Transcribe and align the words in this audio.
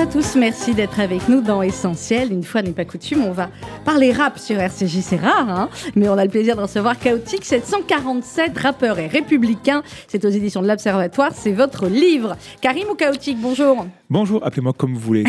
À 0.00 0.06
tous, 0.06 0.34
merci 0.34 0.72
d'être 0.72 0.98
avec 0.98 1.28
nous 1.28 1.42
dans 1.42 1.60
Essentiel. 1.60 2.32
Une 2.32 2.42
fois 2.42 2.62
n'est 2.62 2.72
pas 2.72 2.86
coutume, 2.86 3.22
on 3.22 3.32
va 3.32 3.50
parler 3.84 4.12
rap 4.12 4.38
sur 4.38 4.58
RCJ, 4.58 5.00
c'est 5.02 5.18
rare, 5.18 5.50
hein 5.50 5.68
mais 5.94 6.08
on 6.08 6.16
a 6.16 6.24
le 6.24 6.30
plaisir 6.30 6.56
de 6.56 6.62
recevoir 6.62 6.98
Chaotique 6.98 7.44
747, 7.44 8.56
rappeur 8.56 8.98
et 8.98 9.08
républicain. 9.08 9.82
C'est 10.08 10.24
aux 10.24 10.30
éditions 10.30 10.62
de 10.62 10.68
l'Observatoire, 10.68 11.32
c'est 11.34 11.52
votre 11.52 11.86
livre. 11.86 12.38
Karim 12.62 12.88
ou 12.88 12.94
Chaotique, 12.94 13.36
bonjour. 13.38 13.84
Bonjour, 14.08 14.42
appelez-moi 14.42 14.72
comme 14.72 14.94
vous 14.94 15.00
voulez. 15.00 15.24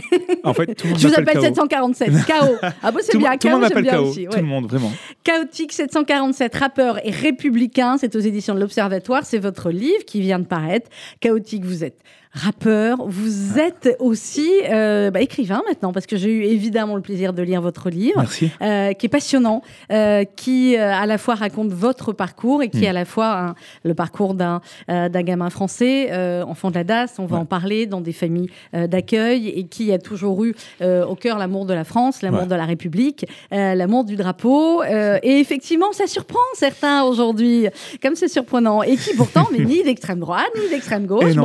En 0.45 0.53
fait, 0.53 0.73
tout 0.73 0.87
le 0.87 0.89
monde 0.91 0.99
Je 1.01 1.07
vous 1.09 1.13
appelle 1.15 1.37
K.O. 1.37 1.41
747, 1.41 2.09
KO. 2.25 2.33
Ah 2.81 2.91
bon, 2.91 2.99
c'est 3.01 3.17
bien, 3.17 3.37
tout 3.37 3.47
le 3.47 3.53
monde 3.53 3.61
m'appelle 3.63 3.83
bien 3.83 3.97
KO. 3.97 4.03
aussi. 4.03 4.25
Tout 4.25 4.37
le 4.37 4.43
monde, 4.43 4.67
vraiment. 4.67 4.93
Chaotique 5.25 5.73
747, 5.73 6.55
rappeur 6.55 7.05
et 7.05 7.11
républicain, 7.11 7.97
c'est 7.97 8.15
aux 8.15 8.19
éditions 8.19 8.55
de 8.55 8.61
l'Observatoire, 8.61 9.25
c'est 9.25 9.39
votre 9.39 9.69
livre 9.69 10.05
qui 10.07 10.21
vient 10.21 10.39
de 10.39 10.45
paraître. 10.45 10.89
Chaotique, 11.19 11.65
vous 11.65 11.83
êtes 11.83 11.99
rappeur, 12.33 12.97
vous 13.07 13.59
êtes 13.59 13.95
aussi 13.99 14.49
euh, 14.71 15.11
bah, 15.11 15.19
écrivain 15.21 15.61
maintenant, 15.67 15.91
parce 15.91 16.05
que 16.05 16.15
j'ai 16.15 16.31
eu 16.31 16.43
évidemment 16.43 16.95
le 16.95 17.01
plaisir 17.01 17.33
de 17.33 17.41
lire 17.41 17.61
votre 17.61 17.89
livre. 17.89 18.19
Merci. 18.19 18.49
euh, 18.61 18.93
qui 18.93 19.05
est 19.07 19.09
passionnant, 19.09 19.61
euh, 19.91 20.23
qui 20.35 20.75
euh, 20.77 20.93
à 20.93 21.05
la 21.05 21.17
fois 21.17 21.35
raconte 21.35 21.71
votre 21.71 22.13
parcours 22.13 22.63
et 22.63 22.69
qui 22.69 22.77
Mm. 22.79 22.83
est 22.83 22.87
à 22.87 22.93
la 22.93 23.05
fois 23.05 23.55
le 23.83 23.93
parcours 23.93 24.33
d'un 24.33 24.61
euh, 24.89 25.09
gamin 25.09 25.49
français, 25.49 26.07
euh, 26.11 26.43
enfant 26.43 26.69
de 26.69 26.75
la 26.75 26.83
DAS, 26.83 27.15
on 27.19 27.25
va 27.25 27.35
Ouais. 27.35 27.41
en 27.41 27.45
parler, 27.45 27.85
dans 27.85 28.01
des 28.01 28.13
familles 28.13 28.49
euh, 28.75 28.87
d'accueil, 28.87 29.49
et 29.49 29.65
qui 29.65 29.91
a 29.91 29.99
toujours 29.99 30.43
eu 30.45 30.55
euh, 30.81 31.05
au 31.05 31.15
cœur 31.15 31.37
l'amour 31.37 31.65
de 31.65 31.73
la 31.73 31.83
France, 31.83 32.21
l'amour 32.21 32.41
Ouais. 32.41 32.47
de 32.47 32.55
la 32.55 32.65
République, 32.65 33.25
euh, 33.53 33.75
l'amour 33.75 34.03
du 34.05 34.15
drapeau. 34.15 34.81
euh, 34.83 35.19
et 35.21 35.39
effectivement, 35.39 35.91
ça 35.91 36.07
surprend 36.07 36.39
certains 36.55 37.03
aujourd'hui, 37.03 37.67
comme 38.01 38.15
c'est 38.15 38.27
surprenant, 38.29 38.81
et 38.83 38.95
qui 38.95 39.13
pourtant 39.15 39.45
n'est 39.51 39.65
ni 39.65 39.83
d'extrême 39.83 40.19
droite, 40.19 40.49
ni 40.63 40.69
d'extrême 40.69 41.05
gauche, 41.05 41.33
non. 41.35 41.43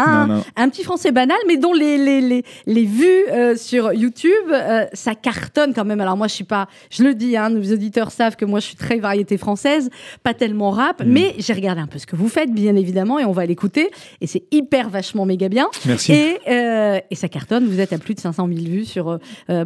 Un, 0.00 0.26
Non, 0.26 0.34
non. 0.36 0.44
un 0.56 0.68
petit 0.68 0.82
français 0.84 1.12
banal, 1.12 1.36
mais 1.46 1.56
dont 1.56 1.72
les, 1.72 1.96
les, 1.98 2.20
les, 2.20 2.44
les 2.66 2.84
vues 2.84 3.24
euh, 3.30 3.56
sur 3.56 3.92
YouTube, 3.92 4.30
euh, 4.50 4.86
ça 4.92 5.14
cartonne 5.14 5.72
quand 5.74 5.84
même. 5.84 6.00
Alors 6.00 6.16
moi, 6.16 6.26
je 6.28 6.34
suis 6.34 6.44
pas, 6.44 6.68
je 6.90 7.02
le 7.04 7.14
dis, 7.14 7.36
hein, 7.36 7.50
nos 7.50 7.72
auditeurs 7.72 8.10
savent 8.10 8.36
que 8.36 8.44
moi, 8.44 8.60
je 8.60 8.66
suis 8.66 8.76
très 8.76 8.98
variété 8.98 9.36
française, 9.38 9.90
pas 10.22 10.34
tellement 10.34 10.70
rap, 10.70 11.02
Mm. 11.04 11.08
mais 11.08 11.34
j'ai 11.38 11.52
regardé 11.52 11.80
un 11.80 11.86
peu 11.86 11.98
ce 11.98 12.06
que 12.06 12.16
vous 12.16 12.28
faites, 12.28 12.52
bien 12.52 12.76
évidemment, 12.76 13.18
et 13.18 13.24
on 13.24 13.32
va 13.32 13.46
l'écouter. 13.46 13.90
Et 14.20 14.26
c'est 14.26 14.42
hyper 14.50 14.90
vachement 14.90 15.24
méga 15.26 15.48
bien. 15.48 15.68
Merci. 15.86 16.12
Et, 16.12 16.38
euh, 16.48 16.98
et 17.10 17.14
ça 17.14 17.28
cartonne. 17.28 17.66
Vous 17.66 17.80
êtes 17.80 17.92
à 17.92 17.98
plus 17.98 18.14
de 18.14 18.20
500 18.20 18.48
000 18.48 18.60
vues 18.66 18.84
sur 18.84 19.18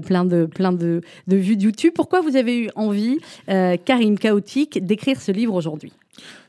plein 0.07 0.25
de 0.25 0.47
plein 0.47 0.73
de, 0.73 1.01
de 1.27 1.37
vues 1.37 1.57
de 1.57 1.63
YouTube. 1.65 1.93
Pourquoi 1.95 2.21
vous 2.21 2.37
avez 2.37 2.59
eu 2.59 2.69
envie, 2.77 3.19
Karim 3.85 4.19
Chaotique, 4.19 4.85
d'écrire 4.85 5.21
ce 5.21 5.33
livre 5.33 5.55
aujourd'hui? 5.55 5.93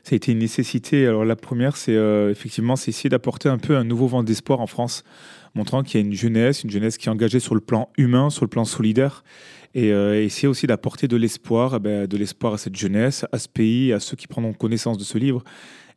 Ça 0.02 0.12
a 0.12 0.16
été 0.16 0.32
une 0.32 0.38
nécessité. 0.38 1.06
Alors 1.06 1.24
la 1.24 1.36
première, 1.36 1.76
c'est 1.76 1.94
euh, 1.94 2.30
effectivement, 2.30 2.76
c'est 2.76 2.90
essayer 2.90 3.10
d'apporter 3.10 3.48
un 3.48 3.58
peu 3.58 3.76
un 3.76 3.84
nouveau 3.84 4.06
vent 4.06 4.22
d'espoir 4.22 4.60
en 4.60 4.66
France, 4.66 5.04
montrant 5.54 5.82
qu'il 5.82 6.00
y 6.00 6.02
a 6.02 6.06
une 6.06 6.14
jeunesse, 6.14 6.64
une 6.64 6.70
jeunesse 6.70 6.98
qui 6.98 7.08
est 7.08 7.12
engagée 7.12 7.40
sur 7.40 7.54
le 7.54 7.60
plan 7.60 7.90
humain, 7.96 8.30
sur 8.30 8.44
le 8.44 8.48
plan 8.48 8.64
solidaire, 8.64 9.24
et 9.74 9.92
euh, 9.92 10.22
essayer 10.22 10.48
aussi 10.48 10.66
d'apporter 10.66 11.08
de 11.08 11.16
l'espoir, 11.16 11.74
eh 11.76 11.78
ben, 11.80 12.06
de 12.06 12.16
l'espoir 12.16 12.54
à 12.54 12.58
cette 12.58 12.76
jeunesse, 12.76 13.26
à 13.32 13.38
ce 13.38 13.48
pays, 13.48 13.92
à 13.92 14.00
ceux 14.00 14.16
qui 14.16 14.26
prendront 14.26 14.52
connaissance 14.52 14.98
de 14.98 15.04
ce 15.04 15.18
livre. 15.18 15.42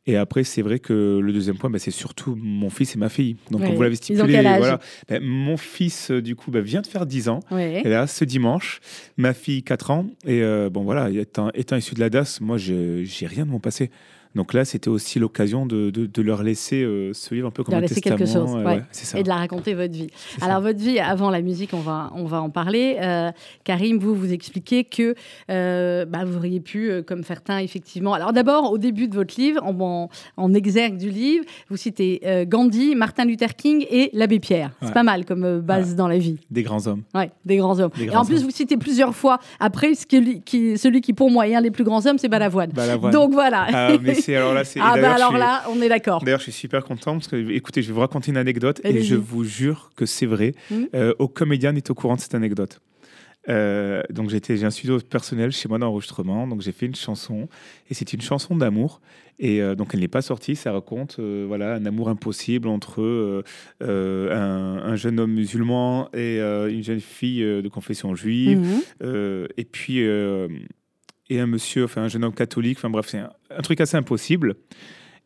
Et 0.10 0.18
après, 0.18 0.44
c'est 0.44 0.64
vrai 0.64 0.80
que 0.80 1.20
le 1.22 1.32
deuxième 1.32 1.58
point, 1.58 1.70
ben, 1.70 1.78
c'est 1.78 1.92
surtout 1.92 2.36
mon 2.42 2.70
fils 2.72 2.96
et 2.96 2.98
ma 2.98 3.10
fille. 3.10 3.36
Donc, 3.52 3.62
Ouais. 3.62 3.68
comme 3.68 3.76
vous 3.76 3.84
l'avez 3.84 3.96
stipulé, 3.96 4.24
voilà, 4.58 4.80
Ben, 5.08 5.22
mon 5.24 5.56
fils, 5.56 6.10
euh, 6.10 6.20
du 6.22 6.36
coup, 6.36 6.50
ben, 6.50 6.62
vient 6.64 6.82
de 6.82 6.88
faire 6.88 7.06
10 7.06 7.30
ans. 7.30 7.42
Ouais. 7.52 7.82
Et 7.86 7.90
là, 7.90 8.08
ce 8.08 8.26
dimanche, 8.26 8.80
ma 9.18 9.34
fille, 9.34 9.62
4 9.62 9.92
ans, 9.92 10.08
et 10.26 10.42
euh, 10.42 10.70
bon 10.72 10.82
voilà, 10.84 11.10
étant, 11.12 11.52
étant 11.54 11.76
issu 11.76 11.94
de 11.94 12.00
la 12.00 12.10
DAS, 12.10 12.40
moi, 12.42 12.58
je- 12.58 13.04
j'ai 13.04 13.28
rien 13.28 13.46
de 13.46 13.52
mon 13.52 13.60
passé. 13.60 13.92
Donc 14.36 14.54
là, 14.54 14.64
c'était 14.64 14.90
aussi 14.90 15.18
l'occasion 15.20 15.66
de, 15.66 15.90
de- 15.90 16.06
de 16.06 16.22
leur 16.22 16.44
laisser 16.44 16.84
euh, 16.84 17.12
ce 17.14 17.34
livre 17.34 17.48
un 17.48 17.52
peu 17.52 17.64
comme 17.64 17.72
leur 17.74 17.80
un 17.80 17.82
laisser 17.82 17.96
testament. 17.96 18.18
quelque 18.18 18.32
chose, 18.32 18.54
ouais. 18.64 18.82
c'est 18.92 19.06
ça. 19.06 19.20
et 19.20 19.24
de 19.24 19.28
la 19.28 19.36
raconter 19.38 19.74
votre 19.74 19.94
vie. 19.94 20.10
ça. 20.40 20.46
Alors 20.46 20.62
votre 20.62 20.78
vie, 20.80 21.00
avant 21.00 21.30
la 21.32 21.42
musique, 21.42 21.72
on 21.74 21.80
va, 21.80 22.12
on 22.16 22.26
va 22.26 22.42
en 22.42 22.50
parler. 22.52 22.98
Euh, 23.02 23.32
Karim, 23.64 23.98
vous 23.98 24.14
vous 24.14 24.32
expliquez 24.32 24.84
que 24.84 25.16
euh, 25.50 26.06
bah, 26.06 26.26
vous 26.26 26.38
auriez 26.38 26.60
pu, 26.60 26.90
euh, 26.92 27.02
comme 27.02 27.24
certains, 27.24 27.58
effectivement. 27.60 28.14
Alors 28.14 28.32
d'abord, 28.34 28.72
au 28.72 28.78
début 28.78 29.08
de 29.08 29.16
votre 29.16 29.34
livre, 29.40 29.64
en, 29.64 29.76
en, 29.80 30.10
en 30.38 30.54
exergue 30.54 30.98
du 30.98 31.10
livre, 31.10 31.46
vous 31.70 31.78
citez 31.78 32.22
Gandhi, 32.48 32.96
Martin 32.96 33.26
Luther 33.26 33.56
King 33.56 33.86
et 33.90 34.10
l'abbé 34.14 34.40
Pierre. 34.40 34.72
C'est 34.82 34.88
Ouais. 34.90 34.94
pas 34.94 35.04
mal 35.04 35.26
comme 35.26 35.60
base 35.60 35.96
dans 35.96 36.08
la 36.08 36.18
vie. 36.18 36.38
Des 36.52 36.64
grands 36.64 36.86
hommes. 36.88 37.04
Ouais, 37.16 37.32
des 37.46 37.58
grands 37.58 37.80
hommes. 37.80 37.92
Des 37.98 38.04
et 38.04 38.06
grands 38.08 38.22
en 38.22 38.26
plus, 38.26 38.38
hommes. 38.38 38.44
vous 38.46 38.52
citez 38.52 38.78
plusieurs 38.78 39.16
fois 39.16 39.40
après 39.60 39.94
ce 39.96 40.06
qui, 40.06 40.42
qui- 40.42 40.78
celui 40.78 41.02
qui, 41.02 41.14
pour 41.14 41.30
moi, 41.32 41.48
est 41.48 41.56
un 41.56 41.62
des 41.62 41.72
plus 41.72 41.84
grands 41.84 42.06
hommes, 42.06 42.18
c'est 42.18 42.28
Balavoine. 42.30 42.70
Balavoine. 42.72 43.12
Donc 43.12 43.32
voilà. 43.34 43.66
Ah, 43.74 43.92
mais 44.02 44.16
c'est 44.22 44.36
alors 44.36 44.54
là, 44.54 44.64
c'est. 44.64 44.80
Ah 44.82 44.96
bah 45.00 45.14
alors 45.14 45.30
suis- 45.32 45.40
là, 45.40 45.64
on 45.70 45.82
est 45.82 45.90
d'accord. 45.90 46.24
D'ailleurs, 46.24 46.40
je 46.40 46.44
suis 46.44 46.52
super 46.52 46.84
content 46.84 47.14
parce 47.14 47.28
que, 47.28 47.50
écoutez, 47.52 47.82
je 47.82 47.88
vais 47.88 47.94
vous 47.94 48.00
raconter 48.02 48.32
une 48.32 48.38
anecdote 48.38 48.82
et 48.84 49.02
je 49.02 49.16
vous 49.16 49.44
jure 49.44 49.92
que 49.96 50.06
c'est 50.06 50.26
vrai. 50.26 50.54
Mhm. 50.72 50.88
Euh, 50.96 51.14
aucun 51.20 51.46
média 51.46 51.72
n'est 51.72 51.90
au 51.90 51.94
courant 51.94 52.16
de 52.16 52.22
cette 52.22 52.36
anecdote. 52.36 52.80
Euh, 53.48 54.04
donc 54.10 54.30
j'étais, 54.30 54.58
j'ai 54.58 54.66
un 54.66 54.70
studio 54.70 55.00
personnel 55.00 55.52
chez 55.52 55.70
moi 55.70 55.80
d'enregistrement, 55.80 56.46
donc 56.46 56.62
j'ai 56.62 56.74
fait 56.74 56.86
une 56.86 56.96
chanson 56.96 57.48
et 57.90 57.94
c'est 57.94 58.12
une 58.12 58.20
chanson 58.22 58.56
d'amour 58.56 59.00
et 59.40 59.62
euh, 59.62 59.76
donc 59.76 59.92
elle 59.94 60.02
n'est 60.02 60.10
pas 60.10 60.22
sortie. 60.22 60.58
Ça 60.58 60.74
raconte 60.74 61.16
euh, 61.20 61.46
voilà 61.48 61.76
un 61.76 61.86
amour 61.86 62.10
impossible 62.10 62.68
entre 62.68 63.44
un, 63.82 63.88
un 63.88 64.96
jeune 64.98 65.20
homme 65.22 65.32
musulman 65.34 66.10
et 66.14 66.40
une 66.40 66.84
jeune 66.84 67.00
fille 67.00 67.40
de 67.42 67.68
confession 67.70 68.14
juive 68.14 68.60
Mhm. 68.60 69.48
et 69.58 69.64
puis 69.66 70.06
et 71.30 71.40
un 71.40 71.48
monsieur, 71.48 71.84
enfin 71.86 72.04
un 72.04 72.08
jeune 72.08 72.24
homme 72.24 72.34
catholique. 72.34 72.78
Enfin 72.78 72.90
bref, 72.90 73.08
c'est 73.10 73.20
un, 73.20 73.32
un 73.56 73.62
truc 73.62 73.82
assez 73.82 73.98
impossible. 73.98 74.56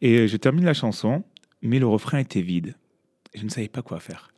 Et 0.02 0.28
je 0.28 0.38
termine 0.38 0.66
la 0.66 0.74
chanson, 0.74 1.24
mais 1.62 1.80
le 1.80 1.88
refrain 1.88 2.18
était 2.20 2.42
vide. 2.42 2.76
Je 3.36 3.44
ne 3.44 3.50
savais 3.50 3.70
pas 3.70 3.82
quoi 3.82 4.00
faire. 4.00 4.30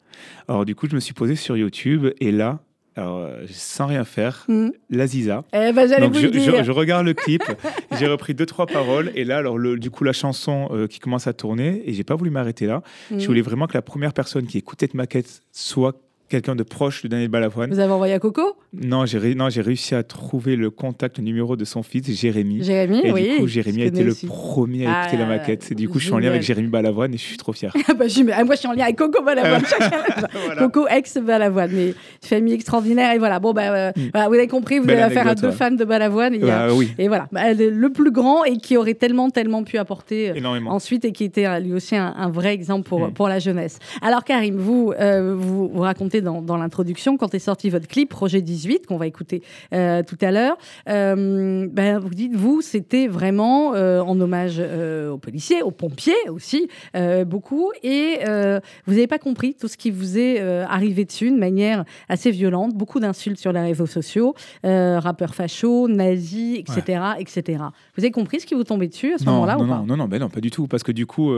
Alors 0.47 0.65
du 0.65 0.75
coup, 0.75 0.87
je 0.89 0.95
me 0.95 0.99
suis 0.99 1.13
posé 1.13 1.35
sur 1.35 1.57
YouTube 1.57 2.07
et 2.19 2.31
là, 2.31 2.59
alors, 2.97 3.17
euh, 3.19 3.45
sans 3.49 3.87
rien 3.87 4.05
faire, 4.05 4.45
Mhm. 4.47 4.71
la 4.89 5.05
Ziza. 5.07 5.43
Eh 5.51 5.73
ben, 5.73 5.99
Donc 5.99 6.13
vous 6.13 6.19
je, 6.21 6.25
le 6.27 6.31
dire. 6.31 6.55
je- 6.59 6.63
je 6.63 6.71
regarde 6.71 7.05
le 7.05 7.13
clip, 7.13 7.43
j'ai 7.99 8.07
repris 8.07 8.33
deux 8.33 8.45
trois 8.45 8.67
paroles 8.67 9.11
et 9.15 9.25
là 9.25 9.37
alors 9.37 9.57
le- 9.57 9.77
du 9.77 9.89
coup 9.91 10.05
la 10.05 10.13
chanson 10.13 10.69
euh, 10.71 10.87
qui 10.87 10.99
commence 10.99 11.27
à 11.27 11.33
tourner 11.33 11.81
et 11.85 11.91
j'ai 11.93 12.05
pas 12.05 12.15
voulu 12.15 12.29
m'arrêter 12.29 12.67
là. 12.67 12.83
Mhm. 13.11 13.19
Je 13.19 13.27
voulais 13.27 13.41
vraiment 13.41 13.67
que 13.67 13.73
la 13.73 13.81
première 13.81 14.13
personne 14.13 14.47
qui 14.47 14.59
écoute 14.59 14.79
cette 14.79 14.93
maquette 14.93 15.41
soit 15.51 15.99
quelqu'un 16.29 16.55
de 16.55 16.63
proche 16.63 17.03
de 17.03 17.07
Daniel 17.07 17.29
Balavoine. 17.29 17.69
Vous 17.71 17.79
avez 17.79 17.91
envoyé 17.93 18.13
à 18.13 18.19
Coco? 18.19 18.55
Non, 18.73 19.05
j'ai 19.05 19.35
non, 19.35 19.49
j'ai 19.49 19.61
réussi 19.61 19.95
à 19.95 20.03
trouver 20.03 20.55
le 20.55 20.69
contact, 20.69 21.17
le 21.19 21.23
numéro 21.23 21.55
de 21.55 21.63
son 21.65 21.83
fils, 21.83 22.09
Jérémy. 22.19 22.63
Jérémy, 22.63 23.01
Et 23.03 23.11
oui. 23.11 23.29
du 23.29 23.35
coup, 23.41 23.47
Jérémy 23.47 23.83
a 23.83 23.85
été 23.85 24.03
le 24.03 24.11
aussi. 24.11 24.25
premier 24.27 24.85
à 24.87 25.01
écouter 25.03 25.17
Ah, 25.17 25.23
la 25.23 25.25
maquette. 25.27 25.71
Et 25.71 25.75
du 25.75 25.87
coup, 25.87 25.99
je 25.99 26.05
suis 26.05 26.13
en 26.13 26.19
lien 26.19 26.29
avec 26.29 26.41
Jérémy 26.41 26.67
Balavoine 26.67 27.13
et 27.13 27.17
je 27.17 27.23
suis 27.23 27.37
trop 27.37 27.53
fier. 27.53 27.71
Ah 27.87 27.93
bah, 27.93 28.05
ah, 28.33 28.43
moi, 28.43 28.55
je 28.55 28.59
suis 28.59 28.67
en 28.67 28.73
lien 28.73 28.83
avec 28.85 28.97
Coco 28.97 29.23
Balavoine. 29.23 29.61
Voilà. 30.45 30.61
Coco 30.67 30.87
ex 30.87 31.17
Balavoine, 31.17 31.71
mais 31.73 31.93
famille 32.21 32.53
extraordinaire. 32.53 33.13
Et 33.13 33.17
voilà, 33.19 33.39
bon, 33.39 33.53
bah, 33.53 33.73
euh, 33.73 33.91
Mm. 33.95 34.09
vous 34.27 34.33
avez 34.33 34.47
compris, 34.47 34.79
vous 34.79 34.85
Belle 34.85 34.97
avez 34.99 35.15
affaire 35.17 35.27
à 35.31 35.35
deux 35.35 35.47
ouais. 35.47 35.53
fans 35.53 35.71
de 35.71 35.83
Balavoine. 35.85 36.33
Et, 36.33 36.39
Bah 36.39 36.67
oui, 36.73 36.91
et 36.97 37.07
voilà, 37.07 37.27
Bah, 37.31 37.53
le, 37.53 37.89
plus 37.89 38.11
grand 38.11 38.43
et 38.43 38.57
qui 38.57 38.77
aurait 38.77 38.93
tellement, 38.95 39.29
tellement 39.29 39.63
pu 39.63 39.77
apporter. 39.77 40.31
euh, 40.31 40.35
énormément. 40.35 40.71
Ensuite, 40.71 41.05
et 41.05 41.11
qui 41.11 41.23
était 41.23 41.45
euh, 41.45 41.59
lui 41.59 41.73
aussi 41.73 41.95
un, 41.95 42.13
un 42.17 42.29
vrai 42.29 42.53
exemple 42.53 42.87
pour, 42.89 43.07
Mm. 43.07 43.13
pour 43.13 43.29
la 43.29 43.39
jeunesse. 43.39 43.79
Alors, 44.01 44.23
Karim, 44.23 44.55
vous, 44.57 44.91
euh, 44.99 45.35
vous, 45.37 45.69
vous 45.69 45.81
racontez 45.81 46.14
dans, 46.21 46.41
dans 46.41 46.57
l'introduction, 46.57 47.17
quand 47.17 47.33
est 47.33 47.39
sorti 47.39 47.69
votre 47.69 47.87
clip, 47.87 48.09
Projet 48.09 48.41
18, 48.41 48.85
qu'on 48.87 48.97
va 48.97 49.07
écouter 49.07 49.41
euh, 49.73 50.03
tout 50.03 50.17
à 50.21 50.31
l'heure, 50.31 50.57
euh, 50.89 51.67
ben, 51.71 51.99
vous 51.99 52.09
dites, 52.09 52.35
vous, 52.35 52.61
c'était 52.61 53.07
vraiment 53.07 53.73
euh, 53.75 54.01
en 54.01 54.19
hommage 54.19 54.59
aux 54.59 55.17
policiers, 55.17 55.61
aux 55.61 55.71
pompiers 55.71 56.13
aussi, 56.29 56.67
beaucoup, 57.25 57.71
et 57.83 58.19
vous 58.85 58.93
n'avez 58.93 59.07
pas 59.07 59.19
compris 59.19 59.55
tout 59.55 59.67
ce 59.67 59.77
qui 59.77 59.91
vous 59.91 60.17
est 60.17 60.39
arrivé 60.39 61.05
dessus 61.05 61.31
de 61.31 61.37
manière 61.37 61.85
assez 62.09 62.31
violente, 62.31 62.73
beaucoup 62.73 62.99
d'insultes 62.99 63.39
sur 63.39 63.51
les 63.51 63.61
réseaux 63.61 63.85
sociaux, 63.85 64.33
rappeurs 64.63 65.35
fachos, 65.35 65.87
nazis, 65.87 66.59
etc., 66.59 67.01
etc. 67.19 67.63
Vous 67.95 68.03
avez 68.03 68.11
compris 68.11 68.39
ce 68.39 68.45
qui 68.45 68.53
vous 68.53 68.63
tombait 68.63 68.87
dessus 68.87 69.13
à 69.13 69.17
ce 69.17 69.25
moment-là 69.25 69.55
non, 69.55 69.63
ou 69.63 69.67
pas? 69.67 69.83
non, 69.85 69.97
non, 69.97 70.07
ben 70.07 70.19
non, 70.19 70.29
pas 70.29 70.41
du 70.41 70.51
tout. 70.51 70.67
Parce 70.67 70.83
que 70.83 70.91
du 70.91 71.05
coup, 71.05 71.33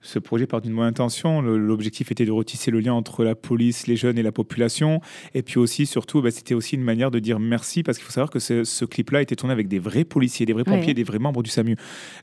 ce 0.00 0.18
projet 0.18 0.46
part 0.46 0.60
d'une 0.60 0.74
bonne 0.74 0.86
intention. 0.86 1.42
L'objectif 1.42 2.10
était 2.10 2.24
de 2.24 2.32
retisser 2.32 2.70
le 2.70 2.80
lien 2.80 2.94
entre 2.94 3.24
la 3.24 3.34
police, 3.34 3.86
les 3.86 3.96
jeunes 3.96 4.05
et 4.14 4.22
la 4.22 4.32
population. 4.32 5.00
Et 5.34 5.42
puis 5.42 5.58
aussi, 5.58 5.86
surtout, 5.86 6.22
ben, 6.22 6.30
c'était 6.30 6.54
aussi 6.54 6.76
une 6.76 6.82
manière 6.82 7.10
de 7.10 7.18
dire 7.18 7.38
merci. 7.40 7.82
Parce 7.82 7.98
qu'il 7.98 8.04
faut 8.06 8.12
savoir 8.12 8.30
que 8.30 8.38
ce, 8.38 8.64
ce 8.64 8.84
clip-là 8.84 9.18
a 9.18 9.22
été 9.22 9.34
tourné 9.36 9.52
avec 9.52 9.68
des 9.68 9.78
vrais 9.78 10.04
policiers, 10.04 10.46
des 10.46 10.52
vrais 10.52 10.64
pompiers, 10.64 10.88
Ouais. 10.88 10.94
des 10.94 11.02
vrais 11.04 11.18
membres 11.18 11.42
du 11.42 11.50
SAMU. 11.50 11.76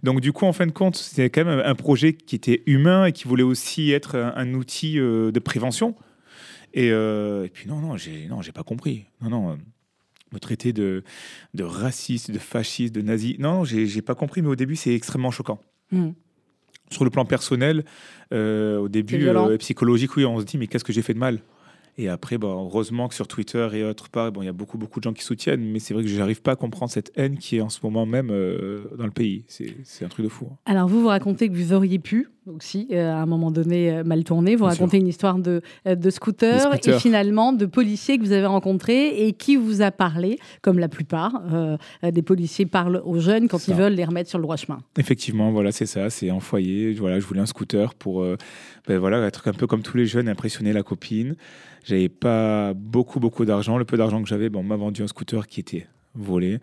Donc 0.03 0.21
du 0.21 0.31
coup, 0.31 0.45
en 0.45 0.53
fin 0.53 0.65
de 0.68 0.71
compte, 0.71 0.95
c'était 0.95 1.30
quand 1.30 1.45
même 1.45 1.62
un 1.65 1.75
projet 1.75 2.13
qui 2.13 2.35
était 2.35 2.63
humain 2.65 3.06
et 3.06 3.12
qui 3.12 3.27
voulait 3.27 3.44
aussi 3.44 3.91
être 3.91 4.15
un, 4.18 4.33
un 4.35 4.53
outil 4.53 5.00
euh, 5.00 5.31
de 5.31 5.39
prévention. 5.39 5.95
Et, 6.74 6.91
euh, 6.91 7.45
et 7.45 7.50
puis 7.50 7.68
non, 7.68 7.77
non, 7.80 7.97
j'ai 7.97 8.27
non, 8.27 8.41
j'ai 8.41 8.51
pas 8.51 8.63
compris. 8.63 9.06
Non, 9.21 9.30
non. 9.30 9.51
euh, 9.51 9.56
me 10.31 10.39
traiter 10.39 10.74
de, 10.74 11.03
de 11.53 11.63
raciste, 11.63 12.31
de 12.31 12.39
fasciste, 12.39 12.95
de 12.95 13.01
nazi. 13.01 13.35
Non, 13.38 13.63
j'ai 13.65 13.85
j'ai 13.85 14.01
pas 14.01 14.15
compris, 14.15 14.41
mais 14.41 14.47
au 14.47 14.56
début, 14.56 14.75
c'est 14.75 14.95
extrêmement 14.95 15.30
choquant. 15.30 15.59
Hmm. 15.91 16.09
Sur 16.89 17.03
le 17.03 17.12
plan 17.12 17.24
personnel, 17.25 17.85
euh, 18.33 18.77
au 18.80 18.89
début, 18.89 19.27
euh, 19.27 19.57
psychologique, 19.57 20.15
oui, 20.18 20.25
on 20.25 20.39
se 20.39 20.45
dit, 20.45 20.57
mais 20.57 20.65
qu'est-ce 20.68 20.83
que 20.83 20.91
j'ai 20.94 21.01
fait 21.03 21.13
de 21.13 21.19
mal? 21.19 21.39
Et 21.98 22.10
après, 22.10 22.38
bon, 22.38 22.66
heureusement 22.66 23.07
que 23.07 23.16
sur 23.16 23.28
Twitter 23.28 23.68
et 23.74 23.84
autres 23.84 24.10
bon, 24.31 24.42
il 24.42 24.45
y 24.45 24.50
a 24.50 24.54
beaucoup, 24.54 24.78
beaucoup 24.78 25.00
de 25.00 25.04
gens 25.04 25.13
qui 25.13 25.24
soutiennent, 25.24 25.63
mais 25.63 25.80
c'est 25.80 25.94
vrai 25.94 26.04
que 26.04 26.10
je 26.10 26.18
n'arrive 26.18 26.42
pas 26.42 26.54
à 26.54 26.56
comprendre 26.56 26.92
cette 26.92 27.12
haine 27.16 27.38
qui 27.38 27.57
est 27.57 27.62
en 27.62 27.69
ce 27.69 27.80
moment 27.84 28.06
même 28.06 28.30
euh, 28.31 28.86
dans 28.98 29.06
le 29.06 29.12
pays. 29.12 29.45
C'est 29.48 30.06
un 30.06 30.10
truc 30.10 30.25
de 30.25 30.30
fou. 30.30 30.48
Hein. 30.51 30.57
Alors, 30.66 30.88
vous 30.88 31.01
vous 31.01 31.07
racontez 31.07 31.50
que 31.50 31.54
vous 31.54 31.74
auriez 31.74 32.00
pu 32.00 32.30
aussi, 32.48 32.88
euh, 32.92 33.12
à 33.12 33.18
un 33.18 33.25
moment 33.25 33.51
donné, 33.51 33.92
euh, 33.92 34.04
mal 34.04 34.24
tourné. 34.24 34.56
Vous 34.56 34.66
racontez 34.66 34.98
une 34.98 35.07
histoire 35.07 35.38
de, 35.40 35.62
de 35.86 36.10
scooter 36.10 36.75
et 36.75 37.00
finalement 37.00 37.54
de 37.54 37.66
policiers 37.66 38.18
que 38.18 38.24
vous 38.24 38.31
avez 38.31 38.45
rencontrés 38.45 39.28
et 39.28 39.34
qui 39.34 39.56
vous 39.56 39.81
a 39.81 39.92
parlé, 39.92 40.40
comme 40.62 40.80
la 40.80 40.90
plupart 40.90 41.42
des 42.04 42.22
policiers 42.22 42.66
parlent 42.66 43.01
aux 43.06 43.19
jeunes 43.19 43.48
quand 43.48 43.68
ils 43.68 43.74
veulent 43.74 43.94
les 43.94 44.06
remettre 44.06 44.30
sur 44.30 44.40
le 44.40 44.44
droit 44.44 44.56
chemin. 44.56 44.80
Effectivement, 44.98 45.51
voilà, 45.51 45.72
c'est 45.72 45.86
ça. 45.86 46.10
C'est 46.10 46.31
en 46.31 46.40
foyer. 46.40 46.94
Voilà, 46.94 47.19
je 47.19 47.25
voulais 47.25 47.42
un 47.42 47.45
scooter 47.45 47.94
pour 47.95 48.24
ben 48.88 48.98
voilà, 48.98 49.25
être 49.25 49.48
un 49.48 49.54
peu 49.54 49.68
comme 49.68 49.81
tous 49.81 49.98
les 49.98 50.06
jeunes, 50.06 50.28
impressionner 50.28 50.74
la 50.74 50.84
copine. 50.84 51.36
J'avais 51.84 52.10
pas 52.10 52.74
beaucoup, 52.74 53.19
beaucoup 53.19 53.45
d'argent. 53.45 53.78
Le 53.78 53.86
peu 53.86 53.98
d'argent 53.98 54.22
que 54.22 54.28
j'avais, 54.28 54.50
bon, 54.50 54.60
on 54.60 54.63
m'a 54.63 54.75
vendu 54.75 55.04
un 55.04 55.07
scooter 55.07 55.48
qui 55.48 55.60
était 55.60 55.88
volé. 56.16 56.60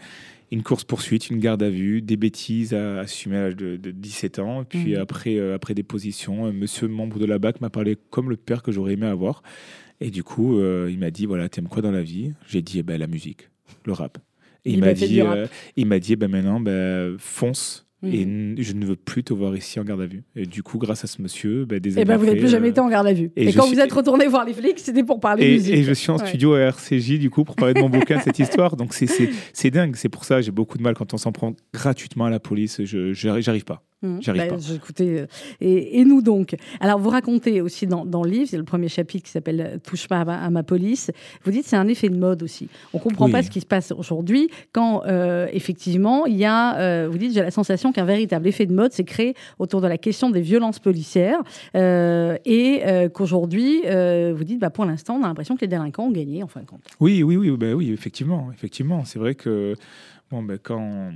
Une 0.52 0.62
course-poursuite, 0.62 1.30
une 1.30 1.38
garde 1.38 1.62
à 1.62 1.70
vue, 1.70 2.02
des 2.02 2.16
bêtises 2.16 2.74
à 2.74 3.00
assumer 3.00 3.36
à 3.36 3.42
l'âge 3.42 3.56
de, 3.56 3.76
17 3.76 4.40
ans. 4.40 4.64
Puis 4.64 4.94
mmh. 4.94 5.00
après, 5.00 5.36
euh, 5.36 5.54
après 5.54 5.74
déposition, 5.74 6.46
un 6.46 6.52
monsieur 6.52 6.88
membre 6.88 7.18
de 7.20 7.24
la 7.24 7.38
BAC 7.38 7.60
m'a 7.60 7.70
parlé 7.70 7.96
comme 8.10 8.30
le 8.30 8.36
père 8.36 8.62
que 8.62 8.72
j'aurais 8.72 8.94
aimé 8.94 9.06
avoir. 9.06 9.42
Et 10.00 10.10
du 10.10 10.24
coup, 10.24 10.58
euh, 10.58 10.88
il 10.90 10.98
m'a 10.98 11.10
dit 11.10 11.26
voilà, 11.26 11.48
t'aimes 11.48 11.68
quoi 11.68 11.82
dans 11.82 11.92
la 11.92 12.02
vie? 12.02 12.32
J'ai 12.48 12.62
dit 12.62 12.80
eh 12.80 12.82
ben, 12.82 12.98
la 12.98 13.06
musique, 13.06 13.48
le 13.84 13.92
rap. 13.92 14.18
Et 14.64 14.72
il, 14.72 14.80
m'a 14.80 14.92
dit, 14.92 15.20
euh, 15.20 15.46
il 15.76 15.86
m'a 15.86 15.98
dit, 15.98 16.16
ben 16.16 16.30
maintenant, 16.30 16.60
ben, 16.60 17.16
fonce, 17.18 17.86
et 18.02 18.24
hmm. 18.24 18.54
je 18.58 18.72
ne 18.72 18.86
veux 18.86 18.96
plus 18.96 19.22
te 19.22 19.34
voir 19.34 19.54
ici 19.54 19.78
en 19.78 19.84
garde 19.84 20.00
à 20.00 20.06
vue. 20.06 20.22
Et 20.34 20.46
du 20.46 20.62
coup, 20.62 20.78
grâce 20.78 21.04
à 21.04 21.06
ce 21.06 21.20
monsieur, 21.20 21.66
bah, 21.66 21.80
des 21.80 21.98
et 21.98 22.02
eh 22.02 22.04
ben, 22.04 22.16
vous 22.16 22.24
n'avez 22.24 22.38
plus 22.38 22.48
jamais 22.48 22.68
euh, 22.68 22.70
été 22.70 22.80
en 22.80 22.88
garde 22.88 23.06
à 23.06 23.12
vue. 23.12 23.30
Et, 23.36 23.52
quand 23.52 23.66
vous 23.66 23.78
êtes 23.78 23.92
retourné 23.92 24.26
voir 24.26 24.46
les 24.46 24.54
flics, 24.54 24.78
c'était 24.78 25.04
pour 25.04 25.20
parler 25.20 25.46
et, 25.46 25.52
musique. 25.52 25.74
Et 25.74 25.82
je 25.82 25.92
suis 25.92 26.10
en 26.10 26.18
studio 26.18 26.54
à 26.54 26.60
RCJ, 26.60 27.18
du 27.18 27.28
coup, 27.28 27.44
pour 27.44 27.56
parler 27.56 27.74
de 27.74 27.80
mon 27.80 27.90
bouquin, 27.90 28.18
cette 28.20 28.38
histoire. 28.38 28.76
Donc, 28.76 28.94
c'est 28.94 29.70
dingue. 29.70 29.96
C'est 29.96 30.08
pour 30.08 30.24
ça 30.24 30.40
j'ai 30.40 30.50
beaucoup 30.50 30.78
de 30.78 30.82
mal 30.82 30.94
quand 30.94 31.12
on 31.12 31.18
s'en 31.18 31.32
prend 31.32 31.54
gratuitement 31.74 32.24
à 32.24 32.30
la 32.30 32.40
police. 32.40 32.82
Je 32.84 33.28
n'arrive 33.28 33.64
pas. 33.64 33.82
Mmh. 34.02 34.18
J'arrive 34.20 34.42
bah, 34.48 34.56
pas. 34.56 34.74
Écoutez, 34.74 35.20
euh, 35.20 35.26
et, 35.60 36.04
nous 36.04 36.22
donc 36.22 36.56
Alors, 36.80 36.98
vous 36.98 37.10
racontez 37.10 37.60
aussi 37.60 37.86
dans, 37.86 38.06
dans 38.06 38.22
le 38.22 38.30
livre, 38.30 38.48
c'est 38.48 38.56
le 38.56 38.64
premier 38.64 38.88
chapitre 38.88 39.24
qui 39.24 39.30
s'appelle 39.30 39.60
euh, 39.60 39.78
Touche 39.78 40.08
pas 40.08 40.20
à 40.20 40.50
ma, 40.50 40.62
police. 40.62 41.10
Vous 41.44 41.50
dites 41.50 41.66
c'est 41.66 41.76
un 41.76 41.88
effet 41.88 42.08
de 42.08 42.16
mode 42.16 42.42
aussi. 42.42 42.68
On 42.94 42.98
comprend 42.98 43.30
pas 43.30 43.42
ce 43.42 43.50
qui 43.50 43.60
se 43.60 43.66
passe 43.66 43.92
aujourd'hui 43.92 44.48
quand 44.72 45.02
euh, 45.06 45.48
effectivement 45.52 46.26
il 46.26 46.36
y 46.36 46.44
a. 46.44 47.08
vous 47.08 47.18
dites 47.18 47.32
j'ai 47.32 47.40
la 47.40 47.50
sensation 47.50 47.92
qu'un 47.92 48.04
véritable 48.04 48.46
effet 48.46 48.66
de 48.66 48.74
mode 48.74 48.92
s'est 48.92 49.04
créé 49.04 49.34
autour 49.58 49.80
de 49.80 49.86
la 49.86 49.98
question 49.98 50.30
des 50.30 50.42
violences 50.42 50.78
policières 50.78 51.40
et 51.74 52.82
qu'aujourd'hui 53.14 53.82
vous 53.82 54.44
dites 54.44 54.60
bah, 54.60 54.70
pour 54.70 54.84
l'instant 54.84 55.16
on 55.16 55.24
a 55.24 55.28
l'impression 55.28 55.56
que 55.56 55.62
les 55.62 55.68
délinquants 55.68 56.04
ont 56.04 56.12
gagné 56.12 56.42
en 56.42 56.48
fin 56.48 56.60
de 56.60 56.66
compte. 56.66 56.82
Oui, 57.00 57.22
oui, 57.22 57.36
oui, 57.36 57.50
bah, 57.56 57.72
oui, 57.74 57.90
effectivement, 57.92 58.50
effectivement. 58.52 59.04
C'est 59.04 59.18
vrai 59.18 59.34
que 59.34 59.74
bon, 60.30 60.42
ben, 60.42 60.58
quand 60.62 61.10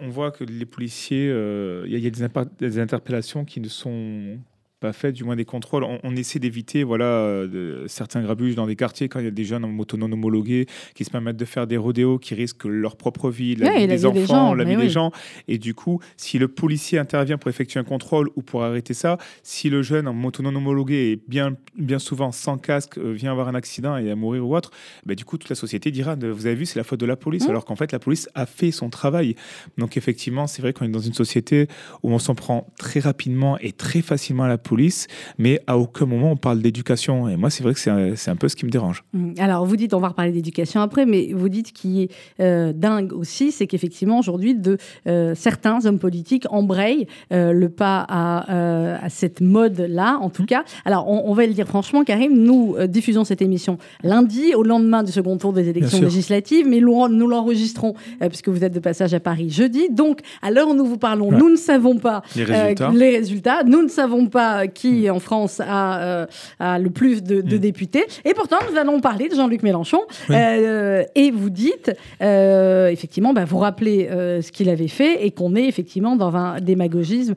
on 0.00 0.08
voit 0.08 0.30
que 0.30 0.44
les 0.44 0.66
policiers, 0.66 1.28
euh, 1.30 1.84
il 1.86 1.98
y, 1.98 2.06
a 2.06 2.10
des, 2.10 2.78
interpellations 2.78 3.44
qui 3.44 3.60
ne 3.60 3.68
sont 3.68 4.38
pas 4.80 4.92
fait, 4.94 5.12
du 5.12 5.24
moins 5.24 5.36
des 5.36 5.44
contrôles. 5.44 5.84
On, 5.84 6.16
essaie 6.16 6.38
d'éviter 6.38 6.82
voilà, 6.84 7.04
euh, 7.04 7.86
certains 7.86 8.22
grabuges 8.22 8.54
dans 8.54 8.66
des 8.66 8.76
quartiers 8.76 9.08
quand 9.08 9.20
il 9.20 9.26
y 9.26 9.28
a 9.28 9.30
des 9.30 9.44
jeunes 9.44 9.64
en 9.64 9.68
moto 9.68 9.96
non 9.96 10.10
homologués 10.10 10.66
qui 10.94 11.04
se 11.04 11.10
permettent 11.10 11.36
de 11.36 11.44
faire 11.44 11.66
des 11.66 11.76
rodéos 11.76 12.18
qui 12.18 12.34
risquent 12.34 12.64
leur 12.64 12.96
propre 12.96 13.30
vie, 13.30 13.54
la 13.56 13.78
vie 13.78 13.86
des 13.86 14.06
enfants, 14.06 14.54
la 14.54 14.64
vie 14.64 14.76
des 14.76 14.88
gens. 14.88 15.12
Et 15.48 15.58
du 15.58 15.74
coup, 15.74 16.00
si 16.16 16.38
le 16.38 16.48
policier 16.48 16.98
intervient 16.98 17.36
pour 17.36 17.50
effectuer 17.50 17.78
un 17.78 17.84
contrôle 17.84 18.30
ou 18.36 18.42
pour 18.42 18.64
arrêter 18.64 18.94
ça, 18.94 19.18
si 19.42 19.68
le 19.68 19.82
jeune 19.82 20.08
en 20.08 20.14
moto 20.14 20.42
non 20.42 20.54
homologué 20.54 21.12
est 21.12 21.28
bien, 21.28 21.54
bien 21.78 21.98
souvent 21.98 22.32
sans 22.32 22.56
casque, 22.56 22.98
euh, 22.98 23.12
vient 23.12 23.32
avoir 23.32 23.48
un 23.48 23.54
accident 23.54 23.96
et 23.98 24.10
à 24.10 24.16
mourir 24.16 24.46
ou 24.46 24.56
autre, 24.56 24.70
bah, 25.04 25.14
du 25.14 25.26
coup, 25.26 25.36
toute 25.36 25.50
la 25.50 25.56
société 25.56 25.90
dira 25.90 26.16
Vous 26.16 26.46
avez 26.46 26.54
vu, 26.54 26.64
c'est 26.64 26.78
la 26.78 26.84
faute 26.84 27.00
de 27.00 27.06
la 27.06 27.16
police, 27.16 27.46
mmh. 27.46 27.50
alors 27.50 27.66
qu'en 27.66 27.76
fait, 27.76 27.92
la 27.92 27.98
police 27.98 28.30
a 28.34 28.46
fait 28.46 28.70
son 28.70 28.88
travail. 28.88 29.34
Donc, 29.76 29.98
effectivement, 29.98 30.46
c'est 30.46 30.62
vrai 30.62 30.72
qu'on 30.72 30.86
est 30.86 30.88
dans 30.88 30.98
une 31.00 31.12
société 31.12 31.68
où 32.02 32.10
on 32.10 32.18
s'en 32.18 32.34
prend 32.34 32.66
très 32.78 33.00
rapidement 33.00 33.58
et 33.58 33.72
très 33.72 34.00
facilement 34.00 34.44
à 34.44 34.48
la 34.48 34.56
police 34.56 34.69
police, 34.70 35.08
mais 35.36 35.60
à 35.66 35.76
aucun 35.76 36.06
moment 36.06 36.30
on 36.30 36.36
parle 36.36 36.60
d'éducation. 36.62 37.28
Et 37.28 37.36
moi, 37.36 37.50
c'est 37.50 37.64
vrai 37.64 37.74
que 37.74 37.80
c'est 37.80 37.90
un, 37.90 38.14
un, 38.32 38.36
peu 38.36 38.48
ce 38.48 38.54
qui 38.54 38.64
me 38.64 38.70
dérange. 38.70 39.02
Mmh. 39.12 39.32
Alors, 39.38 39.66
vous 39.66 39.76
dites, 39.76 39.94
on 39.94 39.98
va 39.98 40.08
reparler 40.08 40.30
d'éducation 40.30 40.80
après, 40.80 41.06
mais 41.06 41.32
vous 41.34 41.48
dites 41.48 41.72
qui 41.72 42.02
est 42.02 42.10
euh, 42.40 42.72
dingue 42.72 43.12
aussi, 43.12 43.50
c'est 43.50 43.66
qu'effectivement, 43.66 44.20
aujourd'hui, 44.20 44.54
de 44.54 44.78
euh, 45.08 45.34
certains 45.34 45.84
hommes 45.86 45.98
politiques 45.98 46.46
embrayent 46.50 47.08
euh, 47.32 47.52
le 47.52 47.68
pas 47.68 48.06
à, 48.08 49.04
à 49.04 49.08
cette 49.08 49.40
mode-là, 49.40 50.18
en 50.20 50.30
tout 50.30 50.44
mmh. 50.44 50.54
cas. 50.54 50.64
Alors, 50.84 51.08
on, 51.08 51.34
va 51.34 51.46
le 51.46 51.52
dire 51.52 51.66
franchement, 51.66 52.04
Karim, 52.04 52.32
nous 52.32 52.76
diffusons 52.86 53.24
cette 53.24 53.42
émission 53.42 53.78
lundi, 54.04 54.54
au 54.54 54.62
lendemain 54.62 55.02
du 55.02 55.10
second 55.10 55.36
tour 55.36 55.52
des 55.52 55.68
élections 55.68 56.00
législatives, 56.00 56.66
mais 56.68 56.80
nous, 56.80 57.28
l'enregistrons, 57.28 57.94
puisque 58.28 58.48
vous 58.48 58.62
êtes 58.64 58.72
de 58.72 58.80
passage 58.80 59.14
à 59.14 59.20
Paris 59.20 59.50
jeudi. 59.50 59.88
Donc, 59.90 60.20
à 60.42 60.50
l'heure 60.50 60.68
où 60.68 60.74
nous 60.74 60.84
vous 60.84 60.98
parlons, 60.98 61.32
nous 61.32 61.50
ne 61.50 61.56
savons 61.56 61.98
pas 61.98 62.22
les 62.36 62.44
résultats. 62.44 62.90
les 62.94 63.10
résultats. 63.18 63.62
Nous 63.64 63.82
ne 63.82 63.88
savons 63.88 64.26
pas 64.26 64.59
qui 64.66 65.06
mm. 65.06 65.10
en 65.10 65.20
France 65.20 65.60
euh, 65.60 66.26
a, 66.58 66.78
le 66.78 66.90
plus 66.90 67.22
de, 67.22 67.42
mm. 67.42 67.58
députés. 67.58 68.04
Et 68.24 68.34
pourtant, 68.34 68.56
nous 68.70 68.78
allons 68.78 69.00
parler 69.00 69.28
de 69.28 69.34
Jean-Luc 69.34 69.62
Mélenchon. 69.62 70.00
Euh, 70.30 71.04
et 71.14 71.30
vous 71.30 71.50
dites, 71.50 71.92
euh, 72.22 72.88
effectivement, 72.88 73.32
bah, 73.32 73.44
vous 73.44 73.58
rappelez 73.58 74.08
ce 74.10 74.50
qu'il 74.52 74.68
avait 74.68 74.88
fait 74.88 75.24
et 75.24 75.30
qu'on 75.30 75.54
est 75.54 75.64
effectivement 75.64 76.16
dans 76.16 76.36
un 76.36 76.60
démagogisme 76.60 77.34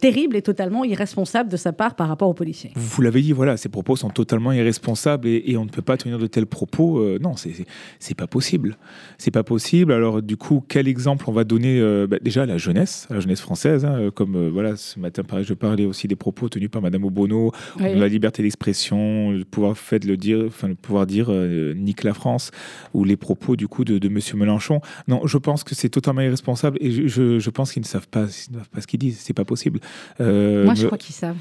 terrible 0.00 0.36
et 0.36 0.42
totalement 0.42 0.84
irresponsable 0.84 1.50
de 1.50 1.56
sa 1.56 1.72
part 1.72 1.94
par 1.94 2.08
rapport 2.08 2.28
aux 2.28 2.34
policiers. 2.34 2.72
Vous 2.76 3.02
l'avez 3.02 3.22
dit, 3.22 3.32
voilà, 3.32 3.56
ces 3.56 3.68
propos 3.68 3.96
sont 3.96 4.10
totalement 4.10 4.52
irresponsables 4.52 5.28
et, 5.28 5.56
on 5.56 5.64
ne 5.64 5.70
peut 5.70 5.82
pas 5.82 5.96
tenir 5.96 6.18
de 6.18 6.26
tels 6.26 6.46
propos. 6.46 7.18
non, 7.20 7.34
c'est 7.36 8.14
pas 8.14 8.26
possible. 8.26 8.76
C'est 9.18 9.30
pas 9.30 9.44
possible. 9.44 9.92
Alors, 9.92 10.22
du 10.22 10.36
coup, 10.36 10.64
quel 10.66 10.88
exemple 10.88 11.24
on 11.28 11.32
va 11.32 11.44
donner 11.44 11.80
bah, 12.08 12.18
déjà 12.20 12.42
à 12.42 12.46
la 12.46 12.58
jeunesse, 12.58 13.06
à 13.10 13.14
la 13.14 13.20
jeunesse 13.20 13.40
française, 13.40 13.84
hein, 13.84 14.10
comme 14.14 14.48
voilà, 14.48 14.76
ce 14.76 14.98
matin, 14.98 15.22
pareil, 15.22 15.44
je 15.44 15.54
parlais 15.54 15.84
aussi 15.84 16.08
des 16.08 16.16
propos 16.16 16.48
tenu 16.52 16.68
par 16.68 16.82
Madame 16.82 17.04
Obono, 17.04 17.52
la 17.80 18.08
liberté 18.08 18.42
d'expression, 18.42 19.30
le 19.30 19.44
pouvoir 19.44 19.76
fait 19.76 19.98
de 19.98 20.06
le 20.06 20.16
dire, 20.16 20.44
enfin 20.46 20.68
le 20.68 20.74
pouvoir 20.74 21.06
dire 21.06 21.26
euh, 21.30 21.74
nique 21.74 22.04
la 22.04 22.14
France, 22.14 22.50
ou 22.94 23.04
les 23.04 23.16
propos 23.16 23.56
du 23.56 23.68
coup 23.68 23.84
de, 23.84 23.98
de 23.98 24.08
Monsieur 24.08 24.36
Mélenchon. 24.36 24.80
Non, 25.08 25.26
je 25.26 25.38
pense 25.38 25.64
que 25.64 25.74
c'est 25.74 25.88
totalement 25.88 26.20
irresponsable 26.20 26.78
et 26.80 26.90
je, 27.08 27.38
je, 27.38 27.50
pense 27.50 27.72
qu'ils 27.72 27.82
ne 27.82 27.86
savent 27.86 28.08
pas, 28.08 28.26
pas 28.72 28.80
ce 28.80 28.86
qu'ils 28.86 29.00
disent. 29.00 29.18
C'est 29.18 29.32
pas 29.32 29.44
possible. 29.44 29.80
Euh, 30.20 30.64
Moi, 30.64 30.74
je 30.74 30.86
crois 30.86 30.98
qu'ils 30.98 31.14
savent. 31.14 31.36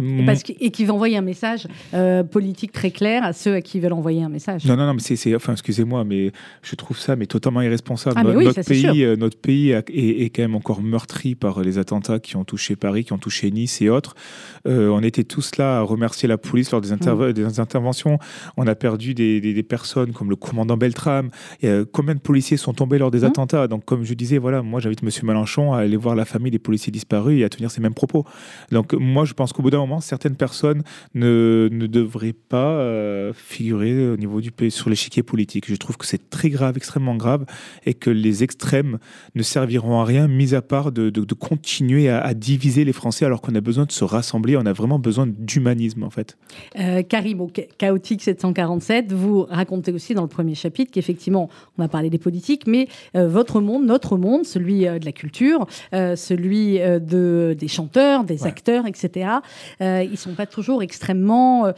Et, 0.00 0.24
parce 0.24 0.42
et 0.60 0.70
qu'ils 0.70 0.86
vont 0.86 0.94
envoyer 0.94 1.16
un 1.16 1.22
message 1.22 1.66
euh, 1.94 2.22
politique 2.22 2.72
très 2.72 2.90
clair 2.90 3.24
à 3.24 3.32
ceux 3.32 3.54
à 3.54 3.60
qui 3.60 3.78
ils 3.78 3.80
veulent 3.80 3.92
envoyer 3.92 4.22
un 4.22 4.28
message. 4.28 4.64
Non, 4.64 4.76
non, 4.76 4.86
non, 4.86 4.94
mais 4.94 5.00
c'est, 5.00 5.34
enfin, 5.34 5.52
excusez-moi, 5.52 6.04
mais 6.04 6.32
je 6.62 6.74
trouve 6.76 6.98
ça 6.98 7.16
mais 7.16 7.26
totalement 7.26 7.62
irresponsable. 7.62 8.16
Ah, 8.18 8.22
notre, 8.22 8.62
pays, 8.62 9.04
notre 9.18 9.38
pays 9.38 9.70
est, 9.70 9.84
est, 9.88 10.30
quand 10.30 10.42
même 10.42 10.54
encore 10.54 10.82
meurtri 10.82 11.34
par 11.34 11.60
les 11.62 11.78
attentats 11.78 12.20
qui 12.20 12.36
ont 12.36 12.44
touché 12.44 12.76
Paris, 12.76 13.04
qui 13.04 13.12
ont 13.12 13.18
touché 13.18 13.50
Nice 13.50 13.82
et 13.82 13.88
autres. 13.88 14.14
Euh, 14.66 14.88
on 14.88 15.02
était 15.02 15.24
tous 15.24 15.56
là 15.56 15.78
à 15.78 15.82
remercier 15.82 16.28
la 16.28 16.38
police 16.38 16.70
lors 16.70 16.80
des, 16.80 16.92
mm. 16.92 17.32
des 17.32 17.60
interventions. 17.60 18.18
On 18.56 18.66
a 18.66 18.74
perdu 18.74 19.14
des, 19.14 19.62
personnes 19.62 20.12
comme 20.12 20.30
le 20.30 20.36
commandant 20.36 20.76
Beltrame. 20.76 21.30
Et, 21.62 21.82
combien 21.92 22.14
de 22.14 22.20
policiers 22.20 22.56
sont 22.56 22.74
tombés 22.74 22.98
lors 22.98 23.10
des 23.10 23.20
mm. 23.20 23.24
attentats? 23.24 23.68
Donc, 23.68 23.84
comme 23.84 24.04
je 24.04 24.14
disais, 24.14 24.38
voilà, 24.38 24.62
moi 24.62 24.80
j'invite 24.80 25.02
M. 25.02 25.10
Mélenchon 25.22 25.72
à 25.72 25.80
aller 25.80 25.96
voir 25.96 26.14
la 26.14 26.24
famille 26.24 26.50
des 26.50 26.58
policiers 26.58 26.90
disparus 26.90 27.40
et 27.40 27.44
à 27.44 27.48
tenir 27.48 27.70
ces 27.70 27.80
mêmes 27.80 27.94
propos. 27.94 28.24
Donc, 28.70 28.92
moi 28.92 29.24
je 29.24 29.34
pense 29.34 29.52
qu'au 29.52 29.62
bout 29.62 29.70
d'un 29.70 29.78
moment, 29.78 30.00
certaines 30.00 30.36
personnes 30.36 30.82
ne, 31.14 31.68
ne 31.70 31.86
devraient 31.86 32.32
pas 32.32 32.72
euh, 32.72 33.32
figurer 33.34 34.10
au 34.10 34.16
niveau 34.16 34.40
du 34.40 34.50
pays 34.50 34.70
sur 34.70 34.90
l'échiquier 34.90 35.22
politique. 35.22 35.68
Je 35.68 35.76
trouve 35.76 35.96
que 35.96 36.06
c'est 36.06 36.30
très 36.30 36.50
grave, 36.50 36.76
extrêmement 36.76 37.16
grave, 37.16 37.44
et 37.86 37.94
que 37.94 38.10
les 38.10 38.42
extrêmes 38.42 38.98
ne 39.34 39.42
serviront 39.42 40.00
à 40.00 40.04
rien, 40.04 40.28
mis 40.28 40.54
à 40.54 40.62
part 40.62 40.92
de, 40.92 41.10
continuer 41.34 42.08
à, 42.08 42.20
à 42.20 42.34
diviser 42.34 42.84
les 42.84 42.92
Français 42.92 43.24
alors 43.24 43.40
qu'on 43.40 43.54
a 43.54 43.60
besoin 43.60 43.84
de 43.84 43.92
se 43.92 44.04
rassembler 44.04 44.41
on 44.56 44.66
a 44.66 44.72
vraiment 44.72 44.98
besoin 44.98 45.26
d'humanisme 45.26 46.02
en 46.02 46.10
fait. 46.10 46.36
Euh, 46.78 47.02
Karim, 47.02 47.40
au 47.40 47.50
Chaotique 47.78 48.22
747, 48.22 49.12
vous 49.12 49.46
racontez 49.48 49.92
aussi 49.92 50.14
dans 50.14 50.22
le 50.22 50.28
premier 50.28 50.54
chapitre 50.54 50.90
qu'effectivement, 50.92 51.48
on 51.78 51.82
a 51.82 51.88
parlé 51.88 52.10
des 52.10 52.18
politiques, 52.18 52.66
mais 52.66 52.88
euh, 53.16 53.28
votre 53.28 53.60
monde, 53.60 53.84
notre 53.84 54.16
monde, 54.16 54.44
celui 54.44 54.86
euh, 54.86 54.98
de 54.98 55.04
la 55.04 55.12
culture, 55.12 55.66
celui 55.92 56.78
de, 56.78 57.56
des 57.58 57.68
chanteurs, 57.68 58.24
des 58.24 58.46
acteurs, 58.46 58.86
etc., 58.86 59.30
ils 59.80 60.16
sont 60.16 60.34
pas 60.34 60.46
toujours 60.46 60.82
extrêmement 60.82 61.72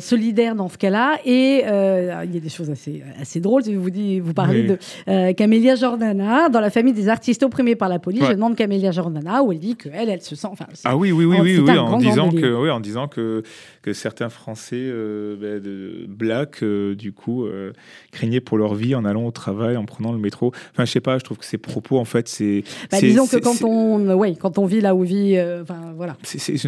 solidaires 0.00 0.54
dans 0.54 0.68
ce 0.68 0.78
cas-là. 0.78 1.18
Et 1.24 1.60
il 1.60 2.34
y 2.34 2.36
a 2.36 2.40
des 2.40 2.48
choses 2.48 2.70
assez, 2.70 3.02
assez 3.20 3.40
drôles. 3.40 3.62
Vous, 3.62 3.90
vous 4.22 4.34
parlez 4.34 4.64
de 4.64 5.32
Camélia 5.32 5.74
Jordana, 5.74 6.48
dans 6.48 6.60
la 6.60 6.70
famille 6.70 6.92
des 6.92 7.08
artistes 7.08 7.42
opprimés 7.42 7.76
par 7.76 7.88
la 7.88 7.98
police. 7.98 8.24
Je 8.24 8.32
demande 8.32 8.56
Camélia 8.56 8.90
Jordana, 8.90 9.42
où 9.42 9.52
elle 9.52 9.58
dit 9.58 9.76
qu'elle, 9.76 10.08
elle 10.08 10.22
se 10.22 10.34
sent. 10.34 10.48
Enfin, 10.50 10.66
ah 10.84 10.96
oui, 10.96 11.12
oui, 11.12 11.24
oui, 11.24 11.36
oui, 11.40 11.58
oui, 11.58 11.75
oui, 11.84 11.94
en 11.94 11.98
disant 11.98 12.30
que, 12.30 12.62
oui, 12.62 12.70
en 12.70 12.80
disant 12.80 13.08
que, 13.08 13.42
que 13.82 13.92
certains 13.92 14.28
Français 14.28 14.76
euh, 14.76 15.36
ben, 15.36 15.60
de 15.60 16.06
black, 16.08 16.62
euh, 16.62 16.94
du 16.94 17.12
coup, 17.12 17.44
euh, 17.44 17.72
craignaient 18.12 18.40
pour 18.40 18.58
leur 18.58 18.74
vie 18.74 18.94
en 18.94 19.04
allant 19.04 19.24
au 19.26 19.30
travail, 19.30 19.76
en 19.76 19.84
prenant 19.84 20.12
le 20.12 20.18
métro. 20.18 20.52
Enfin, 20.72 20.84
je 20.84 20.90
sais 20.90 21.00
pas, 21.00 21.18
je 21.18 21.24
trouve 21.24 21.38
que 21.38 21.44
ces 21.44 21.58
propos, 21.58 21.98
en 21.98 22.04
fait, 22.04 22.28
c'est. 22.28 22.64
Bah, 22.90 23.00
disons 23.00 23.26
que 23.26 23.36
quand 23.36 23.62
on, 23.62 24.14
ouais, 24.14 24.34
quand 24.34 24.58
on 24.58 24.66
vit 24.66 24.80
là 24.80 24.94
où 24.94 25.02
vit, 25.02 25.36
euh, 25.36 25.62
enfin 25.62 25.92
voilà. 25.96 26.16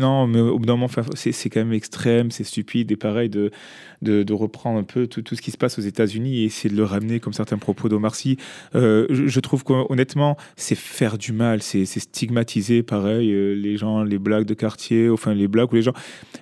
non, 0.00 0.26
mais 0.26 0.40
au 0.40 0.58
bout 0.58 0.66
d'un 0.66 0.76
moment, 0.76 0.90
c'est 1.14 1.32
c'est 1.32 1.50
quand 1.50 1.60
même 1.60 1.72
extrême, 1.72 2.30
c'est 2.30 2.44
stupide 2.44 2.90
et 2.92 2.96
pareil 2.96 3.28
de, 3.28 3.50
de, 4.02 4.22
de 4.22 4.32
reprendre 4.32 4.78
un 4.78 4.84
peu 4.84 5.06
tout, 5.06 5.22
tout 5.22 5.34
ce 5.34 5.42
qui 5.42 5.50
se 5.50 5.58
passe 5.58 5.78
aux 5.78 5.82
États-Unis 5.82 6.42
et 6.42 6.44
essayer 6.44 6.70
de 6.70 6.76
le 6.76 6.84
ramener 6.84 7.20
comme 7.20 7.32
certains 7.32 7.58
propos 7.58 7.88
d'Omar 7.88 8.14
Sy. 8.14 8.36
Je, 8.74 9.06
je 9.08 9.40
trouve 9.40 9.64
qu'honnêtement, 9.64 10.36
c'est 10.56 10.76
faire 10.76 11.18
du 11.18 11.32
mal, 11.32 11.62
c'est 11.62 11.84
stigmatiser 11.84 12.82
pareil 12.82 13.28
les 13.56 13.76
gens, 13.76 14.02
les 14.02 14.18
blagues 14.18 14.46
de 14.46 14.54
quartier, 14.54 14.97
enfin 15.08 15.34
les 15.34 15.48
blagues 15.48 15.72
ou 15.72 15.76
les 15.76 15.82
gens. 15.82 15.92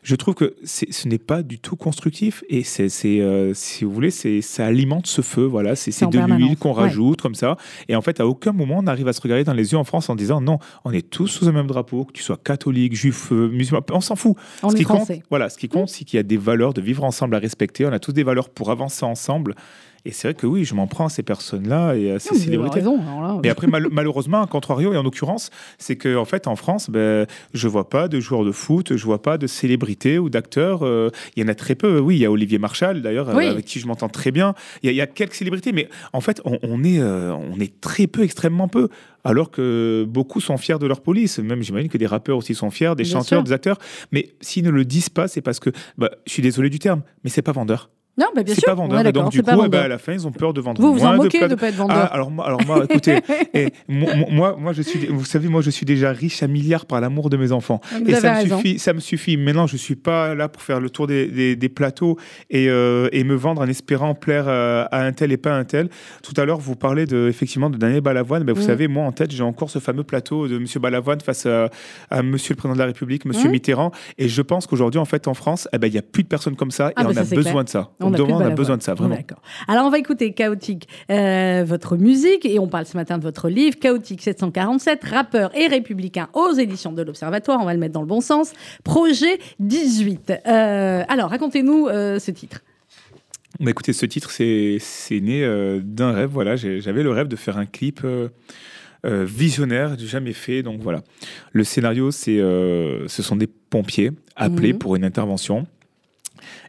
Je 0.02 0.14
trouve 0.16 0.34
que 0.34 0.54
ce 0.64 1.08
n'est 1.08 1.18
pas 1.18 1.42
du 1.42 1.58
tout 1.58 1.76
constructif 1.76 2.44
et 2.48 2.62
c'est, 2.62 2.90
euh, 3.04 3.52
si 3.54 3.84
vous 3.84 3.92
voulez, 3.92 4.10
c'est, 4.10 4.40
ça 4.40 4.66
alimente 4.66 5.06
ce 5.06 5.22
feu. 5.22 5.44
Voilà, 5.44 5.76
c'est, 5.76 5.90
de 6.08 6.18
l'huile 6.18 6.56
qu'on 6.56 6.74
ouais. 6.74 6.82
rajoute 6.82 7.20
comme 7.20 7.34
ça. 7.34 7.56
Et 7.88 7.96
en 7.96 8.02
fait, 8.02 8.20
à 8.20 8.26
aucun 8.26 8.52
moment 8.52 8.76
on 8.78 8.86
arrive 8.86 9.08
à 9.08 9.12
se 9.12 9.20
regarder 9.20 9.44
dans 9.44 9.54
les 9.54 9.72
yeux 9.72 9.78
en 9.78 9.84
France 9.84 10.08
en 10.08 10.14
disant 10.14 10.40
non, 10.40 10.58
on 10.84 10.92
est 10.92 11.08
tous 11.08 11.28
sous 11.28 11.48
un 11.48 11.52
même 11.52 11.66
drapeau, 11.66 12.04
que 12.04 12.12
tu 12.12 12.22
sois 12.22 12.38
catholique, 12.42 12.94
juif, 12.94 13.32
euh, 13.32 13.48
musulman, 13.48 13.82
on 13.92 14.00
s'en 14.00 14.16
fout. 14.16 14.36
On 14.62 14.70
ce 14.70 14.76
qui 14.76 14.84
compte, 14.84 15.10
voilà, 15.30 15.48
ce 15.48 15.58
qui 15.58 15.68
compte, 15.68 15.88
c'est 15.88 16.04
qu'il 16.04 16.16
y 16.16 16.20
a 16.20 16.22
des 16.22 16.36
valeurs 16.36 16.74
de 16.74 16.80
vivre 16.80 17.04
ensemble 17.04 17.34
à 17.34 17.38
respecter. 17.38 17.86
On 17.86 17.92
a 17.92 17.98
tous 17.98 18.12
des 18.12 18.22
valeurs 18.22 18.50
pour 18.50 18.70
avancer 18.70 19.04
ensemble. 19.04 19.54
Et 20.06 20.12
c'est 20.12 20.28
vrai 20.28 20.34
que 20.34 20.46
oui, 20.46 20.64
je 20.64 20.74
m'en 20.76 20.86
prends 20.86 21.06
à 21.06 21.08
ces 21.08 21.24
personnes-là 21.24 21.94
et 21.96 22.12
à 22.12 22.18
ces 22.20 22.32
Non, 22.34 22.40
célébrités. 22.40 22.76
raison. 22.78 23.00
alors 23.00 23.22
là, 23.22 23.40
Et 23.42 23.48
après, 23.50 23.66
mal- 23.66 23.88
malheureusement, 23.90 24.40
à 24.40 24.46
contrario, 24.46 24.92
et 24.92 24.96
en 24.96 25.02
l'occurrence, 25.02 25.50
c'est 25.78 25.96
qu'en 25.96 26.14
en 26.20 26.24
fait, 26.24 26.46
en 26.46 26.54
France, 26.54 26.90
ben, 26.90 27.26
je 27.54 27.66
vois 27.66 27.88
pas 27.90 28.06
de 28.06 28.20
joueurs 28.20 28.44
de 28.44 28.52
foot, 28.52 28.96
je 28.96 29.04
vois 29.04 29.20
pas 29.20 29.36
de 29.36 29.48
célébrités 29.48 30.20
ou 30.20 30.30
d'acteurs. 30.30 30.84
euh, 30.84 31.10
Il 31.34 31.42
y 31.42 31.44
en 31.44 31.48
a 31.48 31.56
très 31.56 31.74
peu. 31.74 31.98
Oui, 31.98 32.14
il 32.16 32.20
y 32.20 32.24
a 32.24 32.30
Olivier 32.30 32.58
Marchal, 32.58 33.02
d'ailleurs, 33.02 33.34
Oui. 33.34 33.46
euh, 33.46 33.50
avec 33.50 33.64
qui 33.64 33.80
je 33.80 33.86
m'entends 33.88 34.08
très 34.08 34.30
bien. 34.30 34.54
Il 34.82 34.86
y, 34.86 34.88
a- 34.90 34.92
il 34.92 34.96
y 34.96 35.00
a 35.00 35.08
quelques 35.08 35.34
célébrités, 35.34 35.72
mais 35.72 35.88
en 36.12 36.20
fait, 36.20 36.40
on, 36.44 36.56
on 36.62 36.84
est, 36.84 37.00
euh, 37.00 37.34
on 37.34 37.58
est 37.58 37.80
très 37.80 38.06
peu, 38.06 38.22
extrêmement 38.22 38.68
peu. 38.68 38.88
Alors 39.24 39.50
que 39.50 40.06
beaucoup 40.08 40.40
sont 40.40 40.56
fiers 40.56 40.78
de 40.78 40.86
leur 40.86 41.00
police. 41.00 41.40
Même, 41.40 41.62
j'imagine 41.62 41.88
que 41.88 41.98
des 41.98 42.06
rappeurs 42.06 42.36
aussi 42.36 42.54
sont 42.54 42.70
fiers, 42.70 42.94
des 42.96 43.02
Bien 43.02 43.12
chanteurs, 43.14 43.38
sûr. 43.40 43.42
des 43.42 43.52
acteurs. 43.52 43.78
Mais 44.12 44.28
s'ils 44.40 44.62
ne 44.64 44.70
le 44.70 44.84
disent 44.84 45.08
pas, 45.08 45.26
c'est 45.26 45.40
parce 45.40 45.58
que, 45.58 45.70
bah, 45.98 46.10
je 46.28 46.32
suis 46.32 46.42
désolé 46.42 46.70
du 46.70 46.78
terme, 46.78 47.02
mais 47.24 47.30
c'est 47.30 47.42
pas 47.42 47.50
vendeur. 47.50 47.90
Non, 48.18 48.26
bah, 48.34 48.42
bien 48.42 48.54
C'est 48.54 48.60
sûr. 48.62 48.66
pas 48.66 48.72
on 48.80 48.86
vendeur. 48.88 49.04
est 49.04 49.08
Et 49.08 49.12
donc, 49.12 49.30
du 49.30 49.36
c'est 49.38 49.42
coup, 49.42 49.50
eh 49.50 49.54
ben, 49.56 49.62
vendeur. 49.62 49.82
à 49.84 49.88
la 49.88 49.98
fin, 49.98 50.12
ils 50.12 50.26
ont 50.26 50.32
peur 50.32 50.52
de 50.54 50.60
vendre 50.60 50.80
Vous 50.80 50.92
vous 50.94 51.04
en 51.04 51.16
moquez 51.16 51.40
de 51.40 51.46
ne 51.48 51.54
pas 51.54 51.68
être 51.68 51.74
ah, 51.78 51.82
vendeur. 51.82 52.12
alors, 52.14 52.30
moi- 52.30 52.46
alors 52.46 52.60
moi, 52.66 52.84
écoutez, 52.88 53.18
eh, 53.54 53.68
moi, 53.88 54.56
moi, 54.58 54.72
je 54.72 54.82
suis, 54.82 55.06
vous 55.06 55.24
savez, 55.24 55.48
moi, 55.48 55.60
je 55.62 55.70
suis 55.70 55.86
déjà 55.86 56.12
riche 56.12 56.42
à 56.42 56.46
milliards 56.46 56.86
par 56.86 57.00
l'amour 57.00 57.30
de 57.30 57.36
mes 57.36 57.52
enfants. 57.52 57.80
Vous 57.92 58.08
et 58.10 58.14
ça 58.14 58.42
me 58.42 58.48
suffit, 58.48 58.78
ça 58.78 58.92
me 58.92 59.00
suffit. 59.00 59.36
Maintenant, 59.36 59.66
je 59.66 59.76
suis 59.76 59.96
pas 59.96 60.34
là 60.34 60.48
pour 60.48 60.62
faire 60.62 60.80
le 60.80 60.90
tour 60.90 61.06
des, 61.06 61.26
des- 61.26 61.56
des 61.56 61.68
plateaux 61.68 62.16
et, 62.50 62.68
euh, 62.68 63.08
et 63.12 63.24
me 63.24 63.34
vendre 63.34 63.60
en 63.62 63.66
espérant 63.66 64.14
plaire 64.14 64.44
euh, 64.48 64.84
à 64.90 65.02
un 65.02 65.12
tel 65.12 65.32
et 65.32 65.36
pas 65.36 65.52
à 65.54 65.56
un 65.58 65.64
tel. 65.64 65.88
Tout 66.22 66.34
à 66.40 66.44
l'heure, 66.44 66.58
vous 66.58 66.76
parlez 66.76 67.06
de, 67.06 67.28
effectivement 67.28 67.70
de 67.70 67.76
Daniel 67.76 68.00
Balavoine. 68.00 68.44
Ben, 68.44 68.52
vous 68.54 68.62
Mm. 68.62 68.66
savez, 68.66 68.88
moi, 68.88 69.04
en 69.04 69.12
tête, 69.12 69.30
j'ai 69.30 69.42
encore 69.42 69.70
ce 69.70 69.78
fameux 69.78 70.04
plateau 70.04 70.48
de 70.48 70.58
Monsieur 70.58 70.80
Balavoine 70.80 71.20
face 71.20 71.46
à, 71.46 71.68
à 72.10 72.22
Monsieur 72.22 72.54
le 72.54 72.56
président 72.56 72.74
de 72.74 72.78
la 72.80 72.86
République, 72.86 73.24
Monsieur 73.24 73.48
Mm. 73.48 73.52
Mitterrand. 73.52 73.90
Et 74.18 74.28
je 74.28 74.42
pense 74.42 74.66
qu'aujourd'hui, 74.66 74.98
en 75.00 75.04
fait, 75.04 75.28
en 75.28 75.34
France, 75.34 75.68
eh 75.72 75.78
ben, 75.78 75.86
il 75.88 75.94
y 75.94 75.98
a 75.98 76.02
plus 76.02 76.22
de 76.22 76.28
personnes 76.28 76.56
comme 76.56 76.70
ça 76.70 76.88
et 76.90 76.92
Ah, 76.96 77.02
on 77.04 77.08
bah, 77.08 77.14
ça, 77.14 77.20
a 77.20 77.24
c'est 77.24 77.36
besoin 77.36 77.52
clair. 77.52 77.64
de 77.64 77.68
ça. 77.68 77.90
On 78.06 78.12
On, 78.12 78.14
a 78.14 78.20
on 78.20 78.40
a 78.40 78.50
besoin 78.50 78.76
de 78.76 78.82
ça, 78.82 78.94
vraiment. 78.94 79.16
D'accord. 79.16 79.40
Alors, 79.68 79.84
on 79.86 79.90
va 79.90 79.98
écouter 79.98 80.32
Chaotique, 80.32 80.88
euh, 81.10 81.64
votre 81.66 81.96
musique, 81.96 82.44
et 82.46 82.58
on 82.58 82.66
parle 82.68 82.86
ce 82.86 82.96
matin 82.96 83.18
de 83.18 83.22
votre 83.22 83.48
livre, 83.48 83.78
Chaotique 83.78 84.22
747, 84.22 85.04
rappeur 85.04 85.54
et 85.56 85.66
républicain 85.66 86.28
aux 86.34 86.52
éditions 86.52 86.92
de 86.92 87.02
l'Observatoire. 87.02 87.58
On 87.60 87.64
va 87.64 87.74
le 87.74 87.80
mettre 87.80 87.94
dans 87.94 88.00
le 88.02 88.06
bon 88.06 88.20
sens. 88.20 88.52
Projet 88.84 89.38
18. 89.60 90.32
Euh, 90.46 91.02
alors, 91.08 91.30
racontez-nous 91.30 91.88
euh, 91.88 92.18
ce 92.18 92.30
titre. 92.30 92.60
Bah, 93.60 93.70
écoutez, 93.70 93.92
ce 93.92 94.04
titre, 94.06 94.30
c'est 94.30 94.76
c'est 94.80 95.20
né 95.20 95.40
d'un 95.82 96.12
rêve. 96.12 96.30
Voilà, 96.30 96.56
j'avais 96.56 97.02
le 97.02 97.10
rêve 97.10 97.28
de 97.28 97.36
faire 97.36 97.56
un 97.56 97.66
clip 97.66 98.04
visionnaire, 99.04 99.96
jamais 99.98 100.32
fait. 100.32 100.62
Donc 100.62 100.80
voilà, 100.80 101.02
le 101.52 101.64
scénario, 101.64 102.10
c'est 102.10 102.38
euh, 102.38 103.06
ce 103.08 103.22
sont 103.22 103.36
des 103.36 103.46
pompiers 103.46 104.10
appelés 104.34 104.72
Mhm. 104.72 104.78
pour 104.78 104.96
une 104.96 105.04
intervention. 105.04 105.66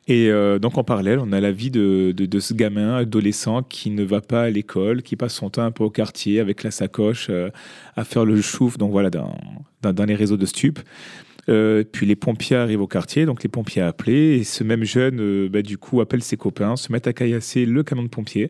Et 0.07 0.29
euh, 0.29 0.57
donc 0.57 0.77
en 0.77 0.83
parallèle, 0.83 1.19
on 1.19 1.33
a 1.33 1.41
la 1.41 1.51
vie 1.51 1.69
de, 1.69 2.39
ce 2.39 2.53
gamin 2.53 2.95
adolescent 2.95 3.61
qui 3.63 3.89
ne 3.89 4.03
va 4.03 4.21
pas 4.21 4.43
à 4.43 4.49
l'école, 4.49 5.01
qui 5.01 5.17
passe 5.17 5.33
son 5.33 5.49
temps 5.49 5.63
un 5.63 5.71
peu 5.71 5.83
au 5.83 5.89
quartier 5.89 6.39
avec 6.39 6.63
la 6.63 6.71
sacoche 6.71 7.27
euh, 7.29 7.49
à 7.97 8.05
faire 8.05 8.23
le 8.23 8.39
chouf, 8.41 8.77
donc 8.77 8.91
voilà, 8.91 9.09
dans, 9.09 10.05
les 10.05 10.15
réseaux 10.15 10.37
de 10.37 10.45
stupes. 10.45 10.79
Euh, 11.49 11.83
puis 11.89 12.05
les 12.05 12.15
pompiers 12.15 12.57
arrivent 12.57 12.81
au 12.81 12.87
quartier, 12.87 13.25
donc 13.25 13.43
les 13.43 13.49
pompiers 13.49 13.81
appelés, 13.81 14.37
et 14.37 14.43
ce 14.43 14.63
même 14.63 14.83
jeune, 14.83 15.47
bah, 15.47 15.61
du 15.61 15.77
coup, 15.77 15.99
appelle 15.99 16.23
ses 16.23 16.37
copains, 16.37 16.77
se 16.77 16.91
met 16.91 17.05
à 17.05 17.13
caillasser 17.13 17.65
le 17.65 17.83
camion 17.83 18.03
de 18.03 18.09
pompiers. 18.09 18.49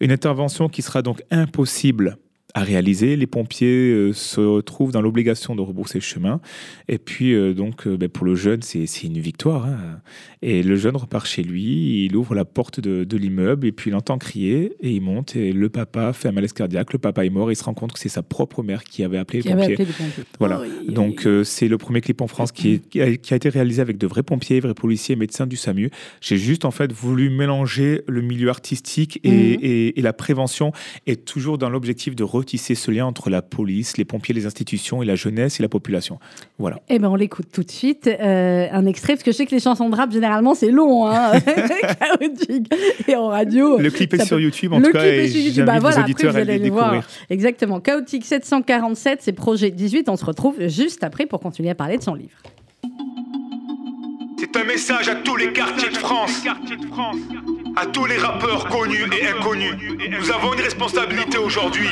Une 0.00 0.12
intervention 0.12 0.68
qui 0.68 0.82
sera 0.82 1.00
donc 1.00 1.22
impossible 1.30 2.18
à 2.54 2.62
réaliser. 2.62 3.16
Les 3.16 3.26
pompiers 3.26 3.90
euh, 3.92 4.12
se 4.12 4.40
retrouvent 4.40 4.92
dans 4.92 5.00
l'obligation 5.02 5.54
de 5.54 5.60
rebrousser 5.60 5.98
le 5.98 6.02
chemin. 6.02 6.40
Et 6.88 6.98
puis, 6.98 7.32
euh, 7.34 7.54
donc, 7.54 7.86
euh, 7.86 7.96
bah, 7.96 8.08
pour 8.08 8.24
le 8.26 8.34
jeune, 8.34 8.62
c'est 8.62 8.84
une 9.04 9.18
victoire. 9.18 9.66
hein. 9.66 10.00
Et 10.42 10.62
le 10.62 10.76
jeune 10.76 10.96
repart 10.96 11.26
chez 11.26 11.42
lui, 11.42 12.04
il 12.06 12.16
ouvre 12.16 12.34
la 12.34 12.44
porte 12.44 12.80
de, 12.80 13.04
de 13.04 13.16
l'immeuble, 13.16 13.66
et 13.66 13.72
puis 13.72 13.90
il 13.90 13.94
entend 13.94 14.16
crier, 14.18 14.72
et 14.80 14.90
il 14.90 15.00
monte, 15.02 15.36
et 15.36 15.52
le 15.52 15.68
papa 15.68 16.12
fait 16.12 16.28
un 16.28 16.32
malaise 16.32 16.52
cardiaque, 16.54 16.92
le 16.92 16.98
papa 16.98 17.24
est 17.24 17.30
mort, 17.30 17.50
et 17.50 17.52
il 17.52 17.56
se 17.56 17.64
rend 17.64 17.74
compte 17.74 17.92
que 17.92 17.98
c'est 17.98 18.08
sa 18.08 18.22
propre 18.22 18.62
mère 18.62 18.82
qui 18.84 19.04
avait 19.04 19.18
appelé 19.18 19.40
Qui 19.40 19.48
les 19.48 19.52
avait 19.54 19.60
pompiers. 19.62 19.74
appelé 19.74 19.86
les 19.88 19.92
pompiers. 20.04 20.24
Voilà. 20.38 20.62
Oh, 20.64 20.90
Donc 20.92 21.28
c'est 21.44 21.68
le 21.68 21.78
premier 21.78 22.00
clip 22.00 22.20
en 22.22 22.26
France 22.26 22.52
qui, 22.52 22.72
est- 22.74 22.88
qui 22.88 23.00
a, 23.02 23.16
qui 23.16 23.32
a 23.34 23.36
été 23.36 23.48
réalisé 23.50 23.82
avec 23.82 23.98
de 23.98 24.06
vrais 24.06 24.22
pompiers, 24.22 24.60
vrais 24.60 24.74
policiers, 24.74 25.14
médecins 25.14 25.46
du 25.46 25.56
SAMU. 25.56 25.90
J'ai 26.20 26.36
juste 26.38 26.64
en 26.64 26.70
fait 26.70 26.90
voulu 26.92 27.28
mélanger 27.30 28.00
le 28.08 28.22
milieu 28.22 28.48
artistique 28.48 29.20
et, 29.22 29.30
Mhm. 29.30 29.58
et- 29.62 29.98
et 29.98 30.02
la 30.02 30.12
prévention, 30.12 30.72
et 31.06 31.16
toujours 31.16 31.58
dans 31.58 31.68
l'objectif 31.68 32.16
de 32.16 32.24
retisser 32.40 32.74
ce 32.74 32.90
lien 32.90 33.06
entre 33.06 33.30
la 33.30 33.40
police, 33.42 33.96
les 33.96 34.04
pompiers, 34.04 34.34
les 34.34 34.46
institutions, 34.46 35.02
et 35.02 35.06
la 35.06 35.14
jeunesse 35.14 35.60
et 35.60 35.62
la 35.62 35.68
population. 35.68 36.18
Voilà. 36.58 36.80
Eh 36.88 36.98
ben, 36.98 37.08
on 37.08 37.14
l'écoute 37.14 37.46
tout 37.52 37.62
de 37.62 37.70
suite. 37.70 38.06
Euh, 38.08 38.66
un 38.70 38.86
extrait, 38.86 39.14
parce 39.14 39.22
que 39.22 39.30
je 39.32 39.36
sais 39.36 39.46
que 39.46 39.54
les 39.54 39.60
chansons 39.60 39.88
de 39.88 39.96
rap, 39.96 40.10
généralement, 40.12 40.54
c'est 40.54 40.70
long. 40.70 41.06
Hein 41.06 41.32
Chaotique. 41.40 42.72
Et 43.08 43.14
en 43.16 43.28
radio. 43.28 43.78
Le 43.78 43.90
clip 43.90 44.12
est 44.14 44.24
sur 44.24 44.36
peut- 44.36 44.42
YouTube 44.42 44.72
en 44.72 44.78
le 44.78 44.86
tout 44.86 44.92
cas, 44.92 45.00
clip 45.00 45.12
et 45.12 45.24
est 45.24 45.28
sur 45.28 45.40
YouTube. 45.40 45.64
Bah 45.64 45.78
voilà, 45.78 46.00
après, 46.00 46.12
vous 46.12 46.22
le 46.34 46.40
allez 46.40 46.58
le 46.58 46.70
voir. 46.70 47.02
Exactement. 47.30 47.80
Chaotique 47.80 48.24
747, 48.24 49.20
c'est 49.22 49.32
projet 49.32 49.70
18. 49.70 50.08
On 50.08 50.16
se 50.16 50.24
retrouve 50.24 50.66
juste 50.68 51.04
après 51.04 51.26
pour 51.26 51.40
continuer 51.40 51.70
à 51.70 51.74
parler 51.74 51.96
de 51.98 52.02
son 52.02 52.14
livre. 52.14 52.36
C'est 54.38 54.56
un 54.56 54.64
message 54.64 55.08
à 55.08 55.16
tous 55.16 55.36
les 55.36 55.52
quartiers 55.52 55.90
de 55.90 55.96
France, 55.96 56.42
à 57.76 57.86
tous 57.86 58.06
les 58.06 58.16
rappeurs 58.16 58.68
connus 58.68 59.06
et 59.20 59.28
inconnus. 59.28 59.74
Nous 60.10 60.30
avons 60.30 60.52
une 60.54 60.60
responsabilité 60.60 61.38
aujourd'hui. 61.38 61.88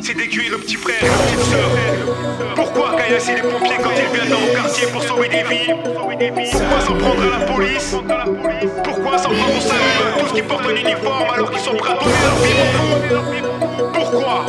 C'est 0.00 0.14
d'écuyer 0.14 0.50
nos 0.50 0.58
petits 0.58 0.76
frères 0.76 1.02
et 1.02 1.08
nos 1.08 1.22
petites 1.24 1.50
sœurs. 1.50 2.54
Pourquoi 2.54 2.96
caillasser 2.96 3.36
les 3.36 3.42
pompiers 3.42 3.76
quand 3.82 3.90
ils 3.90 4.16
viennent 4.16 4.30
dans 4.30 4.40
nos 4.40 4.52
quartiers 4.52 4.88
pour 4.88 5.02
sauver 5.02 5.28
des 5.28 5.42
vies? 5.42 5.72
Pourquoi 6.52 6.80
s'en 6.80 6.94
prendre 6.94 7.22
à 7.22 7.38
la 7.38 7.46
police? 7.46 7.96
Pourquoi 8.84 9.18
s'en 9.18 9.30
prendre 9.30 9.56
au 9.56 9.60
salut 9.60 10.20
tous 10.20 10.32
qui 10.34 10.42
portent 10.42 10.66
un 10.66 10.76
uniforme 10.76 11.30
alors 11.34 11.50
qu'ils 11.50 11.60
sont 11.60 11.76
prêts 11.76 11.92
à 11.92 12.04
donner 12.04 13.08
leur 13.10 13.22
vie 13.30 13.42
pour 13.42 13.80
nous 13.80 13.92
Pourquoi? 13.92 14.46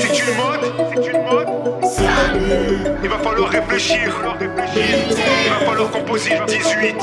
C'est 0.00 0.18
une 0.18 0.36
mode? 0.36 0.72
C'est 0.94 1.10
une 1.10 1.24
mode 1.24 1.48
il 3.02 3.08
va 3.08 3.18
falloir 3.18 3.48
réfléchir. 3.50 4.12
Il 4.40 5.50
va 5.50 5.66
falloir 5.66 5.90
composer 5.90 6.30
le 6.38 6.46
18. 6.46 6.96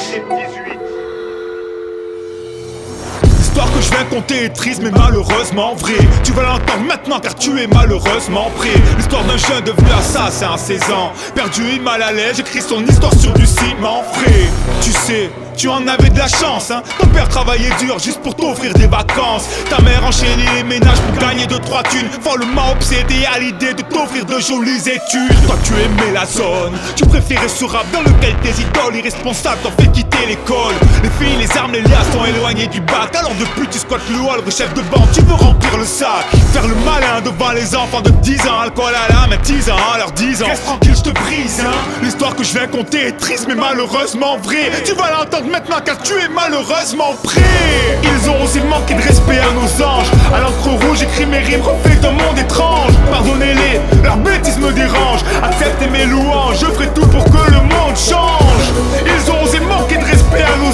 L'histoire 3.56 3.74
que 3.74 3.86
je 3.86 3.90
viens 3.90 4.04
conter 4.10 4.44
est 4.44 4.50
triste 4.50 4.82
mais 4.84 4.92
malheureusement 4.92 5.76
vrai. 5.76 5.96
Tu 6.26 6.34
vas 6.34 6.42
l'entendre 6.42 6.84
maintenant 6.86 7.22
car 7.22 7.34
tu 7.36 7.58
es 7.58 7.68
malheureusement 7.68 8.52
prêt. 8.58 8.76
L'histoire 8.98 9.24
d'un 9.24 9.38
jeune 9.38 9.64
devenu 9.64 9.90
assassin 9.98 10.52
à 10.56 10.58
16 10.58 10.92
ans. 10.92 11.14
Perdu 11.34 11.64
et 11.74 11.80
mal 11.80 12.02
à 12.02 12.12
l'aise, 12.12 12.36
j'écris 12.36 12.62
son 12.62 12.86
histoire 12.86 13.14
sur 13.18 13.32
du 13.32 13.46
ciment 13.46 14.04
frais. 14.12 14.50
Tu 14.82 14.92
sais, 14.92 15.30
tu 15.56 15.70
en 15.70 15.88
avais 15.88 16.10
de 16.10 16.18
la 16.18 16.28
chance 16.28 16.70
hein. 16.70 16.84
Ton 17.00 17.08
père 17.08 17.30
travaillait 17.30 17.72
dur 17.80 17.98
juste 17.98 18.22
pour 18.22 18.36
t'offrir 18.36 18.74
des 18.74 18.88
vacances. 18.88 19.46
Ta 19.70 19.82
mère 19.82 20.04
enchaînait 20.06 20.54
les 20.58 20.64
ménages 20.64 21.00
pour 21.00 21.18
gagner 21.26 21.46
2-3 21.46 21.90
thunes. 21.90 22.10
Follement 22.22 22.74
obsédée 22.74 23.26
à 23.34 23.40
l'idée 23.40 23.74
de 23.74 23.84
t'offrir 23.84 24.26
de 24.26 24.38
jolies 24.38 24.82
études. 24.82 25.46
Toi 25.48 25.56
tu 25.64 25.72
aimais 25.76 26.12
la 26.14 26.26
zone, 26.26 26.74
tu 26.98 27.06
préférais 27.06 27.48
ce 27.48 27.64
rap 27.64 27.86
dans 27.94 28.02
lequel 28.02 28.36
tes 28.44 28.50
idoles 28.50 28.98
irresponsables 28.98 29.62
t'ont 29.64 29.72
fait 29.82 29.90
quitter 29.94 30.26
l'école. 30.28 30.76
Les 31.04 31.10
filles, 31.26 31.38
les 31.40 31.58
armes, 31.58 31.72
les 31.72 31.82
liasses 31.82 32.12
sont 32.12 32.26
éloignées 32.26 32.68
du 32.68 32.82
bac. 32.82 33.16
Alors 33.16 33.34
de 33.36 33.45
pute, 33.56 33.70
tu 33.70 33.80
squattes 33.80 34.08
le 34.10 34.20
hall, 34.20 34.42
chef 34.52 34.74
de 34.74 34.82
bande, 34.82 35.10
tu 35.14 35.22
veux 35.22 35.34
remplir 35.34 35.78
le 35.78 35.86
sac. 35.86 36.26
Faire 36.54 36.68
le 36.68 36.76
malin 36.86 37.22
devant 37.24 37.52
les 37.52 37.76
enfants 37.76 38.02
de 38.02 38.10
10 38.10 38.48
ans, 38.48 38.60
alcool 38.64 38.94
à 38.94 39.14
la 39.14 39.28
main, 39.28 39.38
10 39.42 39.70
ans, 39.70 39.76
à 39.94 39.98
leurs 39.98 40.12
10 40.12 40.44
ans. 40.44 40.48
Reste 40.48 40.66
tranquille, 40.66 40.96
je 40.96 41.02
te 41.02 41.10
brise, 41.10 41.62
hein. 41.66 41.72
L'histoire 42.02 42.36
que 42.36 42.44
je 42.44 42.54
viens 42.58 42.68
compter 42.68 43.08
est 43.08 43.18
triste, 43.18 43.46
mais 43.48 43.56
malheureusement 43.56 44.38
vrai. 44.38 44.72
Tu 44.84 44.94
vas 44.94 45.12
l'entendre 45.12 45.50
maintenant 45.52 45.78
car 45.84 45.98
tu 46.02 46.14
es 46.14 46.30
malheureusement 46.34 47.14
prêt. 47.24 48.00
Ils 48.04 48.30
ont 48.30 48.44
aussi 48.44 48.60
manqué 48.62 48.94
de 48.94 49.02
respect 49.02 49.40
à 49.40 49.52
nos 49.54 49.86
anges. 49.86 50.12
À 50.34 50.40
l'encre 50.40 50.86
rouge, 50.86 51.04
écrit 51.04 51.26
mes 51.26 51.40
rimes, 51.40 51.62
reflet 51.62 51.96
d'un 51.98 52.12
monde 52.12 52.38
étrange. 52.38 52.94
Pardonnez-les, 53.12 54.04
leur 54.04 54.18
bêtise 54.18 54.58
me 54.58 54.72
dérange. 54.72 55.22
Acceptez 55.44 55.88
mes 55.88 56.06
louanges, 56.06 56.60
je 56.60 56.66
ferai 56.66 56.88
tout 56.94 57.08
pour 57.08 57.24
que 57.26 57.52
le 57.52 57.58
monde 57.58 57.96
change. 57.96 58.66
Ils 59.06 59.32
ont 59.32 59.44
osé 59.44 59.60
manquer 59.60 59.98
de 59.98 60.04
respect 60.04 60.15
à 60.44 60.58
nos. 60.58 60.66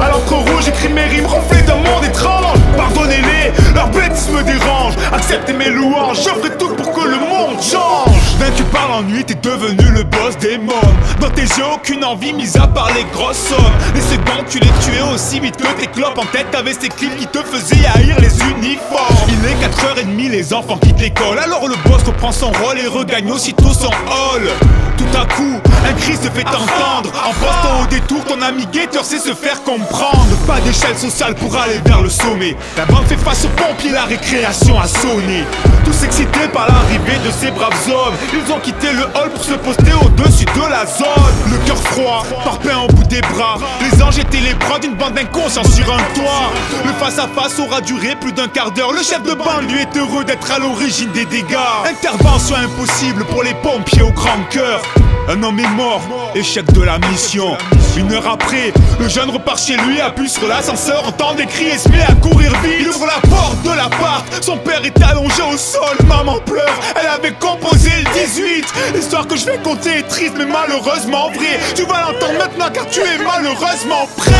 À 0.00 0.10
rouge, 0.12 0.70
mes 0.94 1.04
rimes, 1.04 1.26
reflet 1.26 1.62
d'un 1.62 1.76
monde 1.76 2.04
étrange. 2.04 2.58
Pardonnez-les, 2.76 3.52
leur 3.74 3.88
bêtise 3.88 4.28
me 4.30 4.42
dérange. 4.42 4.94
Acceptez 5.12 5.52
mes 5.52 5.70
louanges, 5.70 6.18
je 6.18 6.28
ferai 6.28 6.56
tout 6.58 6.74
pour 6.74 6.92
que 6.92 7.08
le 7.08 7.18
monde 7.18 7.60
change. 7.60 8.16
Vaincu 8.38 8.62
par 8.64 8.88
l'ennui, 8.88 9.24
t'es 9.24 9.34
devenu 9.34 9.84
le 9.92 10.04
boss 10.04 10.36
des 10.38 10.58
mômes. 10.58 10.96
Dans 11.20 11.30
tes 11.30 11.42
yeux, 11.42 11.64
aucune 11.74 12.04
envie, 12.04 12.32
mis 12.32 12.56
à 12.56 12.66
part 12.66 12.90
les 12.94 13.04
grosses 13.12 13.48
sommes. 13.48 13.72
Les 13.94 14.00
secondes, 14.00 14.46
tu 14.48 14.58
les 14.58 14.70
tuais 14.80 15.02
aussi 15.12 15.40
vite 15.40 15.56
que 15.56 15.80
tes 15.80 15.86
clopes 15.88 16.18
en 16.18 16.26
tête. 16.26 16.50
T'avais 16.50 16.74
ces 16.74 16.88
clips 16.88 17.16
qui 17.16 17.26
te 17.26 17.38
faisaient 17.38 17.86
haïr 17.94 18.16
les 18.20 18.40
uniformes. 18.40 19.16
Il 19.28 19.44
est 19.44 19.66
4h30, 19.66 20.30
les 20.30 20.54
enfants 20.54 20.78
quittent 20.78 21.00
l'école. 21.00 21.38
Alors 21.38 21.66
le 21.68 21.74
boss 21.88 22.02
reprend 22.04 22.32
son 22.32 22.52
rôle 22.62 22.78
et 22.78 22.86
regagne 22.86 23.30
aussitôt 23.30 23.72
son 23.72 23.88
hall. 23.88 24.48
Tout 24.96 25.16
à 25.16 25.24
coup, 25.34 25.60
un 25.88 25.92
cri 25.94 26.14
se 26.14 26.28
fait 26.28 26.46
entendre. 26.46 27.12
En 27.24 27.30
au 27.30 27.67
ton 28.06 28.40
ami 28.42 28.66
guetteur 28.66 29.04
sait 29.04 29.18
se 29.18 29.34
faire 29.34 29.62
comprendre. 29.62 30.36
Pas 30.46 30.60
d'échelle 30.60 30.96
sociale 30.96 31.34
pour 31.34 31.56
aller 31.56 31.80
vers 31.84 32.02
le 32.02 32.08
sommet. 32.08 32.56
La 32.76 32.84
bande 32.86 33.06
fait 33.06 33.16
face 33.16 33.44
aux 33.44 33.48
pompiers, 33.48 33.90
la 33.90 34.04
récréation 34.04 34.78
a 34.78 34.86
sonné. 34.86 35.44
Tous 35.84 36.04
excités 36.04 36.48
par 36.52 36.68
l'arrivée 36.68 37.18
de 37.24 37.30
ces 37.30 37.50
braves 37.50 37.72
hommes. 37.88 38.14
Ils 38.32 38.52
ont 38.52 38.60
quitté 38.60 38.92
le 38.92 39.04
hall 39.04 39.30
pour 39.34 39.42
se 39.42 39.54
poster 39.54 39.92
au-dessus 40.04 40.44
de 40.44 40.70
la 40.70 40.86
zone. 40.86 41.34
Le 41.50 41.56
cœur 41.66 41.76
froid, 41.76 42.26
parpaing 42.44 42.84
au 42.84 42.92
bout 42.92 43.04
des 43.04 43.20
bras. 43.20 43.58
Les 43.80 44.02
anges 44.02 44.18
étaient 44.18 44.40
les 44.40 44.54
bras 44.54 44.78
d'une 44.78 44.94
bande 44.94 45.14
d'inconscients 45.14 45.64
sur 45.64 45.92
un 45.92 46.02
toit. 46.14 46.52
Le 46.84 46.92
face-à-face 46.92 47.58
aura 47.58 47.80
duré 47.80 48.16
plus 48.20 48.32
d'un 48.32 48.48
quart 48.48 48.72
d'heure. 48.72 48.92
Le 48.92 49.02
chef 49.02 49.22
de 49.22 49.34
bande 49.34 49.70
lui 49.70 49.80
est 49.80 49.96
heureux 49.96 50.24
d'être 50.24 50.50
à 50.50 50.58
l'origine 50.58 51.10
des 51.12 51.24
dégâts. 51.24 51.56
Intervention 51.88 52.56
impossible 52.56 53.24
pour 53.26 53.42
les 53.42 53.54
pompiers 53.54 54.02
au 54.02 54.12
grand 54.12 54.42
cœur. 54.50 54.82
Un 55.30 55.42
homme 55.42 55.60
est 55.60 55.68
mort, 55.76 56.00
échec 56.34 56.72
de 56.72 56.80
la 56.80 56.98
mission. 57.10 57.54
Une 57.98 58.10
heure 58.14 58.26
après, 58.26 58.72
le 58.98 59.08
jeune 59.08 59.28
repart 59.28 59.62
chez 59.62 59.76
lui, 59.76 60.00
appuie 60.00 60.30
sur 60.30 60.48
l'ascenseur, 60.48 61.06
entend 61.06 61.34
des 61.34 61.44
cris 61.44 61.66
et 61.66 61.76
se 61.76 61.88
met 61.90 62.00
à 62.00 62.14
courir 62.14 62.50
vite. 62.62 62.76
Il 62.80 62.88
ouvre 62.88 63.04
la 63.04 63.20
porte 63.28 63.62
de 63.62 63.68
l'appart, 63.68 64.24
son 64.40 64.56
père 64.56 64.80
est 64.82 65.02
allongé 65.02 65.42
au 65.52 65.58
sol, 65.58 65.98
maman 66.06 66.38
pleure, 66.46 66.72
elle 66.98 67.08
avait 67.08 67.34
composé 67.34 67.90
le 67.98 68.26
18. 68.26 68.64
L'histoire 68.94 69.26
que 69.26 69.36
je 69.36 69.44
vais 69.44 69.58
compter 69.58 69.98
est 69.98 70.08
triste 70.08 70.32
mais 70.38 70.46
malheureusement 70.46 71.28
vraie. 71.28 71.60
Tu 71.74 71.82
vas 71.82 72.00
l'entendre 72.00 72.38
maintenant 72.38 72.70
car 72.72 72.86
tu 72.86 73.00
es 73.00 73.18
malheureusement 73.22 74.08
prêt. 74.16 74.32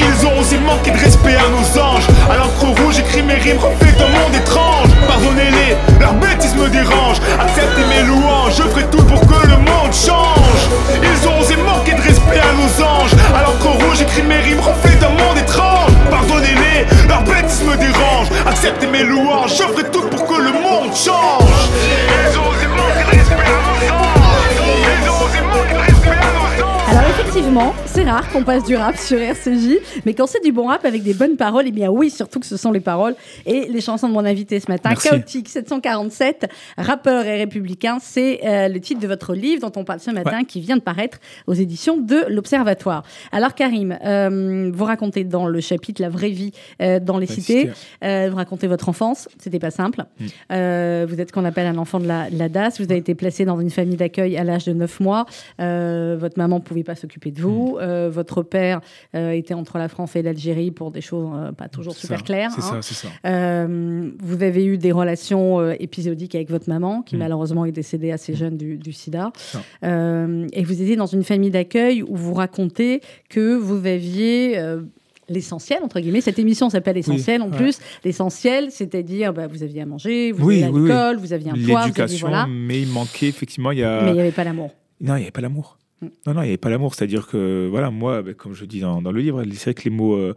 Ils 0.00 0.26
ont 0.26 0.40
osé 0.40 0.58
manquer 0.58 0.90
de 0.90 0.98
respect 0.98 1.36
à 1.36 1.48
nos 1.48 1.80
anges. 1.80 2.08
À 2.28 2.38
l'encre 2.38 2.80
rouge, 2.82 2.96
j'écris 2.96 3.22
mes 3.22 3.34
rimes, 3.34 3.58
reflet 3.58 3.92
d'un 3.92 4.08
monde 4.08 4.34
étrange. 4.34 4.88
Pardonnez-les, 5.06 5.76
leur 6.00 6.14
bêtise 6.14 6.56
me 6.56 6.68
dérange. 6.70 7.18
Acceptez 7.38 7.84
mes 7.88 8.02
louanges, 8.02 8.56
je 8.56 8.62
ferai 8.62 8.84
tout 8.90 9.04
pour 9.04 9.20
que 9.20 9.46
le 9.46 9.56
monde 9.58 9.92
change. 9.92 10.23
Ils 11.02 11.28
ont 11.28 11.40
osé 11.40 11.56
manquer 11.56 11.94
de 11.94 12.00
respect 12.00 12.40
à 12.40 12.52
nos 12.54 12.84
anges. 12.84 13.14
À 13.34 13.42
l'encre 13.42 13.68
rouge, 13.68 13.98
j'écris 13.98 14.22
mes 14.22 14.40
rimes, 14.40 14.60
reflet 14.60 14.96
d'un 14.96 15.10
monde 15.10 15.38
étrange. 15.38 15.92
Pardonnez-les, 16.10 16.86
leur 17.08 17.22
bêtise 17.22 17.62
me 17.62 17.76
dérange. 17.76 18.28
Acceptez 18.46 18.86
mes 18.86 19.02
louanges, 19.02 19.56
je 19.56 19.62
ferai 19.62 19.84
tout 19.90 20.06
pour 20.08 20.26
que 20.26 20.40
le 20.40 20.52
monde 20.52 20.94
change. 20.94 22.53
Effectivement, 27.36 27.74
c'est 27.86 28.04
rare 28.04 28.30
qu'on 28.30 28.44
passe 28.44 28.62
du 28.62 28.76
rap 28.76 28.96
sur 28.96 29.18
RCJ, 29.18 29.78
mais 30.06 30.14
quand 30.14 30.28
c'est 30.28 30.42
du 30.44 30.52
bon 30.52 30.68
rap 30.68 30.84
avec 30.84 31.02
des 31.02 31.14
bonnes 31.14 31.36
paroles, 31.36 31.64
eh 31.66 31.72
bien 31.72 31.90
oui, 31.90 32.08
surtout 32.08 32.38
que 32.38 32.46
ce 32.46 32.56
sont 32.56 32.70
les 32.70 32.78
paroles 32.78 33.16
et 33.44 33.66
les 33.66 33.80
chansons 33.80 34.08
de 34.08 34.12
mon 34.12 34.24
invité 34.24 34.60
ce 34.60 34.70
matin. 34.70 34.90
Merci. 34.90 35.08
Chaotique 35.08 35.48
747, 35.48 36.46
rappeur 36.78 37.26
et 37.26 37.38
républicain, 37.38 37.98
c'est 38.00 38.38
euh, 38.44 38.68
le 38.68 38.78
titre 38.78 39.00
de 39.00 39.08
votre 39.08 39.34
livre 39.34 39.68
dont 39.68 39.80
on 39.80 39.84
parle 39.84 39.98
ce 39.98 40.12
matin, 40.12 40.44
qui 40.44 40.60
vient 40.60 40.76
de 40.76 40.80
paraître 40.80 41.18
aux 41.48 41.54
éditions 41.54 41.96
de 41.96 42.24
l'Observatoire. 42.28 43.02
Alors 43.32 43.54
Karim, 43.54 43.98
euh, 44.04 44.70
vous 44.72 44.84
racontez 44.84 45.24
dans 45.24 45.48
le 45.48 45.60
chapitre 45.60 46.02
La 46.02 46.10
vraie 46.10 46.30
vie 46.30 46.52
euh, 46.82 47.00
dans 47.00 47.18
les 47.18 47.26
cités, 47.26 47.72
cité. 48.00 48.28
vous 48.28 48.36
racontez 48.36 48.68
votre 48.68 48.88
enfance, 48.88 49.28
c'était 49.40 49.58
pas 49.58 49.72
simple. 49.72 50.04
Mm. 50.20 50.24
Vous 51.06 51.20
êtes 51.20 51.30
ce 51.30 51.32
qu'on 51.32 51.44
appelle 51.44 51.66
un 51.66 51.78
enfant 51.78 51.98
de 51.98 52.06
la, 52.06 52.30
de 52.30 52.38
la 52.38 52.48
DAS, 52.48 52.78
vous 52.78 52.84
avez 52.84 52.98
été 52.98 53.16
placé 53.16 53.44
dans 53.44 53.58
une 53.58 53.70
famille 53.70 53.96
d'accueil 53.96 54.36
à 54.36 54.44
l'âge 54.44 54.66
de 54.66 54.72
9 54.72 55.00
mois, 55.00 55.26
votre 55.58 56.38
maman 56.38 56.58
ne 56.58 56.62
pouvait 56.62 56.84
pas 56.84 56.94
s'occuper 56.94 57.23
de 57.32 57.40
Mm. 57.40 57.44
vous, 57.44 57.78
Euh, 57.80 58.10
votre 58.12 58.42
père 58.42 58.80
euh, 59.14 59.30
était 59.30 59.54
entre 59.54 59.78
la 59.78 59.88
France 59.88 60.16
et 60.16 60.22
l'Algérie 60.22 60.70
pour 60.70 60.90
des 60.90 61.00
choses 61.00 61.28
euh, 61.34 61.52
pas 61.52 61.68
toujours 61.68 61.94
super 61.94 62.18
ça, 62.18 62.24
claires. 62.24 62.50
C'est 62.54 62.62
hein. 62.62 62.80
ça, 62.80 62.82
c'est 62.82 62.94
ça. 62.94 63.66
Vous 64.22 64.42
avez 64.42 64.64
eu 64.64 64.78
des 64.78 64.92
relations 64.92 65.70
épisodiques 65.72 66.34
avec 66.34 66.50
votre 66.50 66.68
maman, 66.68 67.02
qui 67.02 67.16
Mm. 67.16 67.18
malheureusement 67.20 67.64
est 67.64 67.72
décédée 67.72 68.10
assez 68.12 68.34
jeune 68.34 68.56
du, 68.56 68.76
du 68.78 68.92
sida. 68.92 69.32
Et 69.82 70.64
vous 70.64 70.82
étiez 70.82 70.96
dans 70.96 71.06
une 71.06 71.24
famille 71.24 71.50
d'accueil 71.50 72.02
où 72.02 72.16
vous 72.16 72.34
racontez 72.34 73.00
que 73.28 73.56
vous 73.56 73.86
aviez 73.86 74.58
l'essentiel, 75.28 75.78
entre 75.82 76.00
guillemets. 76.00 76.20
Cette 76.20 76.38
émission 76.38 76.68
s'appelle 76.68 76.98
Essentiel 76.98 77.40
en 77.42 77.50
ouais. 77.50 77.56
plus. 77.56 77.78
L'essentiel, 78.04 78.70
c'est-à-dire 78.70 79.32
bah, 79.32 79.46
vous 79.46 79.62
aviez 79.62 79.80
à 79.82 79.86
manger, 79.86 80.32
vous 80.32 80.46
Oui, 80.46 80.62
aviez 80.62 80.78
oui. 80.80 80.88
l'alcool, 80.88 81.16
vous 81.16 81.32
aviez 81.32 81.50
un 81.50 81.54
toit, 81.54 81.80
L'éducation, 81.86 82.28
voilà. 82.28 82.46
mais 82.46 82.82
il 82.82 82.88
manquait 82.88 83.28
effectivement, 83.28 83.70
il 83.70 83.78
y 83.78 83.84
a... 83.84 84.02
Mais 84.02 84.10
il 84.10 84.14
n'y 84.14 84.20
avait 84.20 84.32
pas 84.32 84.44
l'amour. 84.44 84.70
Non, 85.00 85.14
il 85.14 85.20
n'y 85.20 85.22
avait 85.24 85.30
pas 85.30 85.40
l'amour. 85.40 85.78
Mm. 86.04 86.10
Non, 86.26 86.34
non, 86.34 86.42
il 86.42 86.44
n'y 86.44 86.50
avait 86.50 86.56
pas 86.56 86.70
l'amour. 86.70 86.94
C'est-à-dire 86.94 87.26
que, 87.26 87.68
voilà, 87.70 87.90
moi, 87.90 88.22
ben, 88.22 88.34
comme 88.34 88.54
je 88.54 88.64
dis 88.64 88.80
dans, 88.80 89.02
dans 89.02 89.12
le 89.12 89.20
livre, 89.20 89.42
c'est 89.52 89.64
vrai 89.64 89.74
que 89.74 89.84
les 89.84 89.90
mots 89.90 90.14
euh, 90.14 90.34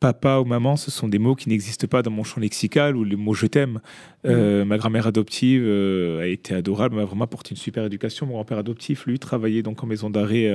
papa 0.00 0.38
ou 0.38 0.44
maman, 0.44 0.76
ce 0.76 0.90
sont 0.90 1.08
des 1.08 1.18
mots 1.18 1.34
qui 1.34 1.48
n'existent 1.48 1.86
pas 1.86 2.02
dans 2.02 2.10
mon 2.10 2.22
champ 2.22 2.40
lexical 2.40 2.96
ou 2.96 3.04
les 3.04 3.16
mots 3.16 3.34
je 3.34 3.46
t'aime. 3.46 3.80
Euh, 4.26 4.64
Ma 4.64 4.76
grand-mère 4.78 5.06
adoptive 5.06 5.62
euh, 5.64 6.22
a 6.22 6.26
été 6.26 6.54
adorable, 6.54 6.96
m'a 6.96 7.04
vraiment 7.04 7.24
apporté 7.24 7.50
une 7.50 7.56
super 7.56 7.84
éducation. 7.84 8.26
Mon 8.26 8.34
grand-père 8.34 8.58
adoptif, 8.58 9.06
lui, 9.06 9.18
travaillait 9.18 9.62
donc 9.62 9.82
en 9.82 9.86
maison 9.86 10.10
d'arrêt 10.10 10.48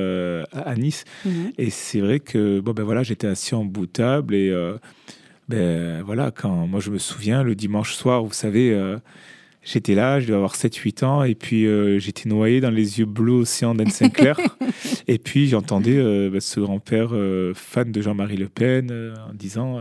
à, 0.52 0.76
Nice. 0.76 1.06
Mhm. 1.26 1.54
Et 1.58 1.70
c'est 1.70 2.02
vrai 2.02 2.20
que, 2.20 2.60
bon, 2.60 2.74
ben 2.74 2.84
voilà, 2.84 3.04
j'étais 3.04 3.28
assis 3.28 3.56
en 3.56 3.66
bout 3.66 3.86
de 3.86 3.92
table 3.92 4.36
et. 4.36 4.52
ben 5.50 6.02
voilà, 6.04 6.32
quand 6.32 6.68
moi 6.68 6.80
je 6.80 6.92
me 6.92 6.98
souviens, 6.98 7.44
le 7.44 7.56
dimanche 7.56 7.94
soir, 7.94 8.24
vous 8.24 8.34
savez, 8.34 8.74
j'étais 9.64 9.96
là, 9.96 10.20
je 10.20 10.26
devais 10.28 10.38
avoir 10.38 10.56
7-8 10.56 11.04
ans, 11.06 11.24
et 11.24 11.36
puis 11.36 11.66
euh, 11.66 12.00
j'étais 12.00 12.28
noyé 12.30 12.62
dans 12.62 12.72
les 12.72 13.00
yeux 13.00 13.06
bleus 13.06 13.34
océan 13.42 13.76
d'Anne 13.76 13.90
Sinclair. 13.92 14.38
et 15.08 15.18
puis 15.18 15.48
j'entendais 15.48 15.98
euh, 15.98 16.30
ben, 16.32 16.40
ce 16.42 16.60
grand-père 16.60 17.10
euh, 17.14 17.54
fan 17.56 17.92
de 17.92 18.02
Jean-Marie 18.02 18.38
Le 18.38 18.48
Pen 18.50 18.92
en 19.30 19.34
disant 19.34 19.80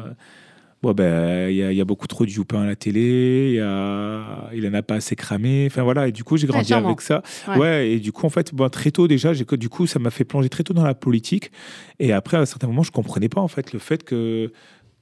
Bon, 0.82 0.92
ben, 0.94 1.50
il 1.50 1.56
y, 1.56 1.62
a- 1.62 1.72
il 1.72 1.76
y 1.76 1.80
a 1.82 1.84
beaucoup 1.84 2.06
trop 2.06 2.24
de 2.24 2.30
Joupin 2.30 2.62
à 2.62 2.64
la 2.66 2.74
télé, 2.74 3.48
il 3.50 3.56
y 3.56 3.60
a- 3.60 4.48
il 4.54 4.66
en 4.66 4.72
a 4.72 4.80
pas 4.82 4.94
assez 4.94 5.14
cramé. 5.14 5.66
Enfin 5.66 5.82
voilà, 5.82 6.08
et 6.08 6.12
du 6.12 6.24
coup, 6.24 6.38
j'ai 6.38 6.46
grandi 6.46 6.72
avec 6.72 7.02
ça. 7.02 7.22
Ouais. 7.48 7.58
Ouais. 7.58 7.90
et 7.90 7.98
du 8.00 8.12
coup, 8.12 8.24
en 8.24 8.30
fait, 8.30 8.54
bon, 8.54 8.66
très 8.70 8.90
tôt 8.90 9.06
déjà, 9.06 9.34
du 9.34 9.68
coup, 9.68 9.86
ça 9.86 9.98
m'a 9.98 10.08
fait 10.08 10.24
plonger 10.24 10.48
très 10.48 10.62
tôt 10.64 10.72
dans 10.72 10.84
la 10.84 10.94
politique. 10.94 11.52
Et 11.98 12.12
après, 12.14 12.38
à 12.38 12.40
un 12.40 12.46
certain 12.46 12.66
moment, 12.66 12.82
je 12.82 12.92
comprenais 12.92 13.28
pas 13.28 13.42
en 13.42 13.48
fait 13.48 13.74
le 13.74 13.78
fait 13.78 14.04
que 14.04 14.52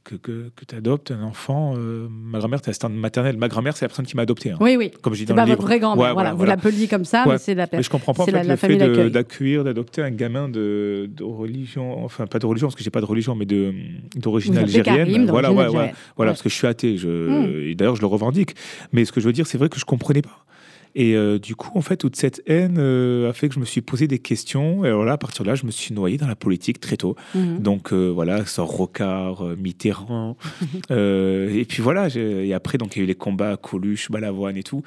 que, 0.09 0.14
que, 0.16 0.51
que 0.57 0.64
tu 0.66 0.75
adoptes 0.75 1.11
un 1.11 1.23
enfant. 1.23 1.75
euh, 1.77 2.09
ma 2.11 2.38
grand-mère, 2.38 2.62
tu 2.62 2.71
assistante 2.71 2.92
maternelle. 2.94 3.37
Ma 3.37 3.49
grand-mère, 3.49 3.77
c'est 3.77 3.85
la 3.85 3.88
personne 3.88 4.07
qui 4.07 4.16
m'a 4.16 4.23
adopté. 4.23 4.51
hein. 4.53 4.57
Oui, 4.61 4.77
oui. 4.79 4.90
Comme 5.03 5.12
je 5.14 5.18
dis 5.21 5.25
C'est 5.27 5.33
dans 5.33 5.37
pas 5.37 5.44
le 5.44 5.51
votre 5.51 5.61
livre. 5.61 5.68
vraie 5.68 5.79
grand-mère. 5.81 6.07
Ouais, 6.07 6.12
voilà, 6.12 6.31
vous 6.33 6.38
voilà. 6.38 6.57
l'appeliez 6.57 6.88
comme 6.88 7.05
ça, 7.05 7.25
Ouais. 7.27 7.33
mais 7.35 7.38
c'est 7.38 7.55
la 7.55 7.66
Mais 7.73 7.83
je 7.83 7.90
comprends 7.90 8.14
pas 8.14 8.23
en 8.23 8.27
c'est 8.27 8.33
fait 8.33 8.42
la- 8.42 8.55
le 8.55 8.57
fait 8.57 9.11
d'accueillir, 9.11 9.64
d'adopter 9.64 10.03
un 10.03 10.11
gamin 10.11 10.49
de, 10.49 11.11
de 11.14 11.25
religion, 11.25 12.05
enfin 12.05 12.27
pas 12.27 12.38
de 12.38 12.47
religion 12.47 12.68
parce 12.68 12.77
que 12.77 12.83
j'ai 12.85 12.90
pas 12.90 13.01
de 13.01 13.07
religion, 13.07 13.35
mais 13.35 13.44
de 13.47 13.73
d'origine 14.16 14.57
algérienne. 14.57 14.97
Karim, 15.07 15.27
voilà, 15.27 15.53
ouais, 15.53 15.64
algérienne. 15.64 15.94
voilà, 16.16 16.33
parce 16.33 16.42
que 16.42 16.49
je 16.49 16.55
suis 16.55 16.66
athée. 16.66 16.97
Je, 16.97 17.09
Hmm. 17.09 17.68
et 17.71 17.75
d'ailleurs, 17.75 17.97
je 17.97 18.01
le 18.01 18.07
revendique. 18.07 18.55
Mais 18.92 19.05
ce 19.05 19.12
que 19.12 19.21
je 19.21 19.27
veux 19.27 19.33
dire, 19.33 19.47
c'est 19.47 19.59
vrai 19.59 19.68
que 19.68 19.79
je 19.79 19.85
comprenais 19.85 20.23
pas. 20.23 20.44
Et 20.99 21.15
euh, 21.15 21.39
du 21.39 21.55
coup, 21.55 21.71
en 21.79 21.81
fait, 21.81 21.97
toute 21.97 22.17
cette 22.17 22.43
haine 22.49 22.75
euh, 22.81 23.31
a 23.31 23.33
fait 23.33 23.49
que 23.49 23.55
je 23.55 23.61
me 23.61 23.65
suis 23.65 23.83
posé 23.83 24.09
des 24.09 24.19
questions. 24.19 24.85
Et 24.85 24.89
alors 24.89 25.05
là, 25.05 25.13
à 25.13 25.17
partir 25.17 25.45
de 25.45 25.49
là, 25.49 25.55
je 25.55 25.65
me 25.65 25.71
suis 25.71 25.95
noyé 25.95 26.19
dans 26.19 26.27
la 26.27 26.35
politique 26.35 26.81
très 26.81 26.97
tôt. 26.97 27.15
Mhm. 27.37 27.61
Donc 27.61 27.93
euh, 27.93 28.09
voilà, 28.09 28.45
sort 28.47 28.69
Rocard, 28.69 29.45
Mitterrand. 29.57 30.37
et 30.91 31.65
puis 31.69 31.83
voilà, 31.83 32.09
et 32.17 32.53
après, 32.53 32.79
donc 32.79 32.97
il 32.97 32.99
y 32.99 33.03
a 33.03 33.05
eu 33.05 33.07
les 33.07 33.15
combats 33.15 33.53
à 33.53 33.57
Coluche, 33.57 34.11
Balavoine 34.11 34.57
et 34.57 34.65
tout. 34.65 34.83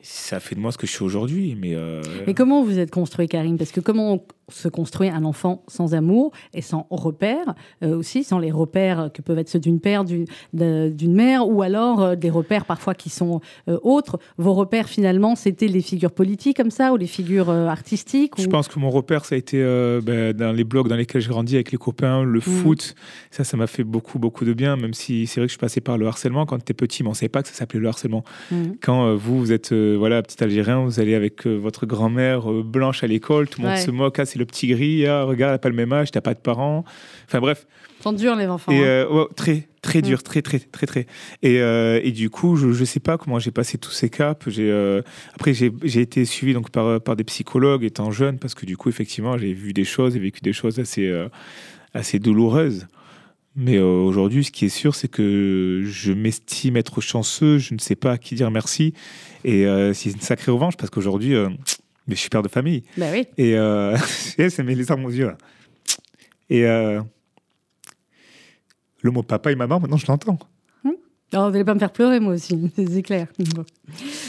Ça 0.00 0.40
fait 0.40 0.54
de 0.54 0.60
moi 0.60 0.72
ce 0.72 0.78
que 0.78 0.86
je 0.86 0.92
suis 0.92 1.04
aujourd'hui. 1.04 1.56
Mais, 1.60 1.74
euh, 1.74 2.00
Mais 2.26 2.34
comment 2.34 2.62
vous 2.62 2.78
êtes 2.78 2.90
construit, 2.90 3.28
Karim 3.28 3.56
Parce 3.58 3.72
que 3.72 3.80
comment 3.80 4.24
se 4.48 4.68
construit 4.68 5.08
un 5.08 5.24
enfant 5.24 5.64
sans 5.66 5.94
amour 5.94 6.30
et 6.54 6.62
sans 6.62 6.86
repères 6.90 7.56
euh, 7.82 7.96
aussi, 7.96 8.22
sans 8.22 8.38
les 8.38 8.52
repères 8.52 9.10
que 9.12 9.20
peuvent 9.20 9.38
être 9.40 9.48
ceux 9.48 9.58
d'une 9.58 9.80
père, 9.80 10.04
d'une 10.04 11.14
mère, 11.14 11.48
ou 11.48 11.62
alors 11.62 12.00
euh, 12.02 12.14
des 12.14 12.30
repères 12.30 12.64
parfois 12.66 12.94
qui 12.94 13.10
sont 13.10 13.40
autres? 13.82 14.18
Vos 14.38 14.52
repères 14.54 14.88
finalement, 14.88 15.34
c'était 15.34 15.66
les 15.66 15.80
figures 15.80 16.12
politiques 16.12 16.56
comme 16.58 16.70
ça, 16.70 16.92
ou 16.92 16.96
les 16.96 17.08
figures 17.08 17.50
artistiques 17.50 18.34
Je 18.38 18.46
ou- 18.46 18.50
pense 18.50 18.68
que 18.68 18.78
mon 18.78 18.90
repère, 18.90 19.24
ça 19.24 19.34
a 19.34 19.38
été 19.38 19.58
ben, 20.04 20.32
dans 20.32 20.52
les 20.52 20.64
blogs 20.64 20.88
dans 20.88 20.96
lesquels 20.96 21.22
j'ai 21.22 21.28
grandi 21.30 21.56
avec 21.56 21.72
les 21.72 21.78
copains, 21.78 22.22
le 22.22 22.40
foot. 22.40 22.94
Ça, 23.30 23.42
ça 23.42 23.56
m'a 23.56 23.66
fait 23.66 23.82
beaucoup, 23.84 24.18
beaucoup 24.20 24.44
de 24.44 24.52
bien, 24.52 24.76
même 24.76 24.94
si 24.94 25.26
c'est 25.26 25.40
vrai 25.40 25.46
que 25.46 25.50
je 25.50 25.54
suis 25.54 25.58
passé 25.60 25.80
par 25.80 25.98
le 25.98 26.06
harcèlement 26.06 26.46
quand 26.46 26.62
tu 26.64 26.74
petit, 26.74 27.02
mais 27.02 27.08
on 27.08 27.12
ne 27.12 27.16
savait 27.16 27.28
pas 27.28 27.42
que 27.42 27.48
ça 27.48 27.54
s'appelait 27.54 27.80
le 27.80 27.88
harcèlement. 27.88 28.22
Mhm. 28.52 28.76
Quand 28.80 29.14
vous, 29.16 29.38
vous 29.38 29.52
êtes 29.52 29.72
voilà, 29.96 30.22
petit 30.22 30.42
Algérien, 30.42 30.84
vous 30.84 31.00
allez 31.00 31.14
avec 31.14 31.46
euh, 31.46 31.54
votre 31.56 31.86
grand-mère 31.86 32.50
euh, 32.50 32.62
blanche 32.62 33.02
à 33.02 33.06
l'école, 33.06 33.48
tout 33.48 33.60
le 33.62 33.68
monde 33.68 33.78
se 33.78 33.90
moque, 33.90 34.18
ah, 34.18 34.24
c'est 34.26 34.38
le 34.38 34.46
petit 34.46 34.68
gris, 34.68 35.06
ah, 35.06 35.24
regarde, 35.24 35.52
n'a 35.52 35.58
pas 35.58 35.68
le 35.68 35.74
même 35.74 35.92
âge, 35.92 36.10
t'as 36.10 36.20
pas 36.20 36.34
de 36.34 36.38
parents. 36.40 36.84
Enfin 37.26 37.40
bref, 37.40 37.66
Sont 38.02 38.12
durs 38.12 38.36
les 38.36 38.46
enfants. 38.46 38.70
et 38.72 38.78
hein. 38.78 38.82
euh, 38.82 39.08
ouais, 39.08 39.24
très, 39.36 39.68
très 39.82 39.98
Mm. 39.98 40.02
dur, 40.02 40.22
très, 40.22 40.42
très, 40.42 40.58
très, 40.58 40.86
très. 40.86 41.06
Et, 41.42 41.60
euh, 41.60 42.00
et 42.04 42.12
du 42.12 42.28
coup, 42.30 42.56
je 42.56 42.66
ne 42.66 42.84
sais 42.84 43.00
pas 43.00 43.18
comment 43.18 43.38
j'ai 43.38 43.50
passé 43.50 43.78
tous 43.78 43.90
ces 43.90 44.10
caps. 44.10 44.48
J'ai, 44.48 44.70
euh, 44.70 45.00
après, 45.34 45.54
j'ai 45.54 45.72
j'ai 45.82 46.00
été 46.02 46.24
suivi 46.24 46.52
donc, 46.54 46.70
par, 46.70 47.00
par 47.00 47.16
des 47.16 47.24
psychologues 47.24 47.84
étant 47.84 48.10
jeune, 48.10 48.38
parce 48.38 48.54
que 48.54 48.66
du 48.66 48.76
coup, 48.76 48.88
effectivement, 48.88 49.38
j'ai 49.38 49.52
vu 49.52 49.72
des 49.72 49.84
choses 49.84 50.14
et 50.16 50.18
vécu 50.18 50.40
des 50.42 50.52
choses 50.52 50.78
assez, 50.78 51.06
euh, 51.06 51.28
assez 51.94 52.18
douloureuses. 52.18 52.86
Mais 53.58 53.76
euh, 53.78 53.84
aujourd'hui, 53.84 54.44
ce 54.44 54.50
qui 54.50 54.66
est 54.66 54.70
sûr, 54.70 54.94
c'est 54.94 55.08
que 55.08 55.82
je 55.86 56.12
m'estime 56.12 56.76
être 56.76 57.00
chanceux, 57.00 57.56
je 57.56 57.72
ne 57.72 57.78
sais 57.78 57.96
pas 57.96 58.12
à 58.12 58.18
qui 58.18 58.34
dire 58.34 58.50
merci. 58.50 58.92
Et 59.44 59.66
euh, 59.66 59.94
c'est 59.94 60.10
une 60.10 60.20
sacrée 60.20 60.52
revanche, 60.52 60.76
parce 60.76 60.90
qu'aujourd'hui, 60.90 61.34
euh, 61.34 61.48
mais 62.06 62.14
je 62.14 62.20
suis 62.20 62.28
père 62.28 62.42
de 62.42 62.48
famille. 62.48 62.82
Bah 62.98 63.06
oui. 63.10 63.26
Et 63.38 63.54
ça 64.50 64.62
met 64.62 64.74
les 64.74 64.84
larmes 64.84 65.06
aux 65.06 65.10
yeux. 65.10 65.28
là. 65.28 65.38
Et 66.50 66.62
le 69.02 69.10
mot 69.10 69.22
papa 69.22 69.50
et 69.50 69.56
maman, 69.56 69.80
maintenant 69.80 69.96
je 69.96 70.06
l'entends. 70.06 70.38
Alors, 71.32 71.46
vous 71.46 71.52
n'allez 71.52 71.64
pas 71.64 71.74
me 71.74 71.80
faire 71.80 71.92
pleurer, 71.92 72.20
moi 72.20 72.34
aussi, 72.34 72.70
c'est 72.76 73.02
clair. 73.02 73.26
Bon. 73.38 73.64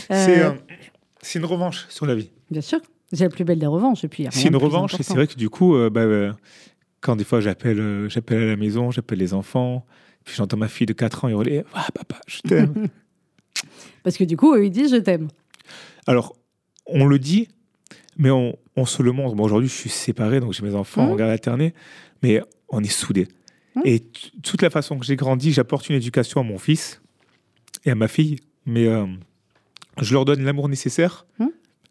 C'est 0.10 1.40
une 1.40 1.46
revanche 1.46 1.86
sur 1.90 2.06
la 2.06 2.16
vie. 2.16 2.32
Bien 2.50 2.62
sûr, 2.62 2.80
c'est 3.12 3.26
la 3.26 3.30
plus 3.30 3.44
belle 3.44 3.60
des 3.60 3.68
revanches. 3.68 4.06
Et 4.06 4.08
puis, 4.08 4.26
C'est 4.32 4.48
une 4.48 4.56
revanche 4.56 4.98
et 4.98 5.04
c'est 5.04 5.14
vrai 5.14 5.28
que 5.28 5.36
du 5.36 5.50
coup, 5.50 5.76
bah, 5.92 6.32
quand 7.02 7.16
des 7.16 7.24
fois 7.24 7.40
j'appelle 7.42 7.80
euh, 7.80 8.10
j'appelle 8.10 8.42
à 8.44 8.46
la 8.48 8.56
maison, 8.56 8.92
j'appelle 8.92 9.20
les 9.20 9.34
enfants, 9.34 9.86
puis 10.24 10.36
j'entends 10.36 10.58
ma 10.58 10.68
fille 10.68 10.88
de 10.88 10.94
4 10.94 11.26
ans 11.26 11.30
hurler 11.30 11.64
Ah 11.74 11.88
papa, 11.94 12.20
je 12.28 12.40
t'aime. 12.42 12.88
Parce 14.04 14.18
que 14.18 14.24
du 14.24 14.38
coup, 14.38 14.54
eux, 14.56 14.66
ils 14.66 14.72
disent 14.72 14.92
je 14.92 14.98
t'aime. 14.98 15.28
Alors, 16.06 16.36
on 16.86 17.06
le 17.06 17.20
dit, 17.20 17.48
mais 18.18 18.30
on, 18.32 18.58
on 18.76 18.86
se 18.86 19.04
le 19.04 19.12
montre. 19.12 19.36
Bon, 19.36 19.44
aujourd'hui, 19.44 19.68
je 19.70 19.74
suis 19.74 19.90
séparé, 19.90 20.40
donc 20.40 20.54
j'ai 20.54 20.64
mes 20.64 20.76
enfants 20.76 21.06
Mhm. 21.06 21.12
en 21.12 21.16
garde 21.16 21.32
alternée, 21.32 21.74
mais 22.24 22.42
on 22.70 22.82
est 22.84 22.88
soudés. 22.92 23.28
Mhm. 23.76 23.82
Et 23.86 24.04
toute 24.44 24.62
la 24.62 24.70
façon 24.70 24.98
que 24.98 25.06
j'ai 25.06 25.16
grandi, 25.16 25.52
j'apporte 25.52 25.90
une 25.90 25.96
éducation 25.96 26.40
à 26.42 26.44
mon 26.44 26.58
fils 26.58 27.02
et 27.86 27.92
à 27.92 27.96
ma 27.96 28.08
fille, 28.08 28.38
mais 28.66 28.86
euh, 28.88 29.06
je 30.02 30.14
leur 30.14 30.24
donne 30.26 30.44
l'amour 30.44 30.70
nécessaire 30.70 31.26
Mhm. 31.40 31.50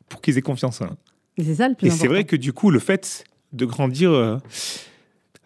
pour 0.08 0.20
qu'ils 0.22 0.38
aient 0.38 0.42
confiance 0.42 0.80
en 0.80 0.86
eux. 0.86 0.96
Et 1.38 1.44
c'est 1.44 1.56
ça 1.56 1.68
le 1.68 1.74
plus 1.74 1.88
Et 1.88 1.90
c'est 1.90 2.08
vrai 2.08 2.24
que 2.24 2.36
du 2.36 2.52
coup, 2.54 2.70
le 2.70 2.78
fait 2.78 3.24
de 3.52 3.66
grandir 3.66 4.10
euh, 4.10 4.38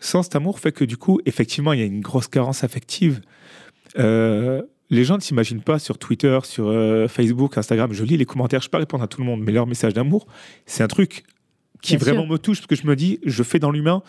sans 0.01 0.23
cet 0.23 0.35
amour 0.37 0.59
fait 0.59 0.73
que 0.73 0.85
du 0.85 0.97
coup, 0.97 1.21
effectivement, 1.27 1.73
il 1.73 1.81
y 1.81 1.83
a 1.83 1.87
une 1.87 2.01
grosse 2.01 2.27
carence 2.29 2.65
affective. 2.65 3.21
Euh, 3.99 4.63
les 4.91 5.05
gens 5.05 5.17
ne 5.17 5.21
s'imaginent 5.21 5.63
pas 5.63 5.79
sur 5.79 5.99
Twitter, 5.99 6.39
sur 6.45 6.69
euh, 6.69 7.07
Facebook, 7.07 7.57
Instagram. 7.59 7.93
Je 7.93 8.03
lis 8.05 8.17
les 8.17 8.25
commentaires, 8.25 8.61
je 8.61 8.67
ne 8.67 8.69
peux 8.69 8.73
pas 8.73 8.79
répondre 8.79 9.05
à 9.05 9.07
tout 9.09 9.21
le 9.21 9.27
monde, 9.27 9.41
mais 9.43 9.53
leur 9.53 9.67
message 9.67 9.95
d'amour, 9.95 10.27
c'est 10.67 10.83
un 10.83 10.89
truc 10.89 11.23
qui 11.83 11.97
Bien 11.97 12.05
vraiment 12.05 12.23
sûr. 12.25 12.33
me 12.33 12.39
touche 12.39 12.59
parce 12.59 12.67
que 12.67 12.77
je 12.77 12.87
me 12.87 12.97
dis, 12.97 13.21
je 13.25 13.43
fais 13.43 13.59
dans 13.59 13.71
l'humain 13.71 14.03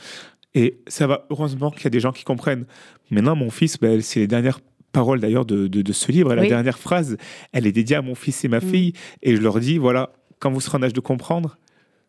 et 0.55 0.79
ça 0.87 1.07
va. 1.07 1.25
Heureusement 1.29 1.71
qu'il 1.71 1.83
y 1.83 1.87
a 1.87 1.91
des 1.91 1.99
gens 1.99 2.11
qui 2.11 2.23
comprennent. 2.23 2.65
Maintenant, 3.11 3.35
mon 3.35 3.49
fils, 3.49 3.77
ben, 3.79 4.01
c'est 4.01 4.19
les 4.21 4.27
dernières 4.27 4.59
paroles 4.91 5.19
d'ailleurs 5.21 5.45
de, 5.45 5.67
de- 5.67 5.81
de 5.81 5.93
ce 5.93 6.11
livre. 6.11 6.33
Et 6.33 6.35
La 6.35 6.45
dernière 6.47 6.77
phrase, 6.79 7.15
elle 7.53 7.65
est 7.67 7.71
dédiée 7.71 7.95
à 7.95 8.01
mon 8.01 8.15
fils 8.15 8.43
et 8.43 8.47
ma 8.49 8.57
Mm. 8.59 8.61
fille. 8.69 8.93
Et 9.21 9.35
je 9.35 9.41
leur 9.41 9.59
dis, 9.59 9.77
voilà, 9.77 10.11
quand 10.39 10.51
vous 10.51 10.59
serez 10.59 10.77
en 10.79 10.83
âge 10.83 10.91
de 10.93 10.99
comprendre, 10.99 11.57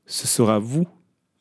ce 0.06 0.26
sera 0.26 0.58
vous 0.58 0.88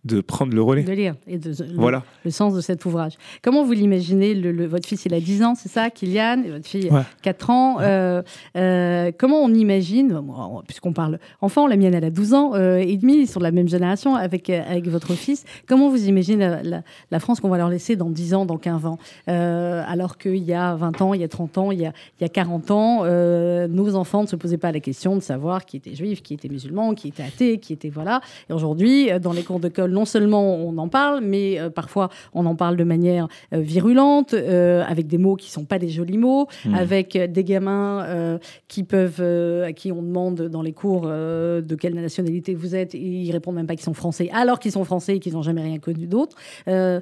de 0.04 0.20
prendre 0.22 0.54
le 0.56 0.62
relais. 0.64 0.84
de 0.84 0.92
lire 0.94 1.16
et 1.28 1.38
de, 1.38 1.50
le- 1.50 1.76
Voilà. 1.76 2.04
le, 2.26 2.32
sens 2.32 2.56
de 2.56 2.62
cet 2.62 2.86
ouvrage. 2.86 3.14
Comment 3.44 3.64
vous 3.64 3.74
l'imaginez 3.74 4.34
le, 4.34 4.52
le- 4.52 4.66
Votre 4.66 4.88
fils, 4.88 5.06
il 5.06 5.14
a 5.14 5.20
10 5.20 5.44
ans, 5.44 5.54
c'est 5.56 5.70
ça, 5.70 5.90
Kylian 5.92 6.44
Votre 6.50 6.66
fille, 6.68 6.90
Ouais. 6.90 7.02
4 7.22 7.50
ans. 7.52 7.78
Euh, 7.82 8.24
euh, 8.58 9.12
comment 9.18 9.42
on 9.44 9.54
imagine, 9.54 10.20
puisqu'on 10.68 10.94
parle 10.94 11.20
enfant, 11.42 11.68
la 11.68 11.78
mienne, 11.78 11.94
elle 11.94 12.04
a 12.06 12.10
12 12.10 12.34
ans 12.34 12.52
euh, 12.56 12.78
et 12.78 12.98
demi, 12.98 13.18
ils 13.20 13.28
sont 13.28 13.40
de 13.40 13.44
la 13.46 13.52
même 13.52 13.68
génération 13.70 14.16
avec, 14.16 14.50
euh, 14.50 14.62
avec 14.68 14.88
votre 14.88 15.14
fils. 15.14 15.44
Comment 15.68 15.90
vous 15.90 16.08
imaginez 16.08 16.48
la, 16.48 16.64
la- 16.64 16.82
la 17.12 17.20
France 17.20 17.40
qu'on 17.40 17.50
va 17.50 17.58
leur 17.58 17.70
laisser 17.70 17.96
dans 17.96 18.10
10 18.10 18.34
ans, 18.34 18.46
dans 18.46 18.58
15 18.58 18.86
ans 18.88 18.98
Alors 19.28 20.18
qu'il 20.18 20.38
y 20.44 20.54
a 20.54 20.76
20 20.76 21.02
ans, 21.02 21.14
il 21.14 21.22
y 21.22 21.24
a 21.24 21.28
30 21.28 21.58
ans, 21.58 21.72
il 21.72 21.80
y 21.82 21.86
a, 21.86 21.94
il 22.20 22.24
y 22.24 22.26
a 22.26 22.30
40 22.30 22.72
ans, 22.72 23.06
nos 23.06 23.96
enfants 23.96 24.24
ne 24.24 24.28
se 24.28 24.36
posaient 24.36 24.58
pas 24.58 24.72
la 24.72 24.80
question 24.80 25.16
de 25.16 25.22
savoir 25.22 25.66
qui 25.66 25.78
était 25.78 25.94
juif, 25.96 26.22
qui 26.24 26.34
était 26.34 26.50
musulman, 26.50 26.94
qui 26.96 27.10
était 27.10 27.24
athée, 27.24 27.58
qui 27.60 27.74
était 27.74 27.90
voilà. 27.90 28.22
Et 28.50 28.54
aujourd'hui, 28.54 29.10
dans 29.22 29.34
les 29.34 29.44
cours 29.44 29.60
d'école, 29.60 29.91
non 29.92 30.06
seulement 30.06 30.56
on 30.56 30.78
en 30.78 30.88
parle, 30.90 31.22
mais 31.24 31.60
euh, 31.60 31.70
parfois 31.70 32.10
on 32.34 32.46
en 32.46 32.56
parle 32.56 32.78
de 32.78 32.84
manière 32.84 33.28
euh, 33.54 33.60
virulente, 33.60 34.34
euh, 34.34 34.84
avec 34.88 35.08
des 35.08 35.18
mots 35.18 35.36
qui 35.36 35.52
sont 35.52 35.66
pas 35.66 35.78
des 35.80 35.90
jolis 35.90 36.18
mots, 36.18 36.48
Mhm. 36.66 36.74
avec 36.76 37.18
des 37.18 37.44
gamins 37.44 38.40
qui 38.68 38.84
peuvent, 38.84 39.22
à 39.66 39.72
qui 39.74 39.92
on 39.92 40.02
demande 40.02 40.42
dans 40.50 40.62
les 40.62 40.74
cours 40.74 41.02
de 41.08 41.76
quelle 41.80 41.94
nationalité 41.96 42.54
vous 42.56 42.76
êtes, 42.76 42.96
et 42.96 43.00
ils 43.00 43.32
répondent 43.32 43.56
même 43.56 43.68
pas 43.68 43.76
qu'ils 43.76 43.84
sont 43.86 43.94
français, 43.94 44.30
alors 44.34 44.60
qu'ils 44.60 44.72
sont 44.72 44.84
français 44.86 45.18
et 45.18 45.20
qu'ils 45.20 45.34
n'ont 45.34 45.42
jamais 45.42 45.62
rien 45.64 45.80
connu 45.80 46.08
d'autre. 46.08 46.36
Vous 46.68 47.02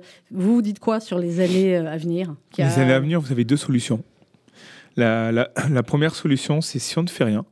vous 0.56 0.62
dites 0.62 0.80
quoi 0.80 1.00
sur 1.00 1.20
les 1.20 1.40
années 1.40 1.76
à 1.76 1.98
venir 1.98 2.32
a- 2.58 2.64
Les 2.64 2.80
années 2.80 2.94
à 2.94 3.00
venir, 3.00 3.20
vous 3.22 3.32
avez 3.32 3.44
deux 3.46 3.58
solutions. 3.58 4.02
La, 4.98 5.32
la- 5.32 5.50
la 5.72 5.84
première 5.84 6.16
solution, 6.16 6.62
c'est 6.62 6.80
si 6.80 6.98
on 6.98 7.04
ne 7.04 7.08
fait 7.10 7.24
rien, 7.24 7.46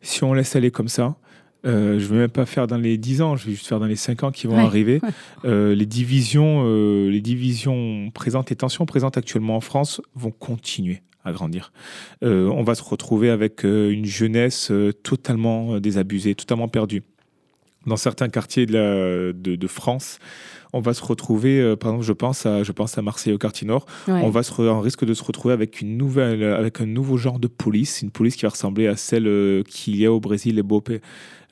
si 0.00 0.22
on 0.24 0.32
laisse 0.32 0.54
aller 0.56 0.70
comme 0.70 0.88
ça, 0.88 1.16
euh, 1.66 1.98
je 1.98 2.04
ne 2.04 2.08
vais 2.10 2.16
même 2.20 2.30
pas 2.30 2.46
faire 2.46 2.66
dans 2.66 2.76
les 2.76 2.98
10 2.98 3.22
ans, 3.22 3.36
je 3.36 3.46
vais 3.46 3.52
juste 3.52 3.66
faire 3.66 3.80
dans 3.80 3.86
les 3.86 3.96
5 3.96 4.22
ans 4.24 4.30
qui 4.30 4.46
vont 4.46 4.56
Ouais. 4.56 4.62
arriver. 4.62 5.00
Euh, 5.44 5.74
les, 5.74 5.86
divisions, 5.86 6.62
euh, 6.66 7.08
les 7.10 7.20
divisions 7.20 8.10
présentes, 8.12 8.50
les 8.50 8.56
tensions 8.56 8.86
présentes 8.86 9.16
actuellement 9.16 9.56
en 9.56 9.60
France 9.60 10.00
vont 10.14 10.30
continuer 10.30 11.02
à 11.24 11.32
grandir. 11.32 11.72
On 12.22 12.62
va 12.62 12.74
se 12.74 12.82
retrouver 12.82 13.28
avec 13.30 13.64
une 13.64 14.04
jeunesse 14.06 14.72
totalement 15.02 15.78
désabusée, 15.80 16.34
totalement 16.34 16.68
perdue. 16.68 17.02
Dans 17.86 17.96
certains 17.96 18.28
quartiers 18.28 18.66
de, 18.66 18.72
la- 18.74 19.32
de- 19.32 19.56
de 19.56 19.66
France, 19.66 20.18
on 20.74 20.80
va 20.80 20.92
se 20.92 21.02
retrouver, 21.02 21.60
euh, 21.60 21.76
par 21.76 21.90
exemple, 21.92 22.04
je 22.06 22.12
pense 22.12 22.44
à, 22.44 22.62
je 22.62 22.72
pense 22.72 22.98
à 22.98 23.02
Marseille 23.02 23.32
au 23.32 23.38
quartier 23.38 23.66
nord, 23.66 23.86
Ouais. 24.08 24.20
on 24.22 24.28
va 24.30 24.42
se 24.42 24.52
on 24.60 24.80
risque 24.80 25.04
de 25.06 25.14
se 25.14 25.22
retrouver 25.24 25.54
avec 25.54 25.80
une 25.80 25.96
nouvelle, 25.96 26.42
avec 26.42 26.80
un 26.80 26.86
nouveau 26.86 27.16
genre 27.16 27.38
de 27.38 27.46
police, 27.46 28.02
une 28.02 28.10
police 28.10 28.36
qui 28.36 28.42
va 28.42 28.50
ressembler 28.50 28.88
à 28.88 28.96
celle 28.96 29.26
euh, 29.26 29.62
qu'il 29.62 29.96
y 29.96 30.04
a 30.04 30.12
au 30.12 30.20
Brésil 30.20 30.58
et 30.58 30.62
Bopé. 30.62 31.00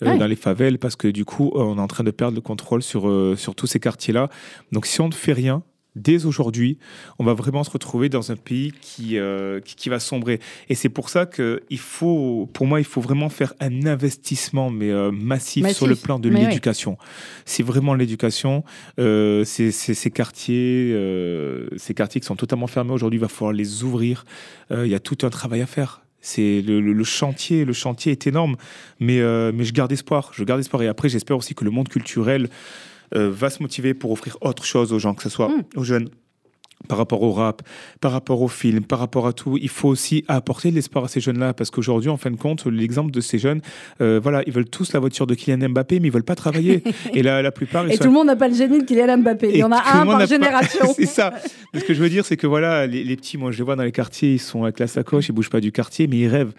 euh, 0.02 0.06
Ouais. 0.10 0.18
dans 0.18 0.26
les 0.26 0.36
favelles 0.36 0.78
parce 0.78 0.94
que 0.94 1.08
du 1.08 1.24
coup 1.24 1.50
on 1.54 1.78
est 1.78 1.80
en 1.80 1.86
train 1.86 2.04
de 2.04 2.10
perdre 2.10 2.34
le 2.34 2.42
contrôle 2.42 2.82
sur, 2.82 3.08
euh, 3.08 3.34
sur 3.34 3.54
tous 3.54 3.66
ces 3.66 3.80
quartiers-là. 3.80 4.28
Donc 4.70 4.84
si 4.84 5.00
on 5.00 5.08
ne 5.08 5.14
fait 5.14 5.32
rien, 5.32 5.62
dès 5.96 6.24
aujourd'hui, 6.26 6.78
on 7.18 7.24
va 7.24 7.34
vraiment 7.34 7.64
se 7.64 7.70
retrouver 7.70 8.08
dans 8.08 8.30
un 8.30 8.36
pays 8.36 8.72
qui, 8.80 9.18
euh, 9.18 9.58
qui, 9.60 9.74
qui 9.74 9.88
va 9.88 9.98
sombrer. 9.98 10.38
Et 10.68 10.74
c'est 10.76 10.88
pour 10.90 11.08
ça 11.08 11.26
que 11.26 11.62
il 11.70 11.78
faut, 11.80 12.48
pour 12.52 12.66
moi, 12.66 12.78
il 12.80 12.84
faut 12.84 13.00
vraiment 13.00 13.28
faire 13.28 13.54
un 13.60 13.86
investissement 13.86 14.70
mais 14.70 14.90
euh, 14.90 15.10
massif, 15.10 15.62
Massif. 15.62 15.78
sur 15.78 15.86
le 15.88 15.96
plan 15.96 16.18
de 16.20 16.28
l'éducation. 16.28 16.96
C'est 17.44 17.62
vraiment 17.64 17.94
l'éducation. 17.94 18.62
Euh, 19.00 19.44
ces, 19.44 19.72
ces- 19.72 19.94
ces 19.94 20.10
quartiers, 20.10 20.92
euh, 20.94 21.68
ces 21.76 21.94
quartiers 21.94 22.20
qui 22.20 22.26
sont 22.26 22.36
totalement 22.36 22.66
fermés 22.68 22.92
aujourd'hui, 22.92 23.18
il 23.18 23.22
va 23.22 23.28
falloir 23.28 23.52
les 23.52 23.82
ouvrir. 23.82 24.24
Euh, 24.70 24.86
Il 24.86 24.92
y 24.92 24.94
a 24.94 25.00
tout 25.00 25.18
un 25.22 25.30
travail 25.30 25.62
à 25.62 25.66
faire. 25.66 26.02
C'est 26.20 26.60
le, 26.60 26.80
le- 26.80 26.92
le 26.92 27.04
chantier, 27.04 27.64
le 27.64 27.72
chantier 27.72 28.12
est 28.12 28.26
énorme, 28.26 28.56
mais, 29.00 29.20
euh, 29.20 29.52
mais 29.54 29.64
je 29.64 29.72
garde 29.72 29.92
espoir. 29.92 30.32
Je 30.34 30.42
garde 30.44 30.60
espoir 30.60 30.82
et 30.82 30.88
après 30.88 31.08
j'espère 31.08 31.36
aussi 31.36 31.54
que 31.54 31.64
le 31.64 31.70
monde 31.70 31.88
culturel 31.88 32.48
euh, 33.14 33.30
va 33.30 33.50
se 33.50 33.62
motiver 33.62 33.94
pour 33.94 34.10
offrir 34.12 34.36
autre 34.40 34.64
chose 34.64 34.92
aux 34.92 34.98
gens, 34.98 35.14
que 35.14 35.22
ce 35.22 35.28
soit 35.28 35.48
Mm. 35.48 35.62
aux 35.76 35.84
jeunes. 35.84 36.08
Par 36.88 36.98
rapport 36.98 37.22
au 37.22 37.32
rap, 37.32 37.62
par 38.02 38.12
rapport 38.12 38.42
au 38.42 38.48
film, 38.48 38.84
par 38.84 38.98
rapport 38.98 39.26
à 39.26 39.32
tout, 39.32 39.56
il 39.60 39.70
faut 39.70 39.88
aussi 39.88 40.24
apporter 40.28 40.70
de 40.70 40.74
l'espoir 40.76 41.04
à 41.06 41.08
ces 41.08 41.20
jeunes-là 41.20 41.54
parce 41.54 41.70
qu'aujourd'hui, 41.70 42.10
en 42.10 42.18
fin 42.18 42.30
de 42.30 42.36
compte, 42.36 42.66
l'exemple 42.66 43.10
de 43.10 43.20
ces 43.22 43.38
jeunes, 43.38 43.62
euh, 44.02 44.20
voilà, 44.22 44.42
ils 44.46 44.52
veulent 44.52 44.68
tous 44.68 44.92
la 44.92 45.00
voiture 45.00 45.26
de 45.26 45.34
Kylian 45.34 45.70
Mbappé, 45.70 46.00
mais 46.00 46.08
ils 46.08 46.12
veulent 46.12 46.22
pas 46.22 46.34
travailler. 46.34 46.82
et 47.14 47.22
là, 47.22 47.40
la 47.40 47.50
plupart, 47.50 47.86
ils 47.86 47.92
Et 47.92 47.96
sont 47.96 48.04
tout 48.04 48.10
le 48.10 48.14
monde 48.14 48.26
n'a 48.26 48.36
pas 48.36 48.46
le 48.48 48.54
génie 48.54 48.80
de 48.80 48.84
Kylian 48.84 49.18
Mbappé. 49.18 49.48
Il 49.54 49.56
y 49.56 49.64
en 49.64 49.72
a 49.72 49.78
un 49.78 50.04
par 50.06 50.18
pas- 50.18 50.26
génération. 50.26 50.92
c'est 50.96 51.06
ça. 51.06 51.32
Ce 51.74 51.80
que 51.80 51.94
je 51.94 52.00
veux 52.00 52.10
dire, 52.10 52.26
c'est 52.26 52.36
que 52.36 52.46
voilà, 52.46 52.86
les, 52.86 53.02
les 53.04 53.16
petits, 53.16 53.38
moi, 53.38 53.50
je 53.52 53.56
les 53.58 53.64
vois 53.64 53.74
dans 53.74 53.82
les 53.82 53.90
quartiers, 53.90 54.34
ils 54.34 54.38
sont 54.38 54.64
avec 54.64 54.78
la 54.78 54.86
sacoche, 54.86 55.28
ils 55.30 55.32
bougent 55.32 55.50
pas 55.50 55.60
du 55.60 55.72
quartier, 55.72 56.06
mais 56.06 56.18
ils 56.18 56.28
rêvent. 56.28 56.52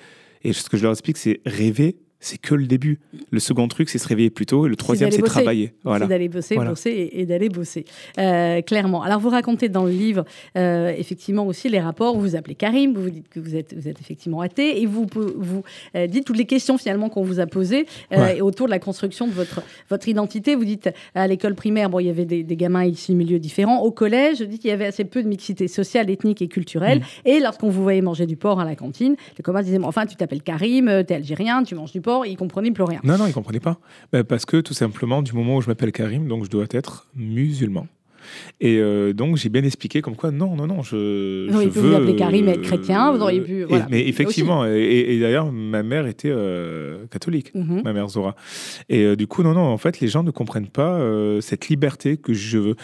Et 0.44 0.52
ce 0.52 0.68
que 0.68 0.78
je 0.78 0.84
leur 0.84 0.92
explique, 0.94 1.18
c'est 1.18 1.42
rêver, 1.46 1.96
c'est 2.20 2.40
que 2.40 2.56
le 2.56 2.66
début. 2.66 3.00
Le 3.30 3.40
second 3.40 3.68
truc, 3.68 3.90
c'est 3.90 4.00
se 4.00 4.08
réveiller 4.08 4.30
plus 4.30 4.46
tôt. 4.46 4.66
Et 4.66 4.70
le 4.70 4.76
troisième, 4.76 5.12
c'est 5.12 5.22
travailler. 5.22 5.74
Voilà. 5.84 6.06
C'est 6.06 6.10
d'aller 6.10 6.30
bosser, 6.30 6.56
bosser 6.56 7.10
et, 7.14 7.26
d'aller 7.26 7.50
bosser. 7.50 7.86
Euh, 8.18 8.62
clairement. 8.62 9.04
Alors, 9.04 9.20
vous 9.20 9.30
racontez 9.30 9.70
dans 9.70 9.86
le 9.86 9.92
livre, 9.92 10.26
euh, 10.58 10.94
effectivement, 10.98 11.46
aussi 11.46 11.70
les 11.70 11.80
rapports. 11.80 12.16
Vous 12.16 12.22
vous 12.22 12.36
appelez 12.36 12.56
Karim, 12.56 12.94
vous, 12.94 13.04
vous 13.04 13.10
dites 13.12 13.30
que 13.30 13.40
vous 13.40 13.56
êtes, 13.56 13.76
vous 13.76 13.88
êtes 13.88 14.00
effectivement 14.02 14.42
athée, 14.42 14.82
et 14.82 14.86
vous, 14.88 15.06
vous 15.14 15.64
euh, 15.96 16.08
dites 16.08 16.26
toutes 16.26 16.38
les 16.38 16.46
questions, 16.46 16.78
finalement, 16.78 17.10
qu'on 17.10 17.24
vous 17.24 17.40
a 17.40 17.46
posées 17.46 17.86
autour 18.42 18.68
de 18.68 18.72
la 18.72 18.80
construction 18.80 19.28
de 19.28 19.32
votre, 19.32 19.62
votre 19.90 20.08
identité. 20.08 20.56
Vous 20.56 20.66
dites, 20.66 20.90
à 21.14 21.28
l'école 21.28 21.56
primaire, 21.56 21.90
bon, 21.90 22.00
il 22.00 22.08
y 22.08 22.10
avait 22.10 22.26
des, 22.26 22.44
gamins 22.58 22.88
de 22.88 23.14
milieux 23.14 23.40
différents. 23.40 23.82
Au 23.82 23.92
collège, 23.92 24.42
vous 24.42 24.48
dites 24.48 24.62
qu'il 24.62 24.72
y 24.72 24.74
avait 24.74 24.88
assez 24.88 25.06
peu 25.06 25.22
de 25.22 25.28
mixité 25.28 25.68
sociale, 25.68 26.10
ethnique 26.10 26.42
et 26.42 26.48
culturelle. 26.48 27.00
Mm. 27.00 27.28
Et 27.28 27.40
lorsqu'on 27.40 27.70
vous 27.70 27.84
voyait 27.84 28.02
manger 28.02 28.26
du 28.26 28.36
porc 28.36 28.60
à 28.60 28.66
la 28.66 28.76
cantine, 28.76 29.16
les 29.38 29.44
communs 29.44 29.62
disaient, 29.62 29.80
enfin, 29.84 30.06
tu 30.06 30.16
t'appelles 30.16 30.42
Karim, 30.42 31.04
t'es 31.06 31.16
algérien, 31.16 31.64
tu 31.64 31.76
manges 31.76 31.92
du 31.92 32.02
porc, 32.02 32.07
il 32.26 32.38
comprenait 32.38 32.72
plus 32.72 32.84
rien. 32.84 33.00
Non, 33.04 33.18
non, 33.18 33.28
il 33.28 33.34
comprenait 33.34 33.60
pas. 33.60 33.78
Ben, 34.12 34.24
parce 34.24 34.46
que 34.46 34.62
tout 34.62 34.74
simplement, 34.74 35.22
du 35.22 35.34
moment 35.34 35.58
où 35.58 35.62
je 35.62 35.68
m'appelle 35.68 35.92
Karim, 35.92 36.28
donc 36.28 36.46
je 36.46 36.50
dois 36.50 36.66
être 36.72 37.08
musulman. 37.16 37.88
Et 38.60 38.78
euh, 38.78 39.14
donc 39.14 39.38
j'ai 39.38 39.50
bien 39.50 39.64
expliqué 39.64 40.02
comme 40.02 40.16
quoi 40.16 40.32
non, 40.32 40.56
non, 40.56 40.68
non, 40.68 40.82
je. 40.84 41.50
Non, 41.50 41.62
je 41.62 41.70
veux, 41.70 41.90
vous 41.90 41.96
appeler 41.96 42.16
Karim 42.16 42.48
être 42.50 42.62
chrétien, 42.62 43.12
vous 43.12 43.22
auriez 43.22 43.42
pu. 43.42 43.64
Voilà. 43.64 43.88
mais 43.90 44.08
effectivement, 44.08 44.66
et, 44.66 45.20
d'ailleurs 45.20 45.52
ma 45.52 45.84
mère 45.84 46.08
était 46.08 46.32
euh, 46.32 47.06
catholique, 47.10 47.54
mhm. 47.56 47.82
ma 47.84 47.94
mère 47.94 48.10
Zora. 48.10 48.36
Et 48.90 49.04
euh, 49.04 49.16
du 49.16 49.28
coup, 49.28 49.44
non, 49.44 49.54
non, 49.54 49.62
en 49.62 49.78
fait, 49.78 50.00
les 50.00 50.08
gens 50.08 50.24
ne 50.24 50.32
comprennent 50.32 50.68
pas 50.68 51.00
cette 51.42 51.70
liberté 51.70 52.18
que 52.18 52.34
je 52.34 52.58
veux 52.58 52.76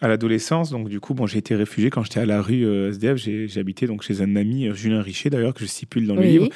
à 0.00 0.08
l'adolescence, 0.08 0.70
donc 0.70 0.88
du 0.88 0.98
coup, 0.98 1.12
bon, 1.12 1.26
j'ai 1.26 1.38
été 1.38 1.54
réfugié 1.54 1.90
quand 1.90 2.02
j'étais 2.02 2.20
à 2.20 2.26
la 2.26 2.40
rue 2.40 2.64
euh, 2.64 2.90
SDF. 2.90 3.56
Habité 3.58 3.86
donc 3.86 4.02
chez 4.02 4.22
un 4.22 4.34
ami, 4.36 4.66
euh, 4.66 4.74
Julien 4.74 5.02
Richer 5.02 5.28
d'ailleurs, 5.28 5.52
que 5.52 5.60
je 5.60 5.66
stipule 5.66 6.06
dans 6.06 6.14
le 6.14 6.22
livre. 6.22 6.48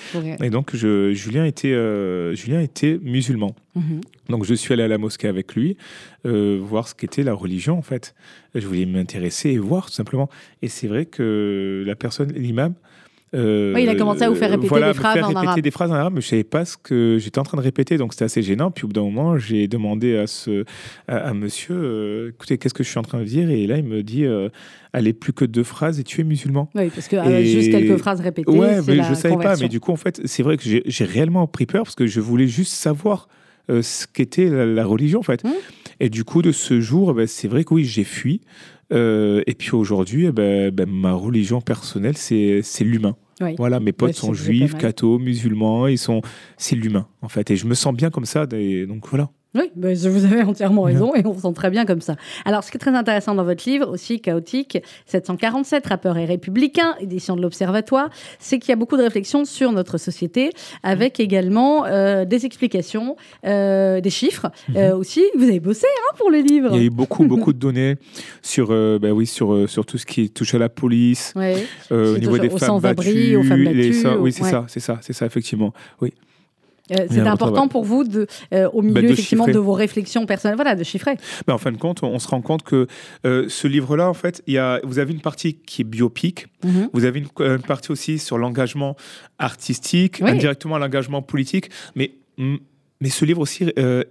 Et 0.42 0.48
donc, 0.48 0.74
je, 0.74 1.12
Julien, 1.12 1.44
était, 1.44 1.72
euh, 1.72 2.34
Julien 2.34 2.60
était 2.60 2.98
musulman. 3.02 3.54
Mhm. 3.74 4.00
Donc, 4.30 4.44
je 4.44 4.54
suis 4.54 4.72
allé 4.72 4.82
à 4.82 4.88
la 4.88 4.96
mosquée 4.96 5.28
avec 5.28 5.54
lui, 5.54 5.76
voir 6.24 6.88
ce 6.88 6.94
qu'était 6.94 7.22
la 7.22 7.34
religion 7.34 7.76
en 7.76 7.82
fait. 7.82 8.14
Je 8.54 8.66
voulais 8.66 8.86
m'intéresser 8.86 9.50
et 9.50 9.58
voir 9.58 9.86
tout 9.86 9.92
simplement. 9.92 10.30
Et 10.62 10.68
c'est 10.68 10.86
vrai 10.86 11.04
que 11.04 11.84
la 11.86 11.96
personne, 11.96 12.32
l'imam, 12.32 12.74
oui, 13.34 13.82
il 13.82 13.88
a 13.88 13.94
commencé 13.94 14.22
à 14.22 14.28
vous 14.28 14.34
faire 14.36 14.50
répéter 14.50 14.80
des 14.80 14.94
phrases 14.94 15.22
en 15.22 15.40
répéter 15.40 15.62
des 15.62 15.70
phrases 15.70 15.90
en 15.90 15.94
arabe, 15.94 16.14
mais 16.14 16.20
je 16.20 16.28
savais 16.28 16.44
pas 16.44 16.64
ce 16.64 16.76
que 16.76 17.18
j'étais 17.18 17.38
en 17.38 17.42
train 17.42 17.58
de 17.58 17.62
répéter, 17.62 17.96
donc 17.96 18.12
c'était 18.12 18.26
assez 18.26 18.42
gênant. 18.42 18.70
Puis 18.70 18.84
au 18.84 18.88
bout 18.88 18.94
d'un 18.94 19.02
moment, 19.02 19.38
j'ai 19.38 19.68
demandé 19.68 20.16
à 20.16 20.26
ce 20.26 20.64
à, 21.08 21.34
monsieur, 21.34 21.74
euh, 21.74 22.28
écoutez, 22.30 22.58
qu'est-ce 22.58 22.74
que 22.74 22.84
je 22.84 22.88
suis 22.88 22.98
en 22.98 23.02
train 23.02 23.18
de 23.18 23.24
dire? 23.24 23.50
Et 23.50 23.66
là, 23.66 23.78
il 23.78 23.84
me 23.84 24.02
dit, 24.02 24.24
euh, 24.24 24.48
allez 24.92 25.12
plus 25.12 25.32
que 25.32 25.44
deux 25.44 25.62
phrases 25.62 26.00
et 26.00 26.04
tu 26.04 26.20
es 26.20 26.24
musulman. 26.24 26.70
Oui, 26.74 26.88
parce 26.88 27.08
que 27.08 27.16
euh, 27.16 27.44
juste 27.44 27.70
quelques 27.70 27.98
phrases 27.98 28.20
répétées. 28.20 28.50
Ouais, 28.50 28.80
mais 28.86 29.02
je 29.02 29.14
savais 29.14 29.36
pas. 29.36 29.56
Mais 29.56 29.68
du 29.68 29.80
coup, 29.80 29.92
en 29.92 29.96
fait, 29.96 30.20
c'est 30.24 30.42
vrai 30.42 30.56
que 30.56 30.64
j'ai 30.64 31.04
réellement 31.04 31.46
pris 31.46 31.66
peur 31.66 31.84
parce 31.84 31.96
que 31.96 32.06
je 32.06 32.20
voulais 32.20 32.48
juste 32.48 32.72
savoir 32.72 33.28
ce 33.68 34.06
qu'était 34.06 34.48
la, 34.48 34.84
religion, 34.84 35.20
en 35.20 35.24
fait. 35.24 35.44
Hum. 35.44 35.52
Et 36.00 36.10
du 36.10 36.24
coup, 36.24 36.42
de 36.42 36.52
ce 36.52 36.80
jour, 36.80 37.14
ben, 37.14 37.26
c'est 37.26 37.48
vrai 37.48 37.64
que 37.64 37.74
oui, 37.74 37.84
j'ai 37.84 38.04
fui. 38.04 38.40
et 38.90 39.54
puis 39.58 39.70
aujourd'hui, 39.72 40.26
eh 40.26 40.32
ben, 40.32 40.70
ben, 40.70 40.88
ma 40.88 41.12
religion 41.12 41.60
personnelle, 41.60 42.16
c'est 42.16 42.62
l'humain. 42.80 43.16
Voilà, 43.56 43.80
mes 43.80 43.92
potes 43.92 44.14
sont 44.14 44.34
juifs, 44.34 44.76
cathos, 44.76 45.18
musulmans, 45.18 45.86
ils 45.86 45.98
sont, 45.98 46.22
c'est 46.56 46.76
l'humain 46.76 47.06
en 47.22 47.28
fait, 47.28 47.50
et 47.50 47.56
je 47.56 47.66
me 47.66 47.74
sens 47.74 47.94
bien 47.94 48.10
comme 48.10 48.26
ça, 48.26 48.46
et 48.52 48.86
donc 48.86 49.06
voilà. 49.08 49.30
Oui, 49.54 49.70
ben, 49.76 49.96
vous 49.96 50.24
avez 50.24 50.42
entièrement 50.42 50.82
raison 50.82 51.14
et 51.14 51.24
on 51.24 51.34
se 51.34 51.42
sent 51.42 51.52
très 51.54 51.70
bien 51.70 51.84
comme 51.84 52.00
ça. 52.00 52.16
Alors, 52.44 52.64
ce 52.64 52.72
qui 52.72 52.76
est 52.76 52.80
très 52.80 52.94
intéressant 52.94 53.36
dans 53.36 53.44
votre 53.44 53.68
livre, 53.68 53.88
aussi 53.88 54.20
chaotique, 54.20 54.78
747 55.06 55.86
rappeurs 55.86 56.18
et 56.18 56.24
républicains, 56.24 56.96
édition 57.00 57.36
de 57.36 57.42
l'Observatoire, 57.42 58.10
c'est 58.40 58.58
qu'il 58.58 58.70
y 58.70 58.72
a 58.72 58.76
beaucoup 58.76 58.96
de 58.96 59.02
réflexions 59.02 59.44
sur 59.44 59.70
notre 59.70 59.96
société, 59.96 60.50
avec 60.82 61.20
également 61.20 61.86
euh, 61.86 62.24
des 62.24 62.46
explications, 62.46 63.16
euh, 63.46 64.00
des 64.00 64.10
chiffres 64.10 64.50
mhm. 64.70 64.76
euh, 64.76 64.96
aussi. 64.96 65.22
Vous 65.36 65.44
avez 65.44 65.60
bossé 65.60 65.86
hein, 65.86 66.16
pour 66.18 66.30
le 66.30 66.38
livre. 66.38 66.70
Il 66.72 66.76
y 66.78 66.82
a 66.82 66.86
eu 66.86 66.90
beaucoup, 66.90 67.24
beaucoup 67.24 67.52
de 67.52 67.58
données 67.58 67.96
sur, 68.42 68.68
ben 68.68 69.12
oui, 69.12 69.26
sur, 69.26 69.70
sur 69.70 69.86
tout 69.86 69.98
ce 69.98 70.06
qui 70.06 70.30
touche 70.30 70.54
à 70.54 70.58
la 70.58 70.68
police, 70.68 71.32
au 71.90 72.18
niveau 72.18 72.38
des 72.38 72.50
femmes 72.50 72.80
battues, 72.80 73.36
aux 73.36 73.44
femmes 73.44 73.64
battues. 73.64 74.06
oui, 74.18 74.32
c'est 74.32 74.44
ça, 74.44 74.64
c'est 74.66 74.80
ça, 74.80 74.98
c'est 75.00 75.12
ça, 75.12 75.26
effectivement. 75.26 75.72
Oui. 76.00 76.12
Euh, 76.90 77.06
c'est 77.10 77.20
important 77.20 77.68
pour 77.68 77.84
vous, 77.84 78.04
de, 78.04 78.26
euh, 78.52 78.68
au 78.72 78.82
milieu 78.82 79.00
bah, 79.00 79.08
effectivement 79.08 79.46
de 79.46 79.58
vos 79.58 79.72
réflexions 79.72 80.26
personnelles, 80.26 80.56
voilà, 80.56 80.74
de 80.74 80.84
chiffrer. 80.84 81.16
Bah, 81.46 81.54
en 81.54 81.58
fin 81.58 81.72
de 81.72 81.78
compte, 81.78 82.02
on 82.02 82.18
se 82.18 82.28
rend 82.28 82.42
compte 82.42 82.62
que 82.62 82.86
euh, 83.24 83.46
ce 83.48 83.66
livre-là, 83.66 84.08
en 84.08 84.14
fait, 84.14 84.42
y 84.46 84.58
a, 84.58 84.80
vous 84.84 84.98
avez 84.98 85.12
une 85.12 85.20
partie 85.20 85.54
qui 85.54 85.82
est 85.82 85.84
biopique, 85.84 86.46
mhm. 86.62 86.90
vous 86.92 87.04
avez 87.04 87.20
une, 87.20 87.58
partie 87.60 87.90
aussi 87.90 88.18
sur 88.18 88.36
l'engagement 88.36 88.96
artistique, 89.38 90.20
indirectement 90.20 90.78
l'engagement 90.78 91.22
politique, 91.22 91.70
mais 91.94 92.12
mais 93.00 93.10
ce 93.10 93.24
livre 93.24 93.40
aussi 93.40 93.64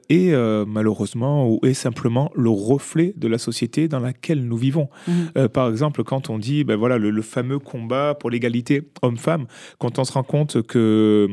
est 0.09 0.65
malheureusement 0.67 1.49
ou 1.49 1.59
est 1.63 1.73
simplement 1.73 2.31
le 2.36 2.49
reflet 2.49 3.13
de 3.17 3.27
la 3.27 3.38
société 3.38 3.88
dans 3.88 3.99
laquelle 3.99 4.45
nous 4.45 4.57
vivons. 4.57 4.89
Mhm. 5.07 5.47
par 5.49 5.69
exemple, 5.69 6.03
quand 6.03 6.29
on 6.29 6.38
dit 6.38 6.63
ben 6.63 6.75
voilà 6.75 6.97
le 6.97 7.21
fameux 7.21 7.59
combat 7.59 8.15
pour 8.15 8.29
l'égalité 8.29 8.83
homme-femme, 9.01 9.45
quand 9.79 9.99
on 9.99 10.03
se 10.03 10.12
rend 10.12 10.23
compte 10.23 10.62
que 10.63 11.27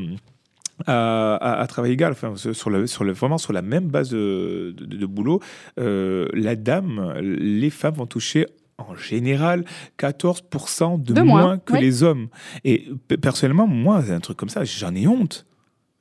à, 0.86 1.64
travail 1.68 1.92
égal, 1.92 2.12
enfin, 2.12 2.34
sur 2.36 2.70
le, 2.70 2.86
sur 2.86 3.04
le, 3.04 3.12
vraiment 3.12 3.38
sur 3.38 3.52
la 3.52 3.62
même 3.62 3.88
base 3.88 4.10
de, 4.10 4.74
de, 4.76 5.06
boulot, 5.06 5.40
euh, 5.78 6.28
la 6.32 6.56
dame, 6.56 7.14
les 7.20 7.70
femmes 7.70 7.94
vont 7.94 8.06
toucher 8.06 8.46
en 8.78 8.94
général 8.94 9.64
14% 9.98 11.02
de, 11.02 11.20
moins, 11.20 11.58
que 11.58 11.76
les 11.76 12.02
hommes. 12.02 12.28
Et 12.64 12.88
personnellement, 13.20 13.66
moi, 13.66 14.02
un 14.10 14.20
truc 14.20 14.36
comme 14.36 14.48
ça, 14.48 14.64
j'en 14.64 14.94
ai 14.94 15.06
honte. 15.06 15.46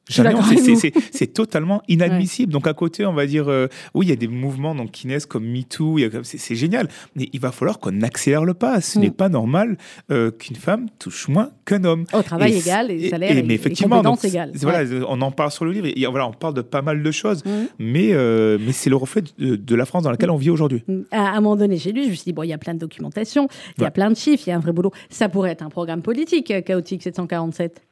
C'est 1.12 1.34
totalement 1.34 1.82
inadmissible. 1.88 2.52
Donc 2.52 2.67
à 2.67 2.74
côté, 2.74 3.06
on 3.06 3.13
va 3.13 3.26
dire, 3.26 3.48
euh, 3.48 3.67
oui, 3.93 4.08
il 4.08 4.10
y 4.10 4.13
a 4.13 4.15
des 4.15 4.28
mouvements 4.28 4.76
donc, 4.76 4.91
qui 4.91 5.08
naissent 5.08 5.26
comme 5.26 5.45
MeToo, 5.45 5.98
c'est 6.24 6.56
génial, 6.56 6.88
mais 7.15 7.30
il 7.34 7.39
va 7.39 7.52
falloir 7.52 7.80
qu'on 7.80 8.02
accélère 8.02 8.45
le 8.45 8.54
pas. 8.54 8.82
Ce 8.82 8.98
mm. 8.98 9.02
n'est 9.02 9.12
pas 9.12 9.30
normal 9.30 9.78
euh, 10.12 10.32
qu'une 10.32 10.56
femme 10.56 10.88
touche 11.00 11.28
moins 11.28 11.52
qu'un 11.65 11.84
homme. 11.84 12.06
Au 12.13 12.22
travail 12.22 12.58
égal 12.58 12.91
et 12.91 13.10
salaire 13.10 13.38
et, 13.38 13.43
mais 13.43 13.54
effectivement, 13.54 14.02
donc, 14.02 14.19
Voilà, 14.62 14.89
on 15.08 15.22
en 15.22 15.32
parle 15.32 15.52
sur 15.52 15.65
le 15.65 15.72
livre, 15.72 15.88
et, 15.88 16.06
voilà, 16.06 16.28
on 16.28 16.34
parle 16.34 16.54
de 16.54 16.62
pas 16.62 16.82
mal 16.82 17.04
de 17.04 17.12
choses, 17.12 17.43
mm. 17.45 17.50
mais, 17.80 18.10
euh, 18.13 18.58
mais 18.60 18.72
c'est 18.72 18.89
le 18.89 18.95
reflet 18.95 19.24
de, 19.38 19.76
la 19.76 19.86
France 19.86 20.04
dans 20.04 20.12
laquelle 20.12 20.30
mm. 20.30 20.34
on 20.34 20.38
vit 20.38 20.50
aujourd'hui. 20.50 20.84
À 21.12 21.32
un 21.32 21.41
moment 21.41 21.56
donné, 21.56 21.78
j'ai 21.78 21.91
lu, 21.91 22.06
je 22.06 22.10
me 22.10 22.13
suis 22.15 22.26
dit, 22.26 22.34
bon, 22.34 22.43
il 22.43 22.50
y 22.50 22.54
a 22.54 22.58
plein 22.58 22.74
de 22.74 22.80
documentation, 22.80 23.48
il 23.78 23.84
y 23.84 23.88
a 23.88 23.91
plein 23.91 24.10
de 24.10 24.15
chiffres, 24.15 24.43
il 24.48 24.50
y 24.50 24.54
a 24.54 24.56
un 24.56 24.60
vrai 24.60 24.72
boulot. 24.72 24.91
Ça 25.10 25.30
pourrait 25.30 25.52
être 25.52 25.62
un 25.62 25.69
programme 25.69 26.02
politique, 26.02 26.54
Chaotique 26.65 27.04
747 27.04 27.88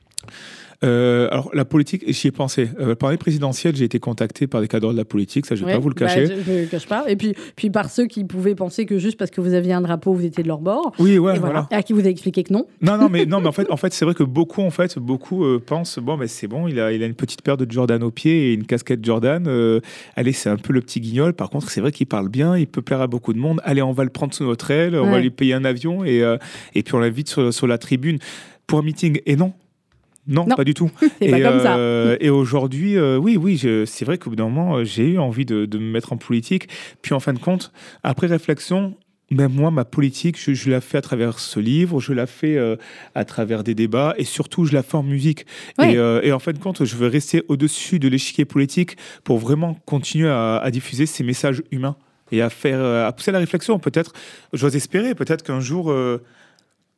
euh, 0.84 1.28
alors, 1.32 1.50
la 1.54 1.66
politique, 1.66 2.04
j'y 2.08 2.28
ai 2.28 2.32
pensé. 2.32 2.70
Euh, 2.80 2.94
par 2.94 3.10
les 3.10 3.18
présidentielles, 3.18 3.76
j'ai 3.76 3.86
été 3.86 4.00
contacté 4.00 4.46
par 4.46 4.62
des 4.62 4.68
cadres 4.68 4.92
de 4.92 4.98
la 4.98 5.06
politique, 5.06 5.46
ça, 5.46 5.56
je 5.56 5.64
ne 5.64 5.68
vais 5.68 5.74
pas 5.74 5.80
vous 5.80 5.90
le 5.90 5.96
bah, 5.96 6.06
cacher. 6.06 6.28
je 6.28 6.52
ne 6.52 6.62
le 6.62 6.66
cache 6.66 6.88
pas. 6.88 7.06
Et 7.10 7.16
puis, 7.16 7.34
puis 7.56 7.70
par 7.70 7.90
ceux 7.90 8.06
qui 8.06 8.24
pouvaient 8.24 8.54
penser 8.54 8.86
que 8.86 9.00
juste 9.00 9.18
parce 9.18 9.32
que 9.32 9.42
vous 9.42 9.54
aviez 9.54 9.74
un 9.74 9.82
drapeau, 9.82 10.14
vous 10.14 10.26
étiez 10.26 10.44
de 10.44 10.48
leur 10.48 10.60
bord. 10.60 10.94
Oui, 11.00 11.18
ouais, 11.18 11.40
voilà. 11.40 11.68
Et 11.72 11.76
à 11.76 11.82
qui 11.82 11.94
vous 11.94 12.00
avez 12.00 12.10
expliqué 12.10 12.44
que 12.44 12.54
non. 12.54 12.68
Non, 12.82 12.98
non, 12.98 13.10
mais, 13.10 13.26
non, 13.26 13.42
mais 13.42 13.48
en 13.48 13.52
fait, 13.54 13.70
en 13.72 13.78
fait 13.78 13.94
c'est 13.94 14.06
vrai 14.06 14.14
que 14.14 14.24
beaucoup, 14.24 14.62
en 14.62 14.70
fait, 14.70 15.00
beaucoup 15.00 15.46
euh, 15.46 15.60
pensent 15.60 15.98
bon, 15.98 16.16
ben, 16.18 16.28
c'est 16.28 16.48
bon, 16.48 16.68
il 16.68 16.80
a, 16.80 16.92
il 16.92 17.02
a 17.02 17.08
une 17.08 17.16
petite 17.16 17.42
paire 17.42 17.58
de 17.58 17.70
Jordan 17.70 18.04
au 18.04 18.12
pied 18.12 18.50
et 18.50 18.54
une 18.54 18.66
casquette 18.66 19.04
Jordan. 19.04 19.48
allez, 20.16 20.32
c'est 20.32 20.50
un 20.50 20.58
peu 20.58 20.74
le 20.74 20.82
petit 20.82 21.02
guignol. 21.02 21.34
Par 21.34 21.50
contre, 21.50 21.72
c'est 21.72 21.82
vrai 21.82 21.92
qu'il 21.92 22.08
parle 22.08 22.30
bien, 22.30 22.56
il 22.56 22.68
peut 22.68 22.84
plaire 22.84 23.02
à 23.02 23.08
beaucoup 23.08 23.34
de 23.34 23.40
monde. 23.40 23.62
Allez, 23.64 23.82
on 23.82 23.94
va 23.94 24.04
le 24.04 24.10
prendre 24.12 24.34
sous 24.34 24.46
notre 24.46 24.70
aile, 24.70 24.96
on 24.96 25.10
va 25.10 25.20
lui 25.20 25.32
payer 25.32 25.56
un 25.56 25.66
avion 25.66 26.06
et, 26.06 26.24
et 26.76 26.84
puis 26.84 26.94
on 26.94 27.00
l'invite 27.00 27.30
sur, 27.30 27.52
sur 27.52 27.66
la 27.66 27.80
tribune 27.80 28.20
pour 28.68 28.80
un 28.80 28.84
meeting. 28.84 29.20
Et 29.26 29.36
non, 29.36 29.54
non, 30.28 30.46
pas 30.46 30.64
du 30.64 30.74
tout. 30.74 30.92
et, 31.22 31.32
pas 31.32 31.40
comme 31.40 31.60
ça. 31.62 31.78
Euh, 31.78 32.18
et 32.20 32.30
aujourd'hui, 32.30 32.98
euh, 32.98 33.18
oui, 33.18 33.38
oui, 33.38 33.58
c'est 33.86 34.06
vrai 34.06 34.18
qu'au 34.18 34.30
bout 34.30 34.36
d'un 34.36 34.50
moment, 34.50 34.78
euh, 34.78 34.84
j'ai 34.84 35.08
eu 35.08 35.20
envie 35.20 35.46
de, 35.46 35.68
me 35.78 35.92
mettre 35.92 36.14
en 36.14 36.18
politique. 36.18 36.68
Puis 37.02 37.14
en 37.14 37.20
fin 37.20 37.34
de 37.34 37.40
compte, 37.40 37.72
après 38.04 38.28
réflexion, 38.28 38.96
même 39.32 39.54
moi, 39.54 39.72
ma 39.72 39.86
politique, 39.86 40.38
je, 40.40 40.70
la 40.70 40.82
fais 40.82 40.98
à 40.98 41.02
travers 41.02 41.40
ce 41.40 41.60
livre, 41.60 42.00
je 42.00 42.14
la 42.14 42.28
fais 42.28 42.58
à 43.14 43.26
travers 43.26 43.64
des 43.64 43.76
débats 43.76 44.16
et 44.18 44.24
surtout, 44.24 44.64
je 44.64 44.74
la 44.74 44.84
fais 44.84 44.96
en 44.96 45.04
musique. 45.04 45.46
Et, 45.82 46.32
en 46.32 46.40
fin 46.40 46.54
de 46.54 46.60
compte, 46.60 46.86
je 46.86 46.96
veux 46.96 47.08
rester 47.08 47.44
au-dessus 47.50 48.00
de 48.00 48.08
l'échiquier 48.08 48.46
politique 48.46 48.96
pour 49.26 49.38
vraiment 49.38 49.76
continuer 49.86 50.30
à, 50.30 50.58
à, 50.58 50.72
diffuser 50.72 51.06
ces 51.06 51.26
messages 51.26 51.62
humains 51.72 51.98
et 52.32 52.42
à 52.42 52.50
faire, 52.50 52.82
à 52.82 53.12
pousser 53.12 53.34
la 53.34 53.40
réflexion. 53.40 53.80
Peut-être, 53.80 54.14
j'ose 54.54 54.78
espérer, 54.78 55.14
peut-être 55.14 55.44
qu'un 55.44 55.60
jour 55.60 55.94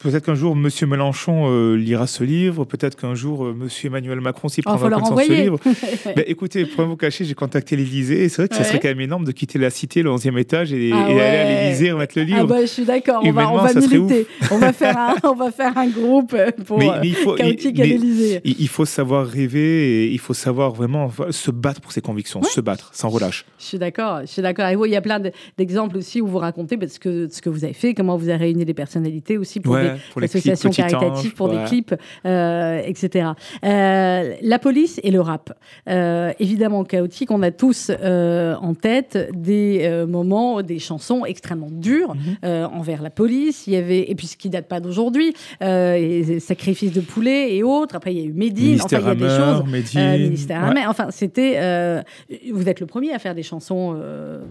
Peut-être 0.02 0.24
qu'un 0.24 0.36
jour, 0.36 0.56
Monsieur 0.56 0.88
Mélenchon 0.88 1.52
euh, 1.52 1.76
lira 1.76 2.08
ce 2.08 2.24
livre. 2.24 2.64
Peut-être 2.64 2.96
qu'un 2.96 3.16
jour, 3.16 3.44
euh, 3.44 3.54
Monsieur 3.54 3.88
Emmanuel 3.88 4.22
Macron 4.22 4.48
s'y 4.48 4.62
prendra 4.62 4.88
oh, 4.96 5.14
de 5.14 5.22
ce 5.22 5.30
livre. 5.30 5.60
ben, 6.16 6.24
écoutez, 6.26 6.66
pour 6.66 6.86
vous 6.86 6.96
cacher, 6.96 7.26
j'ai 7.26 7.34
contacté 7.34 7.76
l'Élysée. 7.76 8.24
Et 8.24 8.30
c'est 8.30 8.44
vrai 8.44 8.48
que 8.48 8.56
ça 8.56 8.64
serait 8.64 8.80
quand 8.80 8.88
même 8.88 9.02
énorme 9.02 9.26
de 9.26 9.34
quitter 9.34 9.60
la 9.60 9.70
cité, 9.70 10.02
le 10.02 10.10
11e 10.10 10.38
étage, 10.38 10.72
et, 10.72 10.92
ah 10.94 11.04
aller 11.04 11.20
à 11.20 11.64
l'Élysée 11.64 11.92
remettre 11.92 12.18
le 12.18 12.24
livre. 12.24 12.40
Ah 12.44 12.46
bah, 12.46 12.62
je 12.62 12.68
suis 12.68 12.86
d'accord. 12.86 13.22
On 13.26 13.32
va, 13.34 13.52
on 13.52 13.58
va 13.58 13.74
militer. 13.74 14.26
on, 14.52 14.58
va 14.58 14.72
faire 14.72 14.98
un, 14.98 15.16
on 15.24 15.36
va 15.36 15.52
faire 15.52 15.78
un 15.78 15.90
groupe 15.90 16.34
pour 16.66 16.80
mais, 16.80 16.88
il 17.04 17.16
faut, 17.16 17.34
à 17.34 17.44
l'Élysée. 17.44 18.40
Il 18.46 18.70
faut 18.70 18.86
savoir 18.86 19.28
rêver 19.28 20.06
et 20.06 20.12
il 20.14 20.20
faut 20.20 20.34
savoir 20.34 20.72
vraiment 20.72 21.12
se 21.30 21.52
battre 21.52 21.82
pour 21.82 21.92
ses 21.92 22.00
convictions, 22.00 22.42
se 22.42 22.62
battre 22.62 22.92
sans 22.94 23.10
relâche. 23.10 23.44
Je 23.60 23.66
suis 23.66 23.78
d'accord. 23.78 24.22
Je 24.22 24.28
suis 24.28 24.42
d'accord. 24.42 24.70
Et 24.70 24.78
vous, 24.78 24.86
il 24.86 24.94
y 24.94 24.96
a 24.96 25.02
plein 25.02 25.20
d'exemples 25.58 25.98
aussi 25.98 26.22
où 26.22 26.28
vous 26.28 26.38
racontez 26.38 26.78
ce 26.88 27.00
que, 27.00 27.28
ce 27.30 27.42
que 27.42 27.50
vous 27.50 27.66
avez 27.66 27.74
fait, 27.74 27.94
comment 27.94 28.16
vous 28.16 28.30
avez 28.30 28.38
réuni 28.38 28.64
les 28.64 28.74
personnalités 28.74 29.38
aussi 29.38 29.60
pour 29.60 29.76
pour 30.12 30.22
les 30.22 30.28
l'association 30.28 30.70
caritative 30.70 31.34
pour 31.34 31.50
des 31.50 31.58
ouais. 31.58 31.66
clips, 31.66 31.96
euh, 32.26 32.82
etc. 32.86 33.30
Euh, 33.64 34.34
la 34.42 34.60
police 34.60 35.00
et 35.04 35.12
le 35.12 35.22
rap. 35.22 35.54
Euh, 35.88 36.32
évidemment 36.40 36.84
chaotique, 36.84 37.32
on 37.32 37.42
a 37.42 37.52
tous 37.52 37.92
en 37.92 38.74
tête 38.74 39.30
des 39.34 40.06
moments, 40.08 40.62
des 40.62 40.80
chansons 40.80 41.26
extrêmement 41.26 41.70
dures 41.72 42.16
Mhm. 42.16 42.70
envers 42.74 43.02
la 43.02 43.10
police. 43.10 43.68
Il 43.68 43.74
y 43.74 43.78
avait, 43.78 44.10
et 44.10 44.16
puis 44.16 44.28
ce 44.28 44.38
qui 44.38 44.50
date 44.50 44.68
pas 44.68 44.80
d'aujourd'hui, 44.80 45.34
sacrifice 45.60 46.92
de 46.94 47.02
poulet 47.02 47.56
et 47.56 47.64
autres. 47.64 47.96
Après, 47.96 48.14
il 48.14 48.20
y 48.20 48.22
a 48.22 48.26
eu 48.26 48.34
Médine. 48.34 48.80
Enfin, 48.84 49.00
il 49.00 49.08
y 49.08 49.10
a 49.10 49.16
des 49.16 49.30
choses. 49.30 49.64
Médine. 49.68 50.12
Ministère 50.12 50.70
Ouais. 50.70 50.86
Enfin, 50.88 51.08
c'était. 51.12 52.04
vous 52.52 52.68
êtes 52.70 52.80
le 52.80 52.86
premier 52.86 53.14
à 53.14 53.20
faire 53.20 53.36
des 53.36 53.44
chansons 53.44 54.00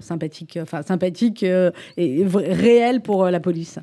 sympathiques, 0.00 0.58
enfin 0.60 0.82
sympathiques 0.82 1.42
et 1.42 2.24
réelles 2.36 3.00
pour 3.00 3.26
la 3.26 3.40
police. 3.40 3.78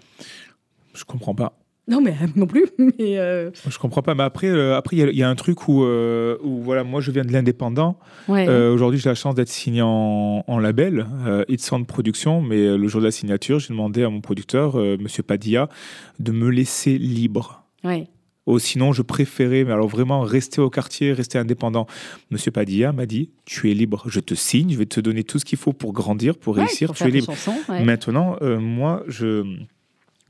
Je 0.96 1.04
comprends 1.06 1.36
pas. 1.36 1.60
Non, 1.88 2.02
mais 2.02 2.16
non 2.36 2.48
plus. 2.48 2.66
Mais 2.80 3.20
euh, 3.20 3.52
Je 3.70 3.78
comprends 3.78 4.02
pas. 4.02 4.16
Mais 4.16 4.24
après, 4.24 4.48
euh, 4.48 4.76
après, 4.76 4.96
il 4.96 5.00
y 5.00 5.04
a- 5.04 5.12
il 5.12 5.18
y, 5.18 5.22
a 5.24 5.30
un 5.30 5.36
truc 5.36 5.68
où, 5.68 5.84
euh, 5.84 6.36
où 6.44 6.62
voilà, 6.64 6.84
moi, 6.84 7.00
je 7.00 7.12
viens 7.12 7.24
de 7.24 7.32
l'indépendant. 7.32 8.00
ouais. 8.28 8.48
Euh, 8.50 8.74
Aujourd'hui, 8.74 9.00
j'ai 9.00 9.08
la 9.10 9.14
chance 9.16 9.36
d'être 9.36 9.50
signé 9.50 9.84
en, 9.84 10.44
en 10.48 10.58
label, 10.60 11.06
euh, 11.28 11.46
It's 11.48 11.64
Sound 11.64 11.86
Production. 11.86 12.42
Mais 12.42 12.76
le 12.76 12.88
jour 12.88 13.02
de 13.02 13.06
la 13.06 13.12
signature, 13.12 13.60
j'ai 13.60 13.70
demandé 13.70 14.04
à 14.04 14.10
mon 14.10 14.20
producteur, 14.22 14.80
euh, 14.80 14.98
Monsieur 15.00 15.22
Padilla, 15.22 15.70
de 16.20 16.32
me 16.32 16.50
laisser 16.50 16.98
libre. 16.98 17.64
ouais. 17.84 18.08
Oh, 18.48 18.60
sinon, 18.60 18.94
je 18.94 19.02
préférais, 19.02 19.64
mais 19.64 19.72
alors 19.72 19.88
vraiment, 19.88 20.22
rester 20.22 20.62
au 20.62 20.70
quartier, 20.70 21.14
rester 21.14 21.40
indépendant. 21.40 21.88
Monsieur 22.30 22.52
Padilla 22.52 22.92
m'a 22.92 23.08
dit 23.08 23.32
Tu 23.46 23.72
es 23.72 23.74
libre, 23.74 24.04
je 24.06 24.20
te 24.20 24.36
signe, 24.36 24.70
je 24.72 24.78
vais 24.78 24.86
te 24.86 25.00
donner 25.00 25.24
tout 25.24 25.40
ce 25.40 25.46
qu'il 25.46 25.58
faut 25.58 25.74
pour 25.74 25.94
grandir, 25.94 26.38
pour 26.38 26.54
Ouais, 26.54 26.60
réussir, 26.66 26.90
pour 26.90 26.96
tu 26.96 27.00
faire 27.00 27.08
es 27.08 27.12
libre. 27.12 27.26
chansons, 27.26 27.56
ouais. 27.70 27.84
Maintenant, 27.84 28.36
euh, 28.44 28.60
moi, 28.60 29.04
je. 29.08 29.44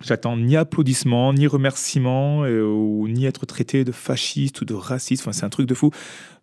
J'attends 0.02 0.38
ni 0.38 0.58
applaudissements, 0.58 1.34
ni 1.34 1.48
remerciements, 1.48 2.44
euh, 2.44 3.08
ni 3.08 3.26
être 3.26 3.46
traité 3.46 3.84
de 3.84 3.92
fasciste 3.92 4.62
ou 4.62 4.66
de 4.66 4.74
raciste. 4.74 5.24
Enfin, 5.24 5.32
c'est 5.32 5.46
un 5.46 5.50
truc 5.50 5.68
de 5.68 5.74
fou. 5.74 5.92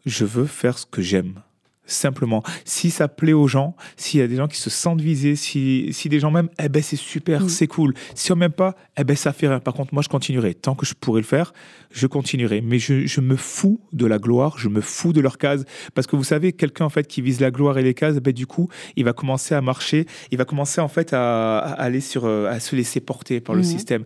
Je 0.06 0.24
veux 0.24 0.46
faire 0.46 0.78
ce 0.78 0.86
que 0.86 1.02
j'aime. 1.02 1.42
Simplement. 1.84 2.44
Si 2.64 2.90
ça 2.90 3.08
plaît 3.08 3.32
aux 3.32 3.48
gens, 3.48 3.74
s'il 3.96 4.20
y 4.20 4.22
a 4.22 4.28
des 4.28 4.36
gens 4.36 4.46
qui 4.46 4.56
se 4.58 4.70
sentent 4.70 5.00
visés, 5.00 5.34
si, 5.34 5.88
si 5.92 6.08
des 6.08 6.20
gens 6.20 6.30
m'aiment, 6.30 6.48
eh 6.62 6.68
ben 6.68 6.80
c'est 6.82 6.96
super, 6.96 7.42
Mm. 7.42 7.48
c'est 7.48 7.66
cool. 7.66 7.92
Si 8.14 8.30
on 8.30 8.36
m'aime 8.36 8.52
pas, 8.52 8.76
eh 8.96 9.02
ben 9.02 9.16
ça 9.16 9.32
fait 9.32 9.48
rien. 9.48 9.58
Par 9.58 9.74
contre, 9.74 9.92
moi, 9.92 10.02
je 10.02 10.08
continuerai. 10.08 10.54
Tant 10.54 10.76
que 10.76 10.86
je 10.86 10.94
pourrai 10.94 11.20
le 11.20 11.26
faire, 11.26 11.52
je 11.90 12.06
continuerai. 12.06 12.60
Mais 12.60 12.78
je, 12.78 13.06
je 13.06 13.20
me 13.20 13.34
fous 13.34 13.80
de 13.92 14.06
la 14.06 14.18
gloire, 14.18 14.58
je 14.58 14.68
me 14.68 14.80
fous 14.80 15.12
de 15.12 15.20
leur 15.20 15.38
case. 15.38 15.64
Parce 15.94 16.06
que 16.06 16.14
vous 16.14 16.24
savez, 16.24 16.52
quelqu'un 16.52 16.84
en 16.84 16.88
fait 16.90 17.08
qui 17.08 17.20
vise 17.20 17.40
la 17.40 17.50
gloire 17.50 17.76
et 17.78 17.82
les 17.82 17.94
cases, 17.94 18.16
ben, 18.18 18.32
du 18.32 18.46
coup, 18.46 18.68
il 18.96 19.04
va 19.04 19.12
commencer 19.12 19.54
à 19.56 19.60
marcher, 19.60 20.06
il 20.30 20.38
va 20.38 20.44
commencer 20.44 20.80
en 20.80 20.88
fait 20.88 21.12
à, 21.12 21.58
à 21.58 21.72
aller 21.82 22.00
sur, 22.00 22.26
euh, 22.26 22.46
à 22.48 22.60
se 22.60 22.76
laisser 22.76 23.00
porter 23.00 23.40
par 23.40 23.54
le 23.56 23.62
Mhm. 23.62 23.66
système. 23.66 24.04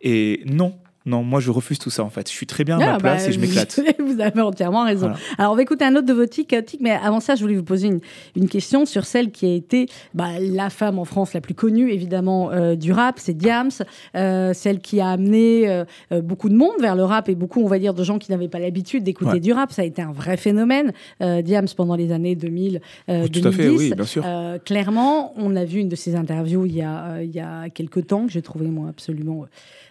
Et 0.00 0.40
non, 0.46 0.78
non, 1.06 1.22
moi 1.22 1.40
je 1.40 1.50
refuse 1.50 1.78
tout 1.78 1.88
ça 1.90 2.04
en 2.04 2.10
fait. 2.10 2.28
Je 2.28 2.32
suis 2.34 2.46
très 2.46 2.62
bien 2.64 2.78
à 2.78 2.82
Ah, 2.84 2.92
ma 2.92 2.98
place 2.98 3.22
bah, 3.24 3.28
et 3.30 3.32
je 3.32 3.40
m'éclate. 3.40 3.80
Vous, 3.98 4.20
avez 4.20 4.40
entièrement 4.42 4.84
raison. 4.84 5.08
Voilà. 5.08 5.16
Alors, 5.38 5.52
on 5.52 5.56
va 5.56 5.62
écouter 5.62 5.84
un 5.84 5.96
autre 5.96 6.06
de 6.06 6.12
vos 6.12 6.26
tics 6.26 6.48
chaotiques, 6.48 6.80
mais 6.82 6.90
avant 6.90 7.20
ça, 7.20 7.34
je 7.36 7.40
voulais 7.42 7.54
vous 7.56 7.62
poser 7.62 7.88
une, 7.88 8.00
une 8.36 8.48
question 8.48 8.84
sur 8.84 9.06
celle 9.06 9.30
qui 9.30 9.46
a 9.46 9.54
été 9.54 9.86
bah, 10.14 10.28
la 10.40 10.68
femme 10.68 10.98
en 10.98 11.04
France 11.06 11.32
la 11.32 11.40
plus 11.40 11.54
connue, 11.54 11.90
évidemment, 11.90 12.50
euh, 12.52 12.74
du 12.76 12.92
rap, 12.92 13.18
c'est 13.18 13.32
Diams, 13.34 13.70
euh, 14.14 14.52
celle 14.52 14.80
qui 14.80 15.00
a 15.00 15.08
amené 15.08 15.68
euh, 15.70 15.84
euh, 16.12 16.20
beaucoup 16.20 16.48
de 16.50 16.54
monde 16.56 16.74
vers 16.80 16.96
le 16.96 17.04
rap 17.04 17.28
et 17.28 17.34
beaucoup, 17.34 17.62
on 17.62 17.68
va 17.68 17.78
dire, 17.78 17.94
de 17.94 18.04
gens 18.04 18.18
qui 18.18 18.30
n'avaient 18.30 18.48
pas 18.48 18.58
l'habitude 18.58 19.02
d'écouter 19.04 19.30
Ouais. 19.30 19.40
du 19.40 19.52
rap. 19.52 19.72
Ça 19.72 19.82
a 19.82 19.84
été 19.86 20.02
un 20.02 20.12
vrai 20.12 20.36
phénomène, 20.36 20.92
euh, 21.22 21.40
Diams, 21.40 21.68
pendant 21.76 21.94
les 21.94 22.12
années 22.12 22.34
2000, 22.34 22.80
euh, 23.08 23.22
Oui, 23.22 23.30
tout 23.30 23.38
à 23.40 23.50
2010. 23.50 23.56
fait, 23.56 23.68
oui, 23.70 23.94
bien 23.94 24.04
sûr. 24.04 24.22
Euh, 24.26 24.58
clairement, 24.58 25.32
on 25.36 25.56
a 25.56 25.64
vu 25.64 25.78
une 25.80 25.88
de 25.88 25.96
ses 25.96 26.14
interviews 26.16 26.66
il 26.66 26.74
y 26.76 26.82
a, 26.82 27.04
euh, 27.12 27.22
il 27.24 27.30
y 27.34 27.40
a 27.40 27.68
quelques 27.70 28.06
temps 28.08 28.26
que 28.26 28.32
j'ai 28.32 28.42
trouvé 28.42 28.66
moi 28.66 28.88
absolument 28.90 29.42
euh, 29.44 29.46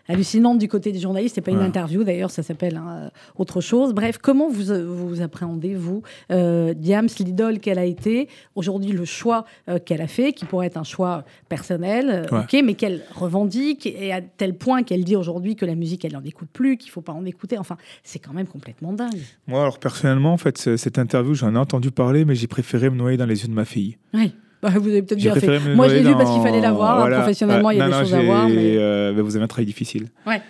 hallucinante 0.10 0.60
du 0.60 0.68
côté 0.68 0.92
des 0.92 1.00
journalistes. 1.00 1.36
C'est 1.36 1.42
pas 1.42 1.52
une 1.52 1.60
interview 1.62 2.04
d'ailleurs, 2.04 2.32
ça 2.32 2.44
s'appelle 2.44 2.76
hein, 2.76 3.10
autre 3.38 3.62
chose. 3.62 3.94
Bref, 3.94 4.18
comment 4.22 4.50
vous 4.50 4.72
euh, 4.72 4.84
vous 4.86 5.22
appréhendez 5.22 5.76
vous 5.76 6.02
euh, 6.32 6.74
Diams, 6.74 7.08
l'idole 7.20 7.60
qu'elle 7.60 7.80
a 7.80 7.86
été, 7.86 8.28
aujourd'hui 8.56 8.92
le 8.92 9.06
choix 9.06 9.46
euh, 9.70 9.80
qu'elle 9.80 10.02
a 10.02 10.08
fait, 10.08 10.34
qui 10.34 10.44
pourrait 10.46 10.68
être 10.68 10.78
un 10.78 10.84
choix 10.84 11.24
personnel, 11.48 12.10
euh, 12.10 12.36
Ouais. 12.36 12.44
ok, 12.44 12.62
mais 12.66 12.74
qu'elle 12.74 13.02
revendique 13.16 13.86
et 13.88 14.12
à 14.12 14.22
tel 14.22 14.56
point 14.58 14.84
qu'elle 14.84 15.04
dit 15.04 15.16
aujourd'hui 15.16 15.56
que 15.56 15.66
la 15.66 15.76
musique 15.76 16.04
elle 16.06 16.14
n'en 16.14 16.24
écoute 16.24 16.50
plus, 16.52 16.78
qu'il 16.78 16.92
faut 16.92 17.02
pas 17.02 17.14
en 17.14 17.24
écouter. 17.26 17.58
Enfin, 17.58 17.78
c'est 18.04 18.20
quand 18.20 18.34
même 18.34 18.48
complètement 18.48 18.94
dingue. 18.94 19.20
Moi, 19.48 19.62
alors 19.62 19.80
personnellement, 19.80 20.34
en 20.34 20.38
fait, 20.38 20.58
ce- 20.58 20.76
cette 20.78 20.98
interview, 20.98 21.34
j'en 21.36 21.54
ai 21.56 21.58
entendu 21.58 21.92
parler, 21.92 22.26
mais 22.26 22.36
j'ai 22.36 22.48
préféré 22.48 22.90
me 22.90 22.96
noyer 22.98 23.18
dans 23.18 23.26
les 23.28 23.42
yeux 23.44 23.48
de 23.48 23.54
ma 23.54 23.66
fille. 23.66 23.98
Oui. 24.14 24.34
Bah, 24.64 24.72
vous 24.78 24.90
avez 24.90 25.02
peut-être 25.02 25.20
bien 25.20 25.36
fait. 25.36 25.58
Moi, 25.74 25.88
je 25.88 25.94
l'ai 25.96 26.04
vu 26.04 26.12
parce 26.14 26.32
qu'il 26.34 26.42
fallait 26.42 26.60
la 26.60 26.74
voir. 26.74 26.96
hein, 26.98 27.00
Voilà. 27.02 27.20
Professionnellement, 27.20 27.72
il 27.72 27.78
y 27.78 27.82
a 27.82 27.86
Ouais, 27.86 27.92
des 27.92 27.96
non, 27.98 28.00
choses 28.04 28.14
à 28.14 28.22
voir. 28.22 28.50
Mais... 28.50 28.76
euh, 28.78 29.14
vous 29.24 29.36
avez 29.38 29.46
un 29.46 29.48
travail 29.48 29.66
difficile. 29.66 30.08
Ouais. 30.28 30.42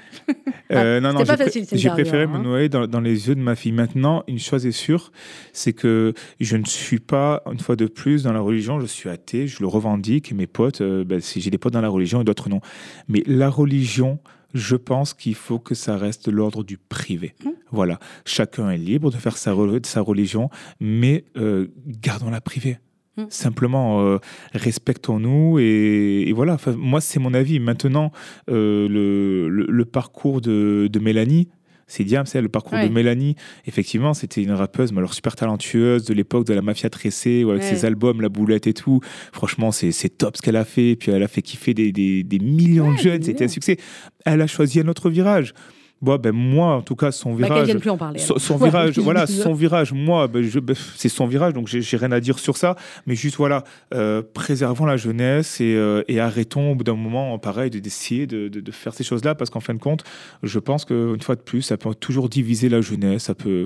Euh, 0.72 1.00
non, 1.00 1.14
non, 1.14 1.20
C'était 1.20 1.38
pas 1.38 1.44
facile, 1.46 1.66
J'ai 1.72 1.90
préféré 1.90 2.24
hein. 2.24 2.28
me 2.28 2.40
noyer 2.40 2.70
dans, 2.70 2.88
dans 2.88 3.02
les 3.02 3.28
yeux 3.28 3.36
de 3.36 3.40
ma 3.40 3.56
fille. 3.56 3.72
Maintenant, 3.72 4.24
une 4.28 4.40
chose 4.40 4.66
est 4.66 4.72
sûre, 4.72 5.12
c'est 5.54 5.74
que 5.74 6.14
je 6.40 6.58
ne 6.58 6.66
suis 6.66 7.00
pas, 7.00 7.44
une 7.52 7.60
fois 7.60 7.76
de 7.76 7.86
plus, 7.86 8.24
dans 8.24 8.34
la 8.34 8.40
religion. 8.40 8.80
Je 8.80 8.86
suis 8.88 9.10
athée, 9.10 9.48
je 9.48 9.60
le 9.62 9.68
revendique. 9.68 10.32
Et 10.32 10.36
mes 10.36 10.48
potes, 10.48 10.82
euh, 10.82 11.04
ben, 11.04 11.20
si 11.22 11.40
j'ai 11.42 11.52
des 11.52 11.58
potes 11.60 11.74
dans 11.74 11.82
la 11.82 11.90
religion 11.90 12.22
et 12.22 12.24
d'autres 12.24 12.50
non. 12.50 12.62
Mais 13.10 13.22
la 13.28 13.50
religion, 13.50 14.20
je 14.56 14.76
pense 14.76 15.14
qu'il 15.14 15.36
faut 15.36 15.60
que 15.60 15.76
ça 15.76 15.98
reste 15.98 16.28
l'ordre 16.30 16.64
du 16.64 16.78
privé. 16.78 17.36
Mmh. 17.46 17.50
Voilà. 17.72 18.00
Chacun 18.26 18.72
est 18.72 18.78
libre 18.78 19.12
de 19.12 19.18
faire 19.18 19.38
sa, 19.38 19.52
re- 19.54 19.86
sa 19.86 20.02
religion, 20.02 20.50
mais 20.80 21.26
euh, 21.38 21.68
gardons-la 21.86 22.42
privée. 22.42 22.80
Mmh. 23.20 23.26
Simplement, 23.30 24.02
euh, 24.02 24.18
respectons-nous 24.54 25.60
et, 25.60 26.26
et 26.28 26.34
voilà. 26.34 26.54
Enfin, 26.54 26.74
moi, 26.78 27.02
c'est 27.02 27.20
mon 27.20 27.34
avis. 27.34 27.60
Maintenant, 27.60 28.12
euh, 28.50 28.88
le, 28.88 29.50
le- 29.50 29.68
le 29.70 29.86
parcours 29.86 30.42
de, 30.42 30.88
de 30.92 31.00
Mélanie, 31.00 31.50
c'est 31.88 32.04
Diams, 32.04 32.26
c'est 32.28 32.40
le 32.42 32.50
parcours 32.50 32.74
Ouais. 32.78 32.88
de 32.88 32.94
Mélanie. 32.94 33.36
Effectivement, 33.66 34.14
c'était 34.14 34.44
une 34.44 34.52
rappeuse, 34.52 34.92
mais 34.92 35.00
alors 35.00 35.14
super 35.16 35.36
talentueuse 35.36 36.06
de 36.06 36.14
l'époque 36.14 36.46
de 36.46 36.54
la 36.54 36.62
mafia 36.62 36.90
tressée, 36.90 37.42
avec 37.50 37.62
Ouais. 37.64 37.68
ses 37.68 37.84
albums, 37.84 38.22
La 38.22 38.30
Boulette 38.30 38.68
et 38.68 38.74
tout. 38.74 39.00
Franchement, 39.34 39.72
c'est 39.72 39.92
top 40.18 40.38
ce 40.38 40.42
qu'elle 40.44 40.56
a 40.56 40.66
fait. 40.66 40.96
Puis 40.96 41.12
elle 41.12 41.24
a 41.24 41.28
fait 41.28 41.42
kiffer 41.42 41.74
des, 41.74 41.92
des- 41.92 42.24
des 42.24 42.40
millions 42.40 42.90
Ouais, 42.90 42.96
de 42.96 43.02
jeunes. 43.02 43.24
C'était 43.24 43.46
un 43.46 43.48
succès. 43.50 43.78
Elle 44.26 44.42
a 44.42 44.48
choisi 44.48 44.80
un 44.80 44.88
autre 44.88 45.10
virage. 45.10 45.54
Ben 46.02 46.32
moi, 46.32 46.76
en 46.76 46.82
tout 46.82 46.96
cas, 46.96 47.12
son 47.12 47.34
Bah, 47.34 47.48
virage. 47.48 47.66
vienne 47.66 47.80
plus 47.80 47.90
en 47.90 47.98
parler. 47.98 48.20
Son, 48.20 48.58
virage, 48.58 48.98
voilà, 49.00 49.28
son 49.28 49.54
virage. 49.54 49.92
Moi, 49.94 50.28
ben, 50.28 50.44
ben, 50.62 50.76
c'est 50.96 51.10
son 51.10 51.28
virage, 51.28 51.54
donc 51.54 51.68
j'ai 51.68 51.98
rien 51.98 52.12
à 52.12 52.20
dire 52.20 52.40
sur 52.40 52.56
ça. 52.58 52.76
Mais 53.06 53.16
juste, 53.16 53.36
voilà, 53.38 53.64
euh, 53.94 54.22
préservons 54.34 54.86
la 54.86 54.98
jeunesse 54.98 55.60
et, 55.60 55.76
euh, 55.76 56.04
et 56.08 56.20
arrêtons 56.20 56.72
au 56.72 56.76
bout 56.76 56.84
d'un 56.84 56.96
moment, 56.96 57.38
pareil, 57.40 57.70
de- 57.70 57.80
d'essayer 57.80 58.28
de, 58.28 58.48
de- 58.48 58.60
de 58.62 58.72
faire 58.72 58.94
ces 58.94 59.04
choses-là, 59.04 59.36
parce 59.36 59.50
qu'en 59.50 59.60
fin 59.60 59.74
de 59.74 59.80
compte, 59.80 60.04
je 60.44 60.60
pense 60.60 60.86
qu'une 60.86 61.22
fois 61.22 61.36
de 61.36 61.42
plus, 61.42 61.62
ça 61.64 61.76
peut 61.78 61.94
toujours 61.96 62.30
diviser 62.30 62.70
la 62.70 62.82
jeunesse. 62.82 63.24
Ça 63.24 63.36
peut, 63.36 63.66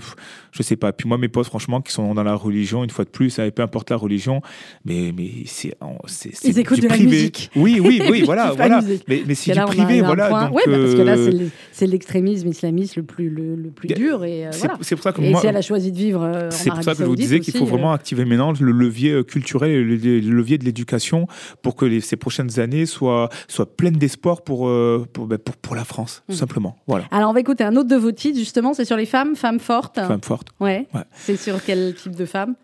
je 0.51 0.63
sais 0.63 0.75
pas. 0.75 0.91
Puis 0.91 1.07
moi, 1.07 1.17
mes 1.17 1.27
potes, 1.27 1.45
franchement, 1.47 1.81
qui 1.81 1.91
sont 1.91 2.13
dans 2.15 2.23
la 2.23 2.33
religion, 2.35 2.83
une 2.83 2.89
fois 2.89 3.05
de 3.05 3.09
plus, 3.09 3.29
ça, 3.29 3.49
peu 3.51 3.61
importe 3.61 3.89
la 3.91 3.97
religion, 3.97 4.41
mais, 4.85 5.13
mais 5.15 5.29
c'est, 5.45 5.75
Ils 6.43 6.57
écoutent 6.59 6.79
du 6.79 6.87
de 6.87 6.91
la 6.91 6.97
musique. 6.97 7.09
musique. 7.11 7.51
Oui, 7.55 7.79
oui, 7.79 8.01
Et 8.03 8.09
oui, 8.09 8.21
voilà, 8.25 8.51
voilà. 8.51 8.81
Mais, 9.07 9.23
mais 9.27 9.35
c'est 9.35 9.51
du 9.53 9.59
privé, 9.61 10.01
voilà. 10.01 10.29
Donc, 10.29 10.55
Ouais, 10.55 10.63
bah, 10.67 10.77
parce 10.79 10.95
que 10.95 11.01
là, 11.01 11.13
euh, 11.17 11.25
c'est 11.31 11.37
le- 11.37 11.49
c'est 11.71 11.87
l'extrémisme 12.23 12.47
islamiste 12.49 12.95
le 12.95 13.03
plus, 13.03 13.29
le, 13.29 13.55
le 13.55 13.69
plus 13.71 13.87
dur. 13.89 14.23
Et, 14.23 14.47
euh, 14.47 14.49
c'est, 14.51 14.59
voilà. 14.67 14.77
c'est 14.81 14.95
pour 14.95 15.03
ça 15.03 15.11
que 15.11 15.21
Et 15.21 15.29
moi, 15.29 15.41
si 15.41 15.47
elle 15.47 15.57
a 15.57 15.61
choisi 15.61 15.91
de 15.91 15.97
vivre 15.97 16.23
euh, 16.23 16.47
en 16.47 16.51
C'est 16.51 16.69
pour 16.69 16.83
ça 16.83 16.93
que 16.93 16.99
je 16.99 17.03
vous 17.05 17.15
disais 17.15 17.39
qu'il 17.39 17.53
faut 17.53 17.63
aussi, 17.63 17.69
vraiment 17.71 17.91
euh, 17.91 17.95
activer 17.95 18.25
maintenant 18.25 18.53
le 18.59 18.71
levier 18.71 19.11
euh, 19.11 19.23
culturel 19.23 19.71
et 19.71 19.83
le, 19.83 19.95
le 19.95 20.19
levier 20.35 20.57
de 20.57 20.65
l'éducation 20.65 21.27
pour 21.61 21.75
que 21.75 21.85
les- 21.85 22.01
ces 22.01 22.15
prochaines 22.15 22.59
années 22.59 22.85
soient, 22.85 23.29
soient 23.47 23.65
pleines 23.75 23.97
d'espoir 23.97 24.41
pour, 24.43 24.67
euh, 24.67 25.05
pour, 25.13 25.27
ben, 25.27 25.37
pour, 25.37 25.55
pour 25.57 25.75
la 25.75 25.83
France, 25.85 26.23
tout 26.27 26.33
Mhm. 26.33 26.37
simplement. 26.39 26.77
Voilà. 26.87 27.05
Alors, 27.11 27.29
on 27.29 27.33
va 27.33 27.39
écouter 27.39 27.63
un 27.63 27.75
autre 27.75 27.89
de 27.89 27.95
vos 27.95 28.11
titres, 28.11 28.37
justement, 28.39 28.73
c'est 28.73 28.85
sur 28.85 28.97
les 28.97 29.05
femmes, 29.05 29.35
femmes 29.35 29.59
fortes. 29.59 29.95
Femme 29.99 30.21
forte. 30.23 30.49
Ouais. 30.59 30.87
Ouais. 30.93 31.01
C'est 31.15 31.37
sur 31.37 31.63
quel 31.63 31.93
type 31.95 32.15
de 32.15 32.25
femme 32.25 32.55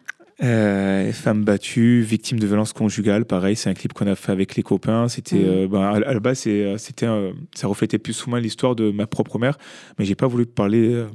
Euh, 0.41 1.11
femme 1.11 1.43
battue, 1.43 2.01
victime 2.01 2.39
de 2.39 2.47
violence 2.47 2.71
conjugale, 2.71 3.25
pareil, 3.25 3.55
c'est 3.57 3.69
un 3.69 3.73
clip 3.73 3.91
qu'on 3.93 4.07
a 4.07 4.15
fait 4.15 4.31
avec 4.31 4.55
les 4.55 4.63
copains. 4.63 5.09
C'était, 5.09 5.35
Mhm. 5.37 5.45
euh, 5.47 5.67
ben, 5.67 5.81
à, 5.81 5.89
à 5.95 6.13
la 6.13 6.19
base, 6.21 6.43
euh, 6.47 6.77
c'était, 6.77 7.07
euh, 7.07 7.31
ça 7.53 7.67
reflétait 7.67 7.97
plus 7.99 8.25
ou 8.25 8.29
moins 8.29 8.39
l'histoire 8.39 8.73
de 8.75 8.89
ma 8.91 9.05
propre 9.05 9.37
mère, 9.37 9.57
mais 9.97 10.05
j'ai 10.05 10.15
pas 10.15 10.27
voulu 10.27 10.45
parler 10.45 11.05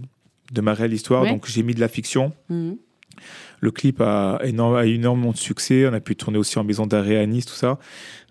de 0.53 0.61
ma 0.61 0.75
réelle 0.75 0.93
histoire, 0.93 1.23
Ouais. 1.23 1.31
donc 1.31 1.47
j'ai 1.49 1.63
mis 1.63 1.75
de 1.75 1.81
la 1.81 1.89
fiction. 1.89 2.33
Mhm. 2.51 2.77
Le 3.65 3.71
clip 3.71 4.03
a, 4.03 4.41
énorme, 4.45 4.77
a 4.77 4.85
eu 4.85 4.97
énormément 4.97 5.31
de 5.31 5.39
succès. 5.39 5.89
On 5.91 5.95
a 5.95 6.01
pu 6.01 6.17
tourner 6.17 6.37
aussi 6.37 6.59
en 6.59 6.65
maison 6.65 6.87
d'arrêt 6.87 7.17
à 7.17 7.25
Nice, 7.25 7.47
tout 7.47 7.55
ça. 7.55 7.79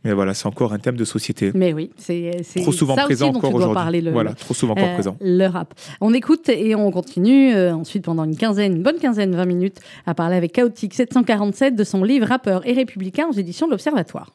Mais 0.04 0.14
voilà, 0.14 0.36
c'est 0.36 0.46
encore 0.46 0.74
un 0.74 0.78
thème 0.78 0.96
de 0.96 1.06
société. 1.06 1.52
Mais 1.56 1.74
oui, 1.74 1.90
c'est 1.98 2.44
Trop 2.62 2.72
souvent 2.72 2.96
ça 2.96 3.06
présent 3.06 3.32
aussi 3.32 3.34
dont 3.34 3.40
encore 3.40 3.56
aujourd'hui. 3.56 4.12
Voilà, 4.12 4.34
trop 4.34 4.54
souvent 4.54 4.74
encore 4.74 4.90
euh, 4.90 4.94
présent. 4.94 5.18
le 5.22 5.48
rap. 5.48 5.74
On 6.02 6.14
écoute 6.14 6.50
et 6.50 6.76
on 6.76 6.92
continue 6.92 7.52
euh, 7.56 7.74
ensuite 7.74 8.04
pendant 8.06 8.26
une 8.26 8.38
quinzaine, 8.38 8.76
une 8.76 8.84
bonne 8.84 9.00
quinzaine, 9.00 9.36
20 9.36 9.46
minutes 9.46 9.80
à 10.06 10.14
parler 10.14 10.36
avec 10.36 10.52
Chaotique 10.52 10.94
747 10.94 11.76
de 11.76 11.84
son 11.84 12.04
livre 12.04 12.28
Rappeur 12.28 12.68
et 12.68 12.74
républicain 12.74 13.26
aux 13.28 13.34
éditions 13.34 13.66
de 13.66 13.72
l'Observatoire. 13.72 14.34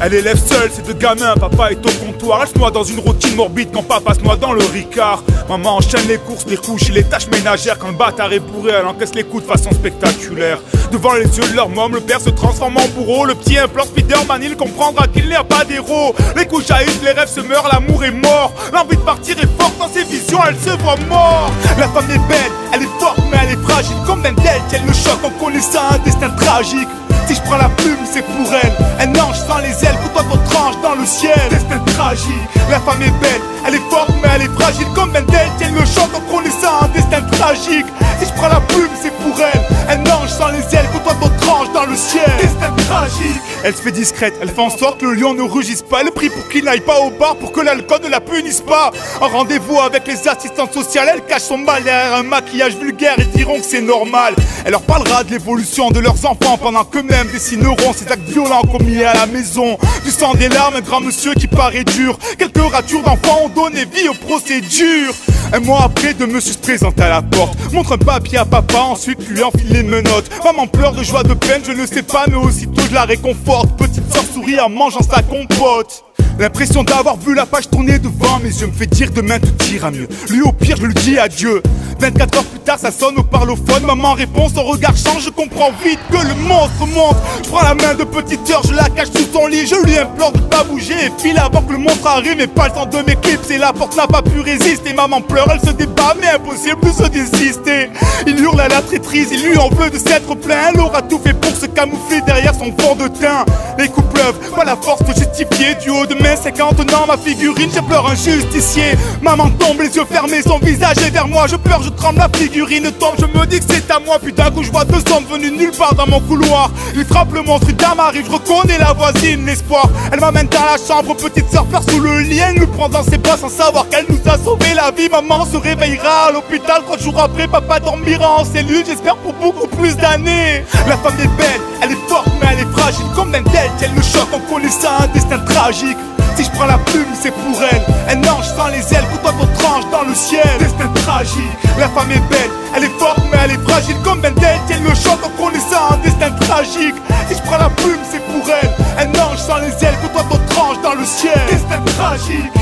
Elle 0.00 0.12
élève 0.12 0.38
seule 0.38 0.70
ses 0.70 0.82
deux 0.82 0.92
gamins, 0.92 1.34
papa 1.40 1.70
est 1.70 1.86
au 1.86 2.04
comptoir. 2.04 2.40
Elle 2.42 2.48
se 2.48 2.58
noie 2.58 2.70
dans 2.70 2.84
une 2.84 3.00
routine 3.00 3.34
morbide 3.34 3.70
quand 3.72 3.82
papa 3.82 4.14
se 4.14 4.20
noie 4.20 4.36
dans 4.36 4.52
le 4.52 4.62
ricard. 4.64 5.22
Maman 5.48 5.76
enchaîne 5.76 6.06
les 6.06 6.18
courses, 6.18 6.44
les 6.46 6.56
couches 6.56 6.90
les 6.90 7.04
tâches 7.04 7.28
ménagères. 7.28 7.78
Quand 7.78 7.88
le 7.88 7.94
bâtard 7.94 8.32
est 8.32 8.40
bourré, 8.40 8.72
elle 8.78 8.86
encaisse 8.86 9.14
les 9.14 9.24
coups 9.24 9.44
de 9.44 9.48
façon 9.48 9.70
spectaculaire. 9.72 10.58
Devant 10.92 11.14
les 11.14 11.24
yeux 11.24 11.48
de 11.50 11.56
leur 11.56 11.68
môme, 11.68 11.94
le 11.94 12.00
père 12.00 12.20
se 12.20 12.30
transforme 12.30 12.76
en 12.76 12.88
bourreau. 12.88 13.24
Le 13.24 13.34
petit 13.34 13.58
implore 13.58 13.86
Spiderman, 13.86 14.42
il 14.42 14.56
comprendra 14.56 15.06
qu'il 15.06 15.28
n'y 15.28 15.34
a 15.34 15.44
pas 15.44 15.64
d'héros. 15.64 16.14
Les 16.36 16.46
couches 16.46 16.66
jaillissent, 16.66 17.02
les 17.02 17.12
rêves 17.12 17.30
se 17.30 17.40
meurent, 17.40 17.68
l'amour 17.72 18.04
est 18.04 18.12
mort. 18.12 18.52
L'envie 18.72 18.96
de 18.96 19.02
partir 19.02 19.36
est 19.38 19.60
forte 19.60 19.78
dans 19.78 19.88
ses 19.88 20.04
visions, 20.04 20.40
elle 20.46 20.56
se 20.56 20.76
voit 20.82 20.96
mort. 21.08 21.50
La 21.78 21.88
femme 21.88 22.10
est 22.10 22.28
belle, 22.28 22.52
elle 22.72 22.82
est 22.82 23.00
forte, 23.00 23.18
mais 23.30 23.38
elle 23.42 23.52
est 23.52 23.62
fragile. 23.62 23.96
Comme 24.06 24.22
d'un 24.22 24.34
elle 24.44 24.86
le 24.86 24.92
choc 24.92 25.18
en 25.24 25.30
connaissant 25.42 25.80
un 25.90 25.98
destin 25.98 26.30
tragique. 26.30 26.88
Si 27.26 27.34
je 27.34 27.40
prends 27.42 27.56
la 27.56 27.68
plume, 27.70 27.98
c'est 28.10 28.22
pour 28.22 28.46
elle. 28.54 28.72
Un 29.00 29.10
ange 29.20 29.38
sans 29.48 29.58
les 29.58 29.84
ailes, 29.84 29.98
côtoie 30.02 30.22
votre 30.28 30.44
tranche 30.44 30.76
dans 30.82 30.94
le 30.94 31.04
ciel. 31.04 31.34
Destin 31.50 31.80
tragique, 31.94 32.48
la 32.70 32.78
femme 32.80 33.02
est 33.02 33.10
belle, 33.20 33.42
elle 33.66 33.74
est 33.74 33.90
forte, 33.90 34.10
mais 34.22 34.28
elle 34.34 34.42
est 34.42 34.54
fragile. 34.54 34.86
Comme 34.94 35.10
un 35.10 35.22
tel, 35.22 35.48
elle 35.60 35.74
le 35.74 35.84
chante 35.84 36.14
en 36.14 36.20
connaissant 36.32 36.82
un 36.82 36.88
destin 36.88 37.22
tragique. 37.32 37.86
Si 38.20 38.26
je 38.26 38.32
prends 38.34 38.48
la 38.48 38.60
plume, 38.60 38.94
c'est 39.02 39.12
pour 39.18 39.34
elle. 39.40 39.62
Un 39.90 40.00
ange 40.12 40.30
sans 40.30 40.48
les 40.48 40.62
ailes, 40.74 40.88
côtoie 40.92 41.14
votre 41.20 41.36
tranche 41.36 41.72
dans 41.74 41.86
le 41.86 41.96
ciel. 41.96 42.30
Destin 42.40 42.72
tragique. 42.88 43.42
Elle 43.66 43.74
se 43.74 43.82
fait 43.82 43.90
discrète, 43.90 44.32
elle 44.40 44.48
fait 44.48 44.60
en 44.60 44.70
sorte 44.70 45.00
que 45.00 45.06
le 45.06 45.14
lion 45.14 45.34
ne 45.34 45.42
rugisse 45.42 45.82
pas. 45.82 46.00
Elle 46.00 46.12
prie 46.12 46.30
pour 46.30 46.48
qu'il 46.48 46.66
n'aille 46.66 46.82
pas 46.82 47.00
au 47.00 47.10
bar, 47.10 47.34
pour 47.34 47.50
que 47.50 47.60
l'alcool 47.60 47.98
ne 48.04 48.08
la 48.08 48.20
punisse 48.20 48.60
pas. 48.60 48.92
En 49.20 49.26
rendez-vous 49.26 49.80
avec 49.80 50.06
les 50.06 50.28
assistantes 50.28 50.72
sociales, 50.72 51.10
elle 51.12 51.24
cache 51.24 51.42
son 51.42 51.58
mal 51.58 51.82
derrière 51.82 52.14
un 52.14 52.22
maquillage 52.22 52.76
vulgaire 52.76 53.18
et 53.18 53.24
diront 53.36 53.58
que 53.58 53.64
c'est 53.64 53.80
normal. 53.80 54.36
Elle 54.64 54.70
leur 54.70 54.82
parlera 54.82 55.24
de 55.24 55.32
l'évolution 55.32 55.90
de 55.90 55.98
leurs 55.98 56.24
enfants 56.26 56.56
pendant 56.62 56.84
que 56.84 57.00
même 57.00 57.26
dessineront 57.32 57.92
ces 57.92 58.04
actes 58.04 58.28
violents 58.28 58.62
commis 58.62 59.02
à 59.02 59.14
la 59.14 59.26
maison. 59.26 59.76
Du 60.04 60.12
sang 60.12 60.34
des 60.34 60.48
larmes, 60.48 60.76
un 60.76 60.80
grand 60.80 61.00
monsieur 61.00 61.34
qui 61.34 61.48
paraît 61.48 61.82
dur. 61.82 62.16
Quelques 62.38 62.72
ratures 62.72 63.02
d'enfants 63.02 63.46
ont 63.46 63.48
donné 63.48 63.84
vie 63.84 64.08
aux 64.08 64.14
procédures. 64.14 65.12
Un 65.52 65.60
mois 65.60 65.82
après, 65.84 66.14
deux 66.14 66.26
monsieur 66.26 66.52
se 66.52 66.58
présentent 66.58 67.00
à 67.00 67.08
la 67.08 67.22
porte. 67.22 67.56
Montre 67.72 67.94
un 67.94 67.98
papier 67.98 68.38
à 68.38 68.44
papa, 68.44 68.78
ensuite 68.78 69.28
lui 69.28 69.42
enfile 69.42 69.72
les 69.72 69.82
menottes. 69.82 70.30
Maman 70.44 70.68
pleure 70.68 70.92
de 70.92 71.02
joie, 71.02 71.24
de 71.24 71.34
peine, 71.34 71.62
je 71.66 71.72
ne 71.72 71.84
sais 71.84 72.02
pas, 72.02 72.26
mais 72.28 72.36
aussitôt 72.36 72.82
je 72.88 72.94
la 72.94 73.04
réconforte. 73.04 73.55
Petite 73.64 74.12
sœur 74.12 74.24
sourit 74.24 74.60
en 74.60 74.68
mangeant 74.68 75.02
sa 75.02 75.22
compote. 75.22 76.04
L'impression 76.38 76.84
d'avoir 76.84 77.16
vu 77.16 77.34
la 77.34 77.46
page 77.46 77.70
tourner 77.70 77.98
devant 77.98 78.38
mes 78.40 78.50
yeux 78.50 78.66
me 78.66 78.72
fait 78.72 78.86
dire 78.86 79.10
demain 79.10 79.38
tout 79.38 79.72
ira 79.72 79.90
mieux. 79.90 80.06
Lui 80.28 80.42
au 80.42 80.52
pire, 80.52 80.76
je 80.76 80.84
lui 80.84 80.94
dis 80.94 81.18
adieu. 81.18 81.62
24 81.98 82.36
heures 82.36 82.44
plus 82.44 82.60
tard, 82.60 82.78
ça 82.78 82.90
sonne 82.90 83.16
au 83.18 83.22
parlophone. 83.22 83.84
Maman 83.84 84.12
répond, 84.12 84.48
son 84.48 84.64
regard 84.64 84.96
change. 84.96 85.24
Je 85.24 85.30
comprends 85.30 85.70
vite 85.84 85.98
que 86.10 86.18
le 86.18 86.34
monstre 86.34 86.86
monte. 86.94 87.16
Je 87.42 87.48
prends 87.48 87.62
la 87.62 87.74
main 87.74 87.94
de 87.94 88.04
petite 88.04 88.48
heure, 88.50 88.62
je 88.68 88.74
la 88.74 88.88
cache 88.88 89.08
sous 89.14 89.26
son 89.32 89.46
lit. 89.46 89.66
Je 89.66 89.76
lui 89.84 89.96
implore 89.96 90.32
de 90.32 90.40
pas 90.40 90.64
bouger 90.64 90.94
et 90.94 91.22
file 91.22 91.38
avant 91.38 91.62
que 91.62 91.72
le 91.72 91.78
monstre 91.78 92.06
arrive. 92.06 92.36
Mais 92.36 92.46
pas 92.46 92.68
le 92.68 92.74
temps 92.74 92.86
de 92.86 92.98
m'éclipser. 92.98 93.58
La 93.58 93.72
porte 93.72 93.96
n'a 93.96 94.06
pas 94.06 94.22
pu 94.22 94.40
résister. 94.40 94.92
Maman 94.92 95.20
pleure, 95.20 95.48
elle 95.50 95.60
se 95.60 95.74
débat, 95.74 96.14
mais 96.20 96.28
impossible 96.28 96.80
de 96.82 96.92
se 96.92 97.08
désister. 97.08 97.90
Il 98.26 98.38
hurle 98.40 98.60
à 98.60 98.68
la 98.68 98.82
traîtrise, 98.82 99.28
il 99.32 99.42
lui 99.42 99.58
en 99.58 99.68
veut 99.70 99.90
de 99.90 99.98
s'être 99.98 100.34
plein. 100.34 100.70
Elle 100.72 100.80
aura 100.80 101.02
tout 101.02 101.18
fait 101.18 101.34
pour 101.34 101.54
se 101.54 101.66
camoufler 101.66 102.20
derrière 102.22 102.54
son 102.54 102.72
fond 102.78 102.94
de 102.94 103.08
teint. 103.08 103.44
Les 103.78 103.88
coups 103.88 104.08
pleuvent, 104.12 104.38
pas 104.54 104.64
la 104.64 104.76
force 104.76 105.02
de 105.02 105.14
justifier. 105.14 105.74
Du 105.82 105.90
haut 105.90 106.06
de 106.06 106.14
mes 106.14 106.36
50 106.36 106.80
ans, 106.94 107.06
ma 107.06 107.16
figurine, 107.16 107.70
j'ai 107.72 107.82
pleure 107.82 108.08
un 108.08 108.14
justicier. 108.14 108.96
Maman 109.22 109.50
tombe, 109.50 109.80
les 109.80 109.94
yeux 109.94 110.04
fermés, 110.10 110.42
son 110.42 110.58
visage 110.58 110.98
est 110.98 111.10
vers 111.10 111.28
moi. 111.28 111.46
Je 111.46 111.56
pleure, 111.56 111.82
je 111.86 111.90
tremble, 111.90 112.18
la 112.18 112.28
figurine 112.28 112.90
tombe. 112.98 113.14
Je 113.18 113.26
me 113.26 113.46
dis 113.46 113.58
que 113.60 113.64
c'est 113.68 113.90
à 113.90 113.98
moi. 113.98 114.18
Puis 114.22 114.32
d'un 114.32 114.50
je 114.60 114.70
vois 114.70 114.84
deux 114.84 115.02
hommes 115.12 115.24
venus 115.30 115.52
nulle 115.52 115.72
part 115.72 115.94
dans 115.94 116.06
mon 116.06 116.20
couloir. 116.20 116.70
Ils 116.94 117.04
frappent 117.04 117.32
le 117.32 117.42
monstre, 117.42 117.70
une 117.70 117.76
dame 117.76 118.00
arrive, 118.00 118.26
je 118.26 118.32
reconnais 118.32 118.78
la 118.78 118.92
voisine, 118.92 119.46
l'espoir. 119.46 119.88
Elle 120.12 120.20
m'amène 120.20 120.48
dans 120.48 120.64
la 120.64 120.76
chambre, 120.76 121.14
petite 121.14 121.50
sœur 121.50 121.64
pleure 121.66 121.82
sous 121.88 122.00
le. 122.00 122.16
Elle 122.16 122.58
nous 122.58 122.66
prend 122.66 122.88
dans 122.88 123.02
ses 123.02 123.18
bras 123.18 123.36
sans 123.36 123.48
savoir 123.48 123.88
qu'elle 123.88 124.06
nous 124.08 124.20
a 124.30 124.38
sauvé 124.38 124.74
la 124.74 124.90
vie. 124.90 125.08
Maman 125.08 125.44
se 125.44 125.56
réveillera 125.56 126.28
à 126.28 126.32
l'hôpital. 126.32 126.82
Trois 126.84 126.98
jours 126.98 127.20
après, 127.20 127.46
papa 127.46 127.80
dormira 127.80 128.40
en 128.40 128.44
cellule. 128.44 128.84
J'espère 128.86 129.16
pour 129.16 129.32
beaucoup 129.34 129.68
plus 129.68 129.96
d'années. 129.96 130.64
La 130.88 130.96
femme 130.96 131.14
est 131.20 131.36
belle, 131.36 131.60
elle 131.82 131.92
est 131.92 132.08
forte, 132.08 132.28
mais 132.40 132.48
elle 132.52 132.60
est 132.60 132.72
fragile. 132.72 133.06
Comme 133.14 133.30
d'un 133.30 133.42
tel, 133.44 133.70
elle 133.82 133.94
le 133.94 134.02
choc 134.02 134.28
en 134.32 134.40
connaissant 134.52 134.90
un 135.00 135.06
destin 135.08 135.38
tragique. 135.38 135.98
Si 136.36 136.44
je 136.44 136.50
prends 136.50 136.66
la 136.66 136.76
plume, 136.76 137.08
c'est 137.18 137.30
pour 137.30 137.58
elle. 137.62 137.82
Un 138.10 138.20
ange 138.28 138.44
sans 138.54 138.68
les 138.68 138.92
ailes, 138.92 139.06
côtoie 139.10 139.32
ton 139.32 139.46
tranche 139.58 139.84
dans 139.90 140.02
le 140.02 140.14
ciel. 140.14 140.46
Destin 140.58 140.88
tragique, 141.02 141.56
la 141.78 141.88
femme 141.88 142.10
est 142.10 142.28
belle, 142.28 142.50
elle 142.76 142.84
est 142.84 142.98
forte, 142.98 143.20
mais 143.32 143.38
elle 143.42 143.52
est 143.52 143.68
fragile. 143.68 143.96
Comme 144.04 144.20
tel, 144.20 144.60
elle 144.68 144.82
le 144.82 144.94
chante 144.94 145.20
en 145.24 145.30
connaissant 145.42 145.92
un 145.92 145.96
destin 145.98 146.30
tragique. 146.46 146.94
Si 147.28 147.36
je 147.36 147.42
prends 147.42 147.56
la 147.56 147.70
plume, 147.70 148.00
c'est 148.10 148.20
pour 148.26 148.44
elle. 148.50 148.70
Un 148.98 149.08
ange 149.18 149.38
sans 149.38 149.56
les 149.58 149.72
ailes, 149.82 149.96
côtoie 150.02 150.24
ton 150.28 150.38
tranche 150.54 150.76
dans 150.82 150.94
le 150.94 151.06
ciel. 151.06 151.40
Destin 151.50 151.80
tragique. 151.96 152.52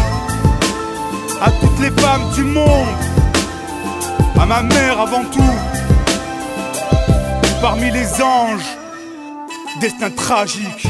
À 1.43 1.51
toutes 1.51 1.81
les 1.81 1.91
femmes 2.01 2.31
du 2.35 2.45
monde, 2.45 2.87
à 4.41 4.47
ma 4.47 4.63
mère 4.63 5.01
avant 5.01 5.25
tout. 5.33 5.55
Parmi 7.61 7.91
les 7.91 8.23
anges, 8.23 8.79
destin 9.81 10.11
tragique. 10.11 10.87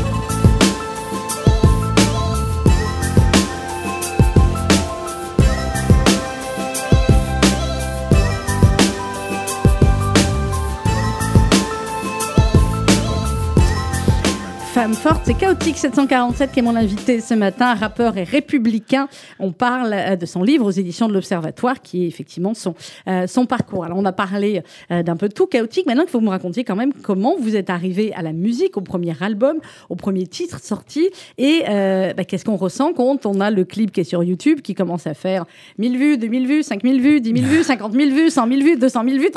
Femme 14.75 14.95
forte, 14.95 15.21
c'est 15.25 15.35
Chaotique 15.35 15.77
747 15.77 16.51
qui 16.51 16.59
est 16.59 16.63
mon 16.63 16.75
invité 16.75 17.21
ce 17.21 17.33
matin, 17.35 17.75
rappeur 17.75 18.17
et 18.19 18.25
républicain. 18.25 19.07
On 19.39 19.53
parle 19.53 19.93
euh, 19.93 20.17
de 20.17 20.27
son 20.27 20.43
livre 20.43 20.67
aux 20.67 20.71
éditions 20.73 21.07
de 21.07 21.13
l'Observatoire, 21.15 21.81
qui 21.81 22.03
est 22.05 22.09
effectivement 22.09 22.55
son, 22.55 22.75
euh, 23.07 23.29
son 23.29 23.47
parcours. 23.47 23.85
Alors, 23.85 23.99
on 23.99 24.05
a 24.05 24.11
parlé 24.11 24.63
euh, 24.91 25.05
d'un 25.05 25.15
peu 25.15 25.29
tout 25.29 25.47
chaotique. 25.47 25.87
Maintenant, 25.87 26.03
il 26.03 26.11
faut 26.11 26.19
que 26.19 26.25
vous 26.25 26.29
me 26.29 26.33
racontiez 26.33 26.65
quand 26.65 26.75
même 26.75 26.93
comment 26.93 27.37
vous 27.39 27.55
êtes 27.55 27.71
arrivé 27.71 28.13
à 28.15 28.23
la 28.23 28.33
musique, 28.33 28.77
au 28.77 28.81
premier 28.81 29.15
album, 29.21 29.59
au 29.91 29.95
premier 29.95 30.27
titre 30.27 30.59
sorti, 30.61 31.09
et 31.39 31.63
bah, 32.17 32.25
qu'est-ce 32.25 32.45
qu'on 32.45 32.57
ressent 32.57 32.93
quand 32.95 33.27
on 33.27 33.41
a 33.41 33.53
le 33.53 33.65
clip 33.65 33.93
qui 33.93 34.01
est 34.01 34.05
sur 34.05 34.25
YouTube, 34.25 34.61
qui 34.61 34.75
commence 34.75 35.07
à 35.07 35.15
faire 35.15 35.45
1000 35.79 35.97
vues, 35.99 36.19
2000 36.19 36.47
vues, 36.49 36.63
5000 36.65 37.01
vues, 37.01 37.21
10 37.21 37.33
000 37.43 37.47
vues, 37.47 37.63
50 37.63 37.93
000 37.93 38.11
vues, 38.11 38.29
100 38.31 38.49
000 38.49 38.61
vues, 38.61 38.77
200 38.77 39.05
000 39.09 39.19
vues, 39.21 39.31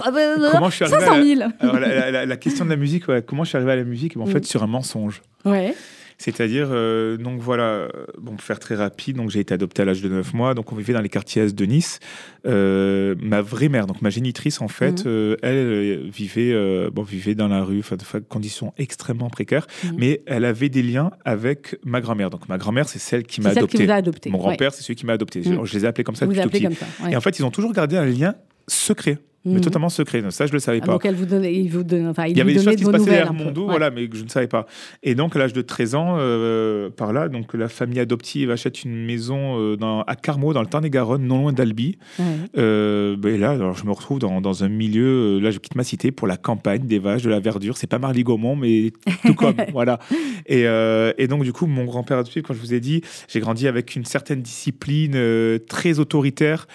Comment 0.51 0.69
je 0.71 0.75
suis 0.75 0.85
arrivé 0.85 0.99
500 0.99 1.13
à 1.13 1.23
000. 1.23 1.39
la, 1.39 1.49
alors, 1.59 1.79
la, 1.79 2.11
la- 2.11 2.25
la 2.25 2.37
question 2.37 2.65
de 2.65 2.71
la 2.71 2.75
musique, 2.75 3.07
ouais, 3.07 3.21
comment 3.21 3.43
je 3.43 3.49
suis 3.49 3.55
arrivé 3.57 3.71
à 3.73 3.75
la 3.75 3.83
musique? 3.83 4.17
En 4.17 4.25
fait, 4.25 4.43
sur 4.45 4.63
un 4.63 4.67
mensonge. 4.67 5.21
Ouais. 5.49 5.73
C'est-à-dire, 6.19 6.69
euh, 6.71 7.15
donc 7.17 7.39
voilà, 7.41 7.63
euh, 7.63 7.89
bon, 8.19 8.31
pour 8.31 8.41
faire 8.41 8.57
très 8.57 8.73
rapide, 8.73 9.17
donc 9.17 9.29
j'ai 9.29 9.39
été 9.39 9.53
adopté 9.53 9.83
à 9.83 9.85
l'âge 9.85 10.01
de 10.01 10.09
9 10.09 10.33
mois, 10.33 10.55
donc 10.55 10.71
on 10.71 10.75
vivait 10.75 10.93
dans 10.93 11.01
les 11.01 11.09
quartiers 11.09 11.43
Est 11.43 11.53
de 11.55 11.65
Nice. 11.65 11.99
Euh, 12.47 13.13
ma 13.21 13.41
vraie 13.41 13.69
mère, 13.69 13.85
donc 13.85 14.01
ma 14.01 14.09
génitrice, 14.09 14.59
en 14.61 14.67
fait, 14.67 15.05
Mhm. 15.05 15.11
euh, 15.11 15.35
elle 15.43 16.09
vivait, 16.09 16.89
bon, 16.91 17.03
vivait 17.03 17.35
dans 17.35 17.47
la 17.47 17.63
rue, 17.63 17.79
enfin, 17.79 17.97
de 17.97 18.03
conditions 18.27 18.73
extrêmement 18.79 19.29
précaires, 19.29 19.67
Mhm. 19.83 19.95
mais 19.99 20.21
elle 20.25 20.45
avait 20.45 20.69
des 20.69 20.81
liens 20.81 21.11
avec 21.23 21.77
ma 21.85 22.01
grand-mère. 22.01 22.31
Donc 22.31 22.49
ma 22.49 22.57
grand-mère, 22.57 22.89
c'est 22.89 22.97
celle 22.99 23.21
qui 23.23 23.39
m'a 23.41 23.51
qui 23.51 23.59
adopté. 23.59 23.85
vous 23.85 23.91
a 23.91 23.95
adopté. 23.95 24.29
Mon 24.31 24.37
ouais. 24.39 24.43
grand-père, 24.45 24.73
c'est 24.73 24.81
celui 24.81 24.95
qui 24.95 25.05
m'a 25.05 25.13
adopté. 25.13 25.41
Mhm. 25.41 25.65
Je 25.65 25.73
les 25.77 25.85
ai 25.85 25.87
appelés 25.87 26.03
comme 26.03 26.15
ça 26.15 26.25
Vous 26.25 26.31
depuis 26.33 26.41
tout 26.41 26.47
appelez 26.47 26.67
petit. 26.69 26.77
comme 26.79 26.87
ça. 26.99 27.03
ouais. 27.05 27.13
Et 27.13 27.15
en 27.15 27.21
fait, 27.21 27.37
ils 27.37 27.45
ont 27.45 27.51
toujours 27.51 27.73
gardé 27.73 27.95
un 27.95 28.05
lien 28.05 28.33
secret, 28.67 29.19
mais 29.47 29.55
Mhm. 29.55 29.61
totalement 29.61 29.89
secret. 29.89 30.23
Ça, 30.29 30.45
je 30.45 30.53
le 30.53 30.59
savais 30.59 30.79
Ah, 30.83 30.85
pas. 30.85 30.91
donc 30.93 31.05
elle 31.05 31.15
vous 31.15 31.25
donnait, 31.25 31.53
il 31.53 31.69
vous 31.69 31.83
donne, 31.83 32.07
enfin, 32.07 32.25
il, 32.25 32.31
Il 32.31 32.37
y 32.37 32.41
avait 32.41 32.53
des 32.53 32.59
donnait 32.59 32.71
choses 32.71 32.79
qui 32.79 32.85
se 32.85 32.91
passaient 32.91 33.05
derrière 33.05 33.33
mon 33.33 33.51
dos, 33.51 33.61
Ouais. 33.63 33.69
voilà, 33.71 33.89
mais 33.91 34.07
que 34.07 34.15
je 34.17 34.23
ne 34.23 34.29
savais 34.29 34.47
pas. 34.47 34.65
Et 35.03 35.15
donc, 35.15 35.35
à 35.35 35.39
l'âge 35.39 35.53
de 35.53 35.61
13 35.61 35.95
ans, 35.95 36.15
euh, 36.19 36.89
par 36.89 37.13
là, 37.13 37.29
donc 37.29 37.53
la 37.53 37.67
famille 37.69 37.99
adoptive 37.99 38.51
achète 38.51 38.83
une 38.83 39.05
maison 39.05 39.59
euh, 39.59 39.75
dans, 39.77 40.01
à 40.03 40.15
Carmaux, 40.15 40.53
dans 40.53 40.61
le 40.61 40.67
Tarn-et-Garonne, 40.67 41.25
non 41.25 41.39
loin 41.39 41.53
d'Albi. 41.53 41.97
Ouais. 42.19 42.25
Euh, 42.57 43.15
ben, 43.17 43.35
et 43.35 43.37
là, 43.37 43.51
alors, 43.51 43.75
je 43.75 43.85
me 43.85 43.91
retrouve 43.91 44.19
dans, 44.19 44.41
dans 44.41 44.63
un 44.63 44.69
milieu, 44.69 45.39
là, 45.39 45.51
je 45.51 45.59
quitte 45.59 45.75
ma 45.75 45.83
cité 45.83 46.11
pour 46.11 46.27
la 46.27 46.37
campagne, 46.37 46.85
des 46.85 46.99
vaches, 46.99 47.23
de 47.23 47.29
la 47.29 47.39
verdure. 47.39 47.77
C'est 47.77 47.87
pas 47.87 47.99
Marly 47.99 48.23
Gaumont, 48.23 48.55
mais 48.55 48.91
tout 49.25 49.33
comme, 49.35 49.55
voilà. 49.71 49.99
Et, 50.47 50.65
et 51.17 51.27
donc, 51.27 51.43
du 51.43 51.53
coup, 51.53 51.67
mon 51.67 51.85
grand-père 51.85 52.17
adoptif, 52.17 52.43
quand 52.43 52.53
je 52.53 52.59
vous 52.59 52.73
ai 52.73 52.79
dit, 52.79 53.01
j'ai 53.27 53.39
grandi 53.39 53.67
avec 53.67 53.95
une 53.95 54.05
certaine 54.05 54.41
discipline 54.41 55.17
très 55.67 55.99
autoritaire. 55.99 56.67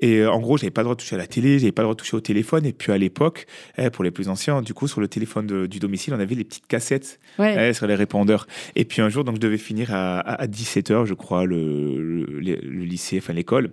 Et 0.00 0.24
en 0.26 0.40
gros, 0.40 0.56
j'avais 0.56 0.70
pas 0.70 0.82
le 0.82 0.84
droit 0.84 0.94
de 0.94 1.00
toucher 1.00 1.14
à 1.16 1.18
la 1.18 1.26
télé, 1.26 1.58
j'avais 1.58 1.72
pas 1.72 1.82
le 1.82 1.86
droit 1.86 1.94
de 1.94 1.98
toucher 2.00 2.11
au 2.16 2.20
téléphone. 2.20 2.64
Et 2.66 2.72
puis 2.72 2.92
à 2.92 2.98
l'époque, 2.98 3.46
eh, 3.78 3.90
pour 3.90 4.04
les 4.04 4.10
plus 4.10 4.28
anciens, 4.28 4.62
du 4.62 4.74
coup, 4.74 4.88
sur 4.88 5.00
le 5.00 5.08
téléphone 5.08 5.46
de- 5.46 5.66
du 5.66 5.78
domicile, 5.78 6.14
on 6.14 6.20
avait 6.20 6.34
les 6.34 6.44
petites 6.44 6.66
cassettes 6.66 7.20
Ouais. 7.38 7.70
eh, 7.70 7.72
sur 7.72 7.86
les 7.86 7.94
répondeurs. 7.94 8.46
Et 8.76 8.84
puis 8.84 9.02
un 9.02 9.08
jour, 9.08 9.24
donc, 9.24 9.36
je 9.36 9.40
devais 9.40 9.58
finir 9.58 9.88
à, 9.92 10.46
17h, 10.46 11.04
je 11.06 11.14
crois, 11.14 11.44
le, 11.44 12.24
le- 12.40 12.56
lycée, 12.84 13.18
enfin 13.18 13.32
l'école. 13.32 13.72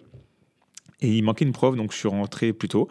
Et 1.02 1.08
il 1.16 1.22
manquait 1.24 1.46
une 1.46 1.54
prof, 1.54 1.78
donc 1.78 1.94
je 1.94 1.98
suis 1.98 2.10
rentré 2.10 2.52
plus 2.52 2.68
tôt. 2.68 2.90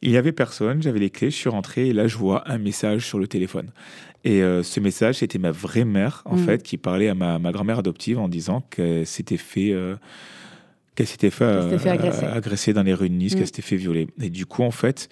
Il 0.00 0.10
n'y 0.12 0.16
avait 0.16 0.30
personne, 0.30 0.80
j'avais 0.80 1.00
les 1.00 1.10
clés, 1.10 1.30
je 1.30 1.36
suis 1.36 1.48
rentré 1.48 1.88
et 1.88 1.92
là 1.92 2.06
je 2.06 2.16
vois 2.16 2.48
un 2.48 2.58
message 2.58 3.04
sur 3.04 3.18
le 3.18 3.26
téléphone. 3.26 3.72
Et 4.22 4.42
euh, 4.42 4.62
ce 4.62 4.78
message, 4.78 5.16
c'était 5.16 5.38
ma 5.40 5.50
vraie 5.50 5.84
mère, 5.84 6.22
en 6.24 6.36
Mm. 6.36 6.44
fait, 6.44 6.62
qui 6.62 6.76
parlait 6.76 7.08
à 7.08 7.14
ma, 7.14 7.40
ma 7.40 7.50
grand-mère 7.50 7.80
adoptive 7.80 8.18
en 8.20 8.28
disant 8.28 8.60
qu'elle 8.70 9.06
s'était 9.06 9.36
fait, 9.36 9.72
euh, 9.72 9.96
qu'elle 10.98 11.06
s'était 11.06 11.30
fait, 11.30 11.62
s'était 11.62 11.78
fait 11.78 11.88
euh, 11.88 11.92
agresser. 11.92 12.24
agresser 12.26 12.72
dans 12.74 12.82
les 12.82 12.92
rues 12.94 13.08
de 13.08 13.14
Nice, 13.14 13.32
Mm. 13.34 13.38
qu'elle 13.38 13.46
s'était 13.46 13.62
fait 13.62 13.76
violer. 13.76 14.08
Et 14.20 14.30
du 14.30 14.44
coup, 14.46 14.62
en 14.62 14.70
fait, 14.70 15.08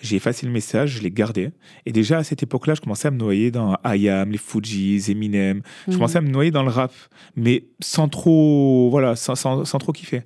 J'ai 0.00 0.16
effacé 0.16 0.44
le 0.44 0.52
message, 0.52 0.96
je 0.98 1.02
l'ai 1.02 1.10
gardé. 1.10 1.50
Et 1.86 1.92
déjà, 1.92 2.18
à 2.18 2.24
cette 2.24 2.42
époque-là, 2.42 2.74
je 2.74 2.80
commençais 2.80 3.08
à 3.08 3.10
me 3.10 3.16
noyer 3.16 3.50
dans 3.50 3.76
IAM, 3.84 4.30
les 4.32 4.38
Fujis, 4.38 5.04
Eminem. 5.10 5.62
Je 5.86 5.92
Mhm. 5.92 5.96
commençais 5.98 6.18
à 6.18 6.20
me 6.20 6.28
noyer 6.28 6.50
dans 6.50 6.62
le 6.62 6.68
rap, 6.70 6.92
mais 7.36 7.64
sans 7.80 8.08
trop, 8.08 8.88
voilà, 8.90 9.14
sans, 9.16 9.34
sans- 9.34 9.64
sans 9.64 9.78
trop 9.78 9.92
kiffer. 9.92 10.22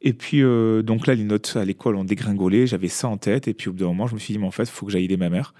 Et 0.00 0.12
puis, 0.12 0.42
euh, 0.42 0.82
donc 0.82 1.08
là, 1.08 1.14
les 1.14 1.24
notes 1.24 1.54
à 1.56 1.64
l'école 1.64 1.96
ont 1.96 2.04
dégringolé, 2.04 2.68
j'avais 2.68 2.88
ça 2.88 3.08
en 3.08 3.16
tête. 3.16 3.48
Et 3.48 3.54
puis, 3.54 3.68
au 3.68 3.72
bout 3.72 3.80
d'un 3.80 3.86
moment, 3.86 4.06
je 4.06 4.14
me 4.14 4.18
suis 4.20 4.32
dit, 4.32 4.38
mais 4.38 4.46
en 4.46 4.52
fait, 4.52 4.62
il 4.62 4.70
faut 4.70 4.86
que 4.86 4.92
j'aille 4.92 5.04
aider 5.04 5.16
ma 5.16 5.28
mère. 5.28 5.54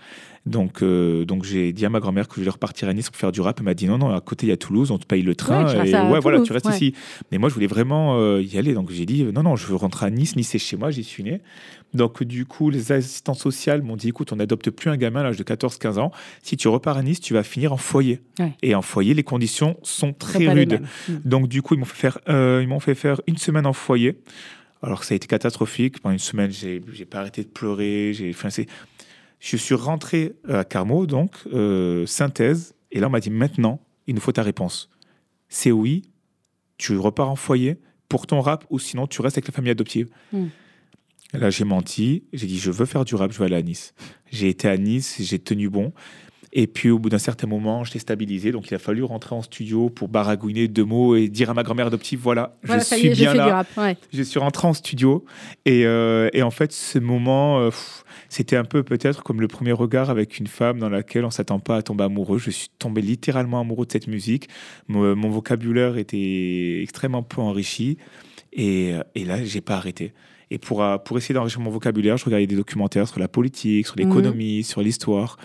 Donc, 0.47 0.83
euh, 0.83 1.25
donc 1.25 1.45
j'ai 1.45 1.73
dit 1.73 1.85
à 1.85 1.91
ma 1.91 1.99
grand-mère 1.99 2.29
que 2.29 2.35
je 2.37 2.41
voulais 2.41 2.51
repartir 2.51 2.89
à 2.89 2.95
Nice 2.95 3.11
pour 3.11 3.17
faire 3.17 3.33
du 3.33 3.41
rap. 3.41 3.57
Elle 3.59 3.65
m'a 3.65 3.75
dit, 3.75 3.87
non, 3.87 3.99
non, 3.99 4.15
à 4.15 4.21
côté, 4.21 4.47
il 4.47 4.51
y 4.51 4.53
a 4.53 4.57
Toulouse, 4.57 4.93
on 4.93 4.99
te 4.99 5.07
paye 5.07 5.23
le 5.23 5.35
train. 5.35 5.67
Ouais, 5.67 5.91
et 5.91 5.95
ouais, 5.95 6.21
voilà, 6.21 6.41
tu 6.41 6.53
restes 6.53 6.67
ouais. 6.67 6.75
ici. 6.75 6.95
Mais 7.33 7.39
moi, 7.39 7.49
je 7.49 7.55
voulais 7.55 7.67
vraiment 7.67 8.17
euh, 8.19 8.41
y 8.41 8.57
aller. 8.59 8.75
Donc, 8.75 8.91
j'ai 8.91 9.07
dit, 9.07 9.25
non, 9.25 9.43
non, 9.43 9.57
je 9.57 9.67
veux 9.67 9.75
rentrer 9.75 10.07
à 10.07 10.11
Nice. 10.11 10.37
Nice, 10.37 10.49
c'est 10.49 10.59
chez 10.59 10.77
moi, 10.77 10.91
j'y 10.93 11.05
suis 11.05 11.25
né. 11.25 11.41
Donc, 11.95 12.23
du 12.23 12.45
coup, 12.45 12.71
les 12.71 12.93
assistants 12.93 13.35
sociales 13.35 13.83
m'ont 13.83 13.97
dit, 13.97 14.09
écoute, 14.09 14.33
on 14.33 14.37
n'adopte 14.37 14.71
plus 14.71 14.91
un 14.91 14.97
gamin 14.97 15.21
à 15.21 15.23
l'âge 15.25 15.37
de 15.37 15.45
14-15 15.45 15.99
ans. 15.99 16.13
Si 16.43 16.57
tu 16.57 16.69
repars 16.69 16.99
à 16.99 17.03
Nice, 17.03 17.21
tu 17.21 17.35
vas 17.35 17.43
finir 17.43 17.73
en 17.73 17.77
foyer. 17.77 18.21
Ouais. 18.39 18.53
Et 18.63 18.75
en 18.75 18.83
foyer, 18.83 19.15
les 19.15 19.23
conditions 19.23 19.79
sont 19.83 20.13
très 20.13 20.49
rudes. 20.49 20.73
mêmes. 20.73 20.87
Mm. 21.09 21.17
Donc 21.25 21.49
du 21.49 21.63
coup, 21.63 21.75
ils 21.75 21.81
m'ont 21.81 21.87
fait 21.87 21.97
faire, 21.97 22.19
euh, 22.29 22.65
ils 22.67 22.81
fait 22.81 22.95
faire 22.95 23.21
une 23.27 23.39
semaine 23.39 23.67
en 23.67 23.73
foyer. 23.73 24.21
Alors 24.83 25.05
ça 25.05 25.15
a 25.15 25.17
été 25.17 25.27
catastrophique. 25.27 26.01
Pendant 26.01 26.13
une 26.13 26.19
semaine, 26.19 26.51
j'ai, 26.51 26.81
pas 27.09 27.21
arrêté 27.21 27.43
de 27.43 27.49
pleurer. 27.49 28.13
J'ai, 28.13 28.31
enfin. 28.31 28.49
Je 29.41 29.57
suis 29.57 29.75
rentré 29.75 30.35
à 30.49 30.65
Carmo, 30.65 31.07
donc 31.07 31.31
euh, 31.53 32.07
synthèse. 32.07 32.75
Et 32.91 33.01
là, 33.01 33.07
on 33.07 33.11
m'a 33.11 33.21
dit 33.21 33.31
maintenant, 33.31 33.81
il 34.07 34.15
nous 34.15 34.21
faut 34.21 34.33
ta 34.33 34.43
réponse. 34.43 34.91
C'est 35.49 35.73
oui. 35.73 36.11
Tu 36.77 36.97
repars 36.97 37.31
en 37.31 37.37
foyer 37.37 37.79
pour 38.09 38.27
ton 38.27 38.41
rap 38.41 38.65
ou 38.71 38.79
sinon 38.79 39.07
tu 39.07 39.21
restes 39.21 39.37
avec 39.37 39.49
la 39.49 39.53
famille 39.53 39.71
adoptive. 39.71 40.09
Hmm. 40.33 40.47
Là, 41.35 41.51
j'ai 41.51 41.65
menti. 41.65 42.25
J'ai 42.33 42.47
dit 42.47 42.59
je 42.59 42.71
veux 42.71 42.87
faire 42.87 43.05
du 43.05 43.15
rap, 43.15 43.33
je 43.33 43.39
veux 43.39 43.45
aller 43.45 43.57
à 43.57 43.63
Nice. 43.63 43.95
J'ai 44.31 44.49
été 44.49 44.69
à 44.69 44.77
Nice, 44.77 45.17
j'ai 45.21 45.39
tenu 45.39 45.69
bon. 45.69 45.93
Et 46.55 46.67
puis 46.67 46.89
au 46.89 46.99
bout 46.99 47.11
d'un 47.11 47.19
certain 47.19 47.47
moment, 47.47 47.85
je 47.85 47.93
t'ai 47.93 47.99
stabilisé. 47.99 48.53
Donc 48.53 48.71
il 48.71 48.75
a 48.75 48.79
fallu 48.79 49.05
rentrer 49.05 49.35
en 49.35 49.43
studio 49.43 49.91
pour 49.91 50.09
baragouiner 50.09 50.67
deux 50.67 50.85
mots 50.85 51.15
et 51.15 51.29
dire 51.29 51.51
à 51.51 51.55
ma 51.55 51.63
grand-mère 51.63 51.89
adoptive 51.89 52.21
voilà, 52.21 52.57
Voilà, 52.63 52.83
je 52.83 52.95
suis 52.95 53.07
est, 53.09 53.11
bien 53.11 53.35
là. 53.35 53.57
rap. 53.57 53.67
Ouais. 53.77 53.99
Je 54.13 54.23
suis 54.23 54.39
rentré 54.41 54.67
en 54.67 54.73
studio 54.73 55.27
et, 55.67 55.85
euh, 55.85 56.31
et 56.33 56.43
en 56.43 56.51
fait, 56.51 56.73
ce 56.73 56.99
moment, 56.99 57.61
euh, 57.61 57.71
c'était 58.31 58.57
un 58.57 58.65
peu 58.65 58.83
peut-être 58.83 59.23
comme 59.23 59.43
le 59.43 59.49
premier 59.49 59.73
regard 59.73 60.09
avec 60.09 60.39
une 60.39 60.47
femme 60.47 60.79
dans 60.79 60.89
laquelle 60.89 61.27
on 61.27 61.31
s'attend 61.31 61.61
pas 61.61 61.77
à 61.77 61.83
tomber 61.83 62.05
amoureux. 62.05 62.39
Je 62.39 62.51
suis 62.51 62.71
tombé 62.79 63.03
littéralement 63.03 63.61
amoureux 63.61 63.85
de 63.85 63.93
cette 63.93 64.07
musique. 64.07 64.49
Mon, 64.89 65.15
mon 65.15 65.29
vocabulaire 65.29 65.99
était 65.99 66.81
extrêmement 66.83 67.23
peu 67.23 67.43
enrichi 67.43 67.99
et, 68.55 68.95
euh, 68.95 69.03
et 69.15 69.27
là, 69.27 69.45
j'ai 69.45 69.61
pas 69.61 69.77
arrêté. 69.77 70.15
Et 70.51 70.59
pour, 70.59 70.83
euh, 70.83 70.97
pour 70.99 71.19
essayer 71.19 71.35
d'enrichir 71.35 71.61
mon 71.61 71.71
vocabulaire, 71.71 72.17
je 72.17 72.25
regardais 72.25 72.47
des 72.47 72.57
documentaires 72.57 73.07
sur 73.07 73.21
la 73.21 73.29
politique, 73.29 73.87
sur 73.87 73.97
l'économie, 73.97 74.63
sur 74.63 74.81
l'histoire. 74.81 75.37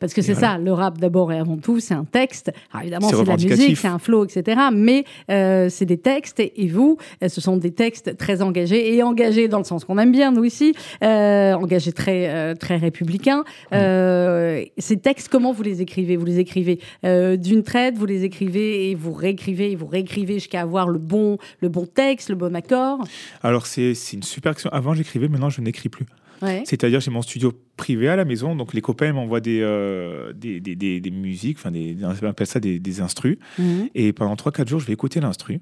Parce 0.00 0.14
que 0.14 0.22
c'est 0.22 0.32
voilà. 0.32 0.54
ça, 0.54 0.58
le 0.58 0.72
rap 0.72 0.98
d'abord 0.98 1.32
et 1.32 1.38
avant 1.38 1.56
tout, 1.56 1.80
c'est 1.80 1.94
un 1.94 2.04
texte. 2.04 2.52
Alors 2.72 2.82
évidemment, 2.82 3.08
C'est 3.08 3.22
de 3.22 3.28
la 3.28 3.36
musique, 3.36 3.76
c'est 3.76 3.88
un 3.88 3.98
flow, 3.98 4.24
etc. 4.24 4.60
Mais 4.72 5.04
euh, 5.30 5.68
c'est 5.68 5.86
des 5.86 5.98
textes, 5.98 6.40
et 6.40 6.68
vous, 6.68 6.98
euh, 7.22 7.28
ce 7.28 7.40
sont 7.40 7.56
des 7.56 7.72
textes 7.72 8.16
très 8.16 8.42
engagés, 8.42 8.94
et 8.94 9.02
engagés 9.02 9.48
dans 9.48 9.58
le 9.58 9.64
sens 9.64 9.84
qu'on 9.84 9.98
aime 9.98 10.12
bien, 10.12 10.32
nous 10.32 10.44
ici, 10.44 10.74
euh, 11.02 11.54
engagés 11.54 11.92
très, 11.92 12.28
euh, 12.28 12.54
très 12.54 12.76
républicains. 12.76 13.44
Euh, 13.72 14.64
ces 14.78 14.96
textes, 14.98 15.28
comment 15.28 15.52
vous 15.52 15.62
les 15.62 15.82
écrivez? 15.82 16.16
Vous 16.16 16.26
les 16.26 16.38
écrivez 16.38 16.78
d'une 17.02 17.62
traite, 17.62 17.96
vous 17.96 18.06
les 18.06 18.24
écrivez 18.24 18.90
et 18.90 18.94
vous 18.94 19.12
réécrivez, 19.12 19.72
et 19.72 19.76
vous 19.76 19.86
réécrivez 19.86 20.34
jusqu'à 20.34 20.60
avoir 20.60 20.88
le 20.88 20.98
bon, 20.98 21.38
le 21.60 21.68
bon 21.68 21.86
texte, 21.86 22.28
le 22.30 22.36
bon 22.36 22.54
accord? 22.54 23.04
Alors, 23.42 23.66
c'est 23.66 23.94
une 24.12 24.22
super 24.22 24.43
action. 24.50 24.70
Avant, 24.70 24.94
j'écrivais, 24.94 25.28
maintenant, 25.28 25.50
je 25.50 25.60
n'écris 25.60 25.88
plus. 25.88 26.06
Ouais. 26.42 26.62
C'est-à-dire, 26.66 27.00
j'ai 27.00 27.10
mon 27.10 27.22
studio 27.22 27.52
privé 27.76 28.08
à 28.08 28.16
la 28.16 28.24
maison, 28.24 28.54
donc 28.56 28.74
les 28.74 28.80
copains 28.80 29.12
m'envoient 29.12 29.40
des, 29.40 29.60
euh, 29.62 30.32
des, 30.32 30.60
des, 30.60 30.74
des- 30.76 31.00
des 31.00 31.10
musiques, 31.10 31.58
enfin, 31.58 31.70
des, 31.70 31.96
on 32.02 32.26
appelle 32.26 32.46
ça 32.46 32.60
des, 32.60 32.78
des 32.80 33.00
instrus. 33.00 33.38
Mhm. 33.58 33.88
Et 33.94 34.12
pendant 34.12 34.34
3-4 34.34 34.68
jours, 34.68 34.80
je 34.80 34.86
vais 34.86 34.92
écouter 34.92 35.20
l'instru. 35.20 35.60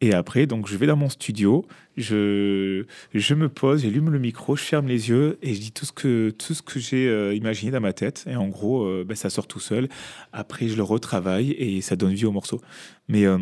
Et 0.00 0.12
après, 0.12 0.46
donc, 0.46 0.66
je 0.68 0.76
vais 0.76 0.86
dans 0.88 0.96
mon 0.96 1.08
studio, 1.08 1.64
je, 1.96 2.84
je 3.14 3.34
me 3.34 3.48
pose, 3.48 3.82
j'allume 3.82 4.10
le 4.10 4.18
micro, 4.18 4.56
je 4.56 4.62
ferme 4.64 4.88
les 4.88 5.08
yeux 5.08 5.38
et 5.42 5.54
je 5.54 5.60
dis 5.60 5.70
tout 5.72 5.86
ce 5.86 5.92
que, 5.92 6.30
tout 6.30 6.54
ce 6.54 6.62
que 6.62 6.80
j'ai 6.80 7.06
euh, 7.08 7.32
imaginé 7.34 7.70
dans 7.70 7.80
ma 7.80 7.92
tête. 7.92 8.24
Et 8.28 8.34
en 8.34 8.48
gros, 8.48 8.82
euh, 8.84 9.04
ben, 9.06 9.14
ça 9.14 9.30
sort 9.30 9.46
tout 9.46 9.60
seul. 9.60 9.88
Après, 10.32 10.66
je 10.66 10.76
le 10.76 10.82
retravaille 10.82 11.52
et 11.52 11.80
ça 11.80 11.94
donne 11.94 12.14
vie 12.14 12.26
au 12.26 12.32
morceau. 12.32 12.60
Mais 13.08 13.24
euh, 13.26 13.38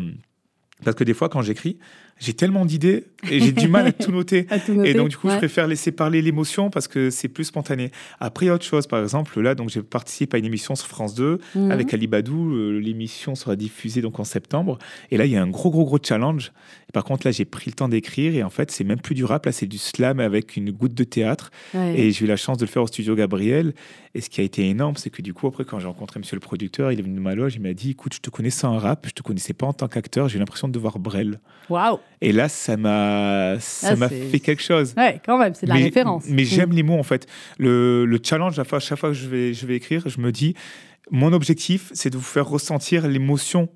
parce 0.85 0.95
que 0.95 1.03
des 1.03 1.15
fois, 1.15 1.29
quand 1.29 1.41
j'écris, 1.41 1.79
j'ai 2.21 2.33
tellement 2.33 2.65
d'idées 2.65 3.05
et 3.29 3.39
j'ai 3.39 3.51
du 3.51 3.67
mal 3.67 3.87
à 3.87 3.91
tout 3.91 4.11
noter. 4.11 4.45
À 4.51 4.59
tout 4.59 4.73
noter, 4.73 4.89
Et 4.91 4.93
donc, 4.93 5.09
du 5.09 5.17
coup, 5.17 5.29
je 5.29 5.35
préfère 5.37 5.67
laisser 5.67 5.91
parler 5.91 6.21
l'émotion 6.21 6.69
parce 6.69 6.87
que 6.87 7.09
c'est 7.09 7.27
plus 7.27 7.45
spontané. 7.45 7.89
Après, 8.19 8.49
autre 8.51 8.63
chose, 8.63 8.85
par 8.87 9.01
exemple, 9.01 9.39
là, 9.41 9.55
donc, 9.55 9.69
j'ai 9.69 9.81
participé 9.81 10.37
à 10.37 10.39
une 10.39 10.45
émission 10.45 10.75
sur 10.75 10.87
France 10.87 11.15
2 11.15 11.39
Mhm. 11.55 11.71
avec 11.71 11.93
Ali 11.93 12.05
Badou. 12.07 12.53
euh, 12.55 12.79
L'émission 12.79 13.33
sera 13.35 13.55
diffusée 13.55 14.01
donc 14.01 14.19
en 14.19 14.23
septembre. 14.23 14.77
Et 15.09 15.17
là, 15.17 15.25
il 15.25 15.31
y 15.31 15.35
a 15.35 15.41
un 15.41 15.47
gros, 15.47 15.71
gros, 15.71 15.83
gros 15.85 15.97
challenge. 16.01 16.51
Et 16.89 16.91
par 16.91 17.03
contre, 17.03 17.25
là, 17.25 17.31
j'ai 17.31 17.45
pris 17.45 17.71
le 17.71 17.75
temps 17.75 17.89
d'écrire. 17.89 18.35
Et 18.35 18.43
en 18.43 18.49
fait, 18.51 18.69
c'est 18.71 18.83
même 18.83 18.99
plus 19.01 19.15
du 19.15 19.25
rap. 19.25 19.45
Là, 19.45 19.51
c'est 19.51 19.65
du 19.65 19.77
slam 19.79 20.19
avec 20.19 20.55
une 20.55 20.71
goutte 20.71 20.93
de 20.93 21.03
théâtre. 21.03 21.49
Ouais. 21.73 21.99
Et 21.99 22.11
j'ai 22.11 22.25
eu 22.25 22.27
la 22.27 22.37
chance 22.37 22.57
de 22.57 22.65
le 22.65 22.69
faire 22.71 22.83
au 22.83 22.87
studio 22.87 23.15
Gabriel. 23.15 23.73
Et 24.13 24.21
ce 24.21 24.29
qui 24.29 24.41
a 24.41 24.43
été 24.43 24.67
énorme, 24.69 24.95
c'est 24.97 25.09
que 25.09 25.21
du 25.23 25.33
coup, 25.33 25.47
après, 25.47 25.65
quand 25.65 25.79
j'ai 25.79 25.87
rencontré 25.87 26.19
monsieur 26.19 26.35
le 26.35 26.41
producteur, 26.41 26.91
il 26.91 26.99
est 26.99 27.01
venu 27.03 27.15
de 27.15 27.19
ma 27.21 27.33
loge. 27.33 27.55
Il 27.55 27.61
m'a 27.61 27.73
dit 27.73 27.91
Écoute, 27.91 28.13
je 28.13 28.19
te 28.19 28.29
connaissais 28.29 28.67
en 28.67 28.77
rap. 28.77 29.05
Je 29.07 29.13
te 29.13 29.21
connaissais 29.23 29.53
pas 29.53 29.65
en 29.65 29.73
tant 29.73 29.87
qu'acteur. 29.87 30.27
J'ai 30.29 30.35
eu 30.35 30.39
l'impression 30.39 30.67
de 30.67 30.77
voir 30.79 30.99
Brel. 30.99 31.39
Waouh 31.69 31.99
Et 32.23 32.31
là, 32.31 32.49
ça 32.49 32.77
m'a 32.77 33.55
ça 33.59 33.89
Ah, 33.91 33.95
m'a 33.95 34.09
fait 34.09 34.39
quelque 34.39 34.61
chose. 34.61 34.93
Ouais, 34.95 35.19
quand 35.25 35.37
même, 35.39 35.55
c'est 35.55 35.65
de 35.65 35.71
la 35.71 35.77
mais, 35.77 35.85
référence. 35.85 36.23
Mais 36.27 36.43
Mhm. 36.43 36.47
j'aime 36.47 36.71
les 36.71 36.83
mots 36.83 36.99
en 36.99 37.03
fait. 37.03 37.25
Le, 37.57 38.05
le 38.05 38.19
challenge, 38.23 38.59
à 38.59 38.63
chaque 38.79 38.99
fois 38.99 39.09
que 39.09 39.15
je 39.15 39.27
vais, 39.27 39.53
je 39.55 39.65
vais 39.65 39.75
écrire, 39.75 40.07
je 40.07 40.19
me 40.21 40.31
dis, 40.31 40.53
mon 41.09 41.33
objectif, 41.33 41.89
c'est 41.93 42.09
de 42.11 42.17
vous 42.17 42.23
faire 42.23 42.47
ressentir 42.47 43.07
l'émotion 43.07 43.69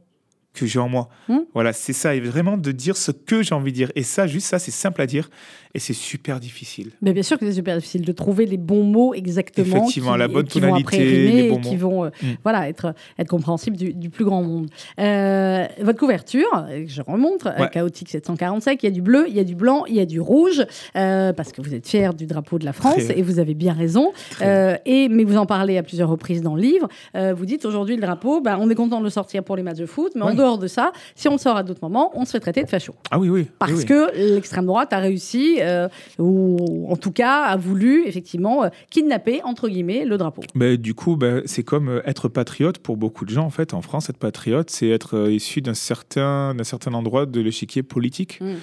que 0.55 0.65
j'ai 0.65 0.79
en 0.79 0.89
moi. 0.89 1.09
Hmm? 1.29 1.39
Voilà, 1.53 1.73
c'est 1.73 1.93
ça. 1.93 2.15
Et 2.15 2.19
vraiment 2.19 2.57
de 2.57 2.71
dire 2.71 2.97
ce 2.97 3.11
que 3.11 3.43
j'ai 3.43 3.53
envie 3.53 3.71
de 3.71 3.75
dire. 3.77 3.91
Et 3.95 4.03
ça, 4.03 4.25
juste 4.27 4.47
ça, 4.47 4.57
c'est 4.59 4.71
simple 4.71 5.01
à 5.01 5.05
dire. 5.07 5.29
Et 5.75 5.79
c'est 5.79 5.93
super 5.93 6.39
difficile. 6.39 6.91
Mais 7.01 7.11
bien 7.11 7.21
sûr 7.23 7.37
que 7.37 7.45
c'est 7.45 7.51
super 7.55 7.75
difficile 7.75 8.05
de 8.05 8.11
trouver 8.13 8.45
les 8.45 8.55
bons 8.57 8.83
mots 8.85 9.13
exactement. 9.13 9.67
Effectivement, 9.75 10.13
qui, 10.13 10.19
la 10.19 10.27
bonne 10.29 10.45
qui 10.47 10.59
vont 10.61 10.67
tonalité, 10.69 11.27
les 11.31 11.49
bons 11.49 11.57
et 11.57 11.61
qui 11.61 11.75
mots. 11.75 11.89
vont 11.89 12.05
euh, 12.05 12.09
Mm. 12.23 12.27
voilà, 12.43 12.69
être, 12.69 12.93
être 13.19 13.27
compréhensibles 13.27 13.75
du, 13.75 13.93
du 13.93 14.09
plus 14.09 14.23
grand 14.23 14.41
monde. 14.41 14.69
Euh, 15.01 15.65
votre 15.81 15.99
couverture, 15.99 16.47
euh, 16.69 16.85
je 16.87 17.01
remonte, 17.01 17.45
euh, 17.45 17.51
Ouais. 17.59 17.69
chaotique 17.69 18.09
745, 18.09 18.81
il 18.83 18.85
y 18.85 18.89
a 18.89 18.91
du 18.91 19.01
bleu, 19.01 19.25
il 19.27 19.35
y 19.35 19.39
a 19.39 19.43
du 19.43 19.55
blanc, 19.55 19.83
il 19.85 19.95
y 19.95 19.99
a 19.99 20.05
du 20.05 20.21
rouge, 20.21 20.65
euh, 20.95 21.33
parce 21.33 21.51
que 21.51 21.61
vous 21.61 21.73
êtes 21.73 21.85
fier 21.87 22.13
du 22.13 22.25
drapeau 22.25 22.57
de 22.57 22.63
la 22.65 22.71
France 22.73 23.09
et 23.13 23.21
vous 23.21 23.39
avez 23.39 23.53
bien 23.53 23.73
raison. 23.73 24.13
Et, 24.41 25.09
mais 25.09 25.23
vous 25.25 25.35
en 25.35 25.45
parlez 25.45 25.77
à 25.77 25.83
plusieurs 25.83 26.07
reprises 26.09 26.41
dans 26.41 26.55
le 26.55 26.61
livre. 26.61 26.87
Vous 27.35 27.45
dites 27.45 27.65
aujourd'hui 27.65 27.95
le 27.95 28.01
drapeau, 28.01 28.39
ben, 28.39 28.57
on 28.61 28.69
est 28.69 28.75
content 28.75 28.99
de 28.99 29.03
le 29.03 29.09
sortir 29.09 29.43
pour 29.43 29.57
les 29.57 29.63
matchs 29.63 29.77
de 29.79 29.85
foot, 29.85 30.13
mais. 30.15 30.21
Dehors 30.45 30.57
de 30.57 30.67
ça, 30.67 30.91
si 31.15 31.27
on 31.27 31.37
sort 31.37 31.57
à 31.57 31.63
d'autres 31.63 31.81
moments, 31.81 32.11
on 32.13 32.25
se 32.25 32.31
fait 32.31 32.39
traiter 32.39 32.63
de 32.63 32.69
facho. 32.69 32.95
Ah 33.11 33.19
oui, 33.19 33.29
oui. 33.29 33.47
Parce 33.59 33.71
oui, 33.71 33.79
oui. 33.79 33.85
que 33.85 34.33
l'extrême 34.35 34.65
droite 34.65 34.93
a 34.93 34.99
réussi, 34.99 35.57
euh, 35.59 35.87
ou 36.19 36.87
en 36.89 36.95
tout 36.95 37.11
cas 37.11 37.41
a 37.43 37.57
voulu 37.57 38.05
effectivement 38.05 38.63
euh, 38.63 38.69
kidnapper, 38.89 39.41
entre 39.43 39.67
guillemets, 39.67 40.05
le 40.05 40.17
drapeau. 40.17 40.43
Du 40.77 40.93
coup, 40.93 41.15
ben, 41.15 41.41
c'est 41.45 41.63
comme 41.63 41.89
euh, 41.89 42.01
être 42.09 42.29
patriote 42.29 42.77
pour 42.77 42.97
beaucoup 42.97 43.25
de 43.25 43.31
gens. 43.31 43.45
En 43.45 43.49
fait, 43.49 43.73
en 43.73 43.81
France, 43.81 44.09
être 44.09 44.17
patriote, 44.17 44.69
c'est 44.69 44.89
être 44.89 45.29
issu 45.29 45.61
d'un 45.61 45.73
certain, 45.73 46.53
d'un 46.53 46.63
certain 46.63 46.93
endroit 46.93 47.25
de 47.25 47.41
l'échiquier 47.41 47.83
politique. 47.83 48.39
Mm. 48.41 48.55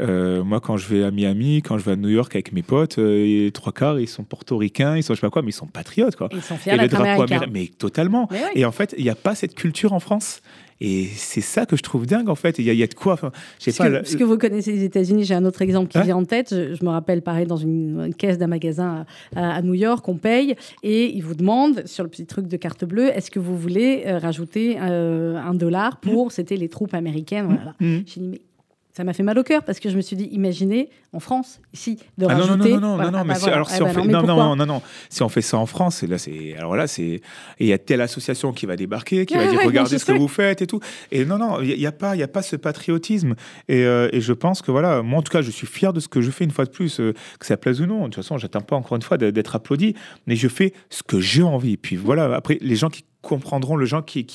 Euh, 0.00 0.42
moi, 0.42 0.60
quand 0.60 0.76
je 0.76 0.88
vais 0.88 1.04
à 1.04 1.10
Miami, 1.10 1.62
quand 1.62 1.76
je 1.78 1.84
vais 1.84 1.92
à 1.92 1.96
New 1.96 2.08
York 2.08 2.34
avec 2.34 2.52
mes 2.52 2.62
potes, 2.62 2.98
euh, 2.98 3.24
les 3.24 3.52
trois 3.52 3.72
quarts, 3.72 4.00
ils 4.00 4.08
sont 4.08 4.24
portoricains, 4.24 4.96
ils 4.96 5.02
sont 5.02 5.14
je 5.14 5.20
sais 5.20 5.26
pas 5.26 5.30
quoi, 5.30 5.42
mais 5.42 5.50
ils 5.50 5.54
sont 5.54 5.66
patriotes, 5.66 6.16
quoi. 6.16 6.28
Ils 6.32 6.42
sont 6.42 6.56
fiers 6.56 6.72
Et 6.72 6.76
le 6.76 6.88
drapeau 6.88 7.22
américain, 7.22 7.46
mais 7.52 7.66
totalement. 7.66 8.26
Mais 8.30 8.42
oui. 8.54 8.60
Et 8.60 8.64
en 8.64 8.72
fait, 8.72 8.94
il 8.96 9.04
n'y 9.04 9.10
a 9.10 9.14
pas 9.14 9.34
cette 9.34 9.54
culture 9.54 9.92
en 9.92 10.00
France. 10.00 10.40
Et 10.80 11.04
c'est 11.14 11.40
ça 11.42 11.66
que 11.66 11.76
je 11.76 11.82
trouve 11.82 12.06
dingue, 12.06 12.28
en 12.30 12.34
fait. 12.34 12.58
Il 12.58 12.64
y, 12.64 12.70
a- 12.70 12.72
il 12.72 12.78
y 12.78 12.82
a 12.82 12.86
de 12.86 12.94
quoi. 12.94 13.12
Enfin, 13.14 13.30
pas. 13.30 13.72
que, 13.72 13.82
le- 13.90 13.98
parce 13.98 14.16
que 14.16 14.24
vous 14.24 14.38
connaissez 14.38 14.72
les 14.72 14.84
États-Unis, 14.84 15.24
j'ai 15.24 15.34
un 15.34 15.44
autre 15.44 15.60
exemple 15.62 15.88
qui 15.88 16.00
vient 16.00 16.16
en 16.16 16.24
tête. 16.24 16.48
Je, 16.54 16.74
je 16.74 16.84
me 16.84 16.90
rappelle, 16.90 17.20
pareil, 17.22 17.46
dans 17.46 17.56
une, 17.58 18.00
une 18.06 18.14
caisse 18.14 18.38
d'un 18.38 18.46
magasin 18.46 19.04
à, 19.36 19.56
à 19.56 19.62
New 19.62 19.74
York, 19.74 20.08
on 20.08 20.16
paye 20.16 20.54
et 20.82 21.14
ils 21.14 21.22
vous 21.22 21.34
demandent 21.34 21.82
sur 21.86 22.02
le 22.04 22.08
petit 22.10 22.24
truc 22.26 22.46
de 22.48 22.56
carte 22.56 22.84
bleue, 22.84 23.08
est-ce 23.14 23.30
que 23.30 23.38
vous 23.38 23.56
voulez 23.58 24.04
euh, 24.06 24.18
rajouter 24.18 24.78
euh, 24.80 25.36
un 25.36 25.54
dollar 25.54 25.98
pour, 26.00 26.32
c'était 26.32 26.56
les 26.56 26.68
troupes 26.68 26.94
américaines. 26.94 27.46
Voilà. 27.46 27.74
Mhm. 27.80 28.02
J'ai 28.06 28.20
dit, 28.20 28.28
mais 28.28 28.40
ça 29.00 29.04
m'a 29.04 29.14
fait 29.14 29.22
mal 29.22 29.38
au 29.38 29.42
cœur 29.42 29.62
parce 29.64 29.80
que 29.80 29.88
je 29.88 29.96
me 29.96 30.02
suis 30.02 30.14
dit, 30.14 30.28
imaginez 30.30 30.90
en 31.14 31.20
France, 31.20 31.62
ici, 31.72 31.96
de 32.18 32.26
Ah 32.28 32.34
non, 32.34 32.40
non, 32.40 32.46
rajouter. 32.52 32.68
non, 32.74 32.80
non, 32.80 32.80
non, 32.80 32.94
Voilà. 32.96 33.10
non, 33.12 33.18
Ah 33.20 33.24
mais 33.24 33.32
bah 33.34 33.40
alors 33.54 33.68
Ah 33.70 33.74
si 33.74 33.80
on 33.82 33.86
bah 33.86 33.92
fait, 33.94 34.00
non, 34.06 34.20
non, 34.20 34.26
non, 34.26 34.36
non, 34.36 34.56
non, 34.56 34.66
non, 34.66 34.82
si 35.08 35.22
on 35.22 35.30
fait 35.30 35.40
ça 35.40 35.56
en 35.56 35.64
France, 35.64 36.02
là 36.02 36.18
c'est, 36.18 36.54
alors 36.58 36.76
là 36.76 36.86
c'est, 36.86 37.22
il 37.58 37.66
y 37.66 37.72
a 37.72 37.78
telle 37.78 38.02
association 38.02 38.52
qui 38.52 38.66
va 38.66 38.76
débarquer, 38.76 39.24
qui 39.24 39.32
va 39.34 39.40
Ouais, 39.44 39.48
dire 39.48 39.58
ouais, 39.60 39.64
regardez 39.64 39.98
ce 39.98 40.04
que 40.04 40.12
vous 40.12 40.28
faites 40.28 40.60
et 40.60 40.66
tout, 40.66 40.80
et 41.12 41.24
non, 41.24 41.38
non, 41.38 41.62
il 41.62 41.80
y, 41.80 41.86
a 41.86 41.92
pas, 41.92 42.14
il 42.14 42.18
y 42.18 42.22
a 42.22 42.28
pas 42.28 42.42
ce 42.42 42.56
patriotisme, 42.56 43.36
et, 43.68 43.84
euh, 43.86 44.10
et 44.12 44.20
je 44.20 44.34
pense 44.34 44.60
que 44.60 44.70
voilà, 44.70 45.00
moi 45.02 45.20
en 45.20 45.22
tout 45.22 45.32
cas, 45.32 45.40
je 45.40 45.50
suis 45.50 45.66
fier 45.66 45.94
de 45.94 46.00
ce 46.00 46.08
que 46.08 46.20
je 46.20 46.30
fais 46.30 46.44
une 46.44 46.50
fois 46.50 46.66
de 46.66 46.70
plus, 46.70 47.00
euh, 47.00 47.14
que 47.38 47.46
ça 47.46 47.56
plaise 47.56 47.80
ou 47.80 47.86
non. 47.86 48.00
De 48.00 48.04
toute 48.04 48.16
façon, 48.16 48.36
j'attends 48.36 48.60
pas 48.60 48.76
encore 48.76 48.96
une 48.96 49.02
fois 49.02 49.16
d'être 49.16 49.56
applaudi, 49.56 49.94
mais 50.26 50.36
je 50.36 50.48
fais 50.48 50.74
ce 50.90 51.02
que 51.02 51.20
j'ai 51.20 51.42
envie. 51.42 51.78
Puis 51.78 51.96
voilà, 51.96 52.34
après 52.36 52.58
les 52.60 52.76
gens 52.76 52.90
qui 52.90 53.02
comprendront, 53.22 53.76
les 53.76 53.86
gens 53.86 54.02
qui, 54.02 54.26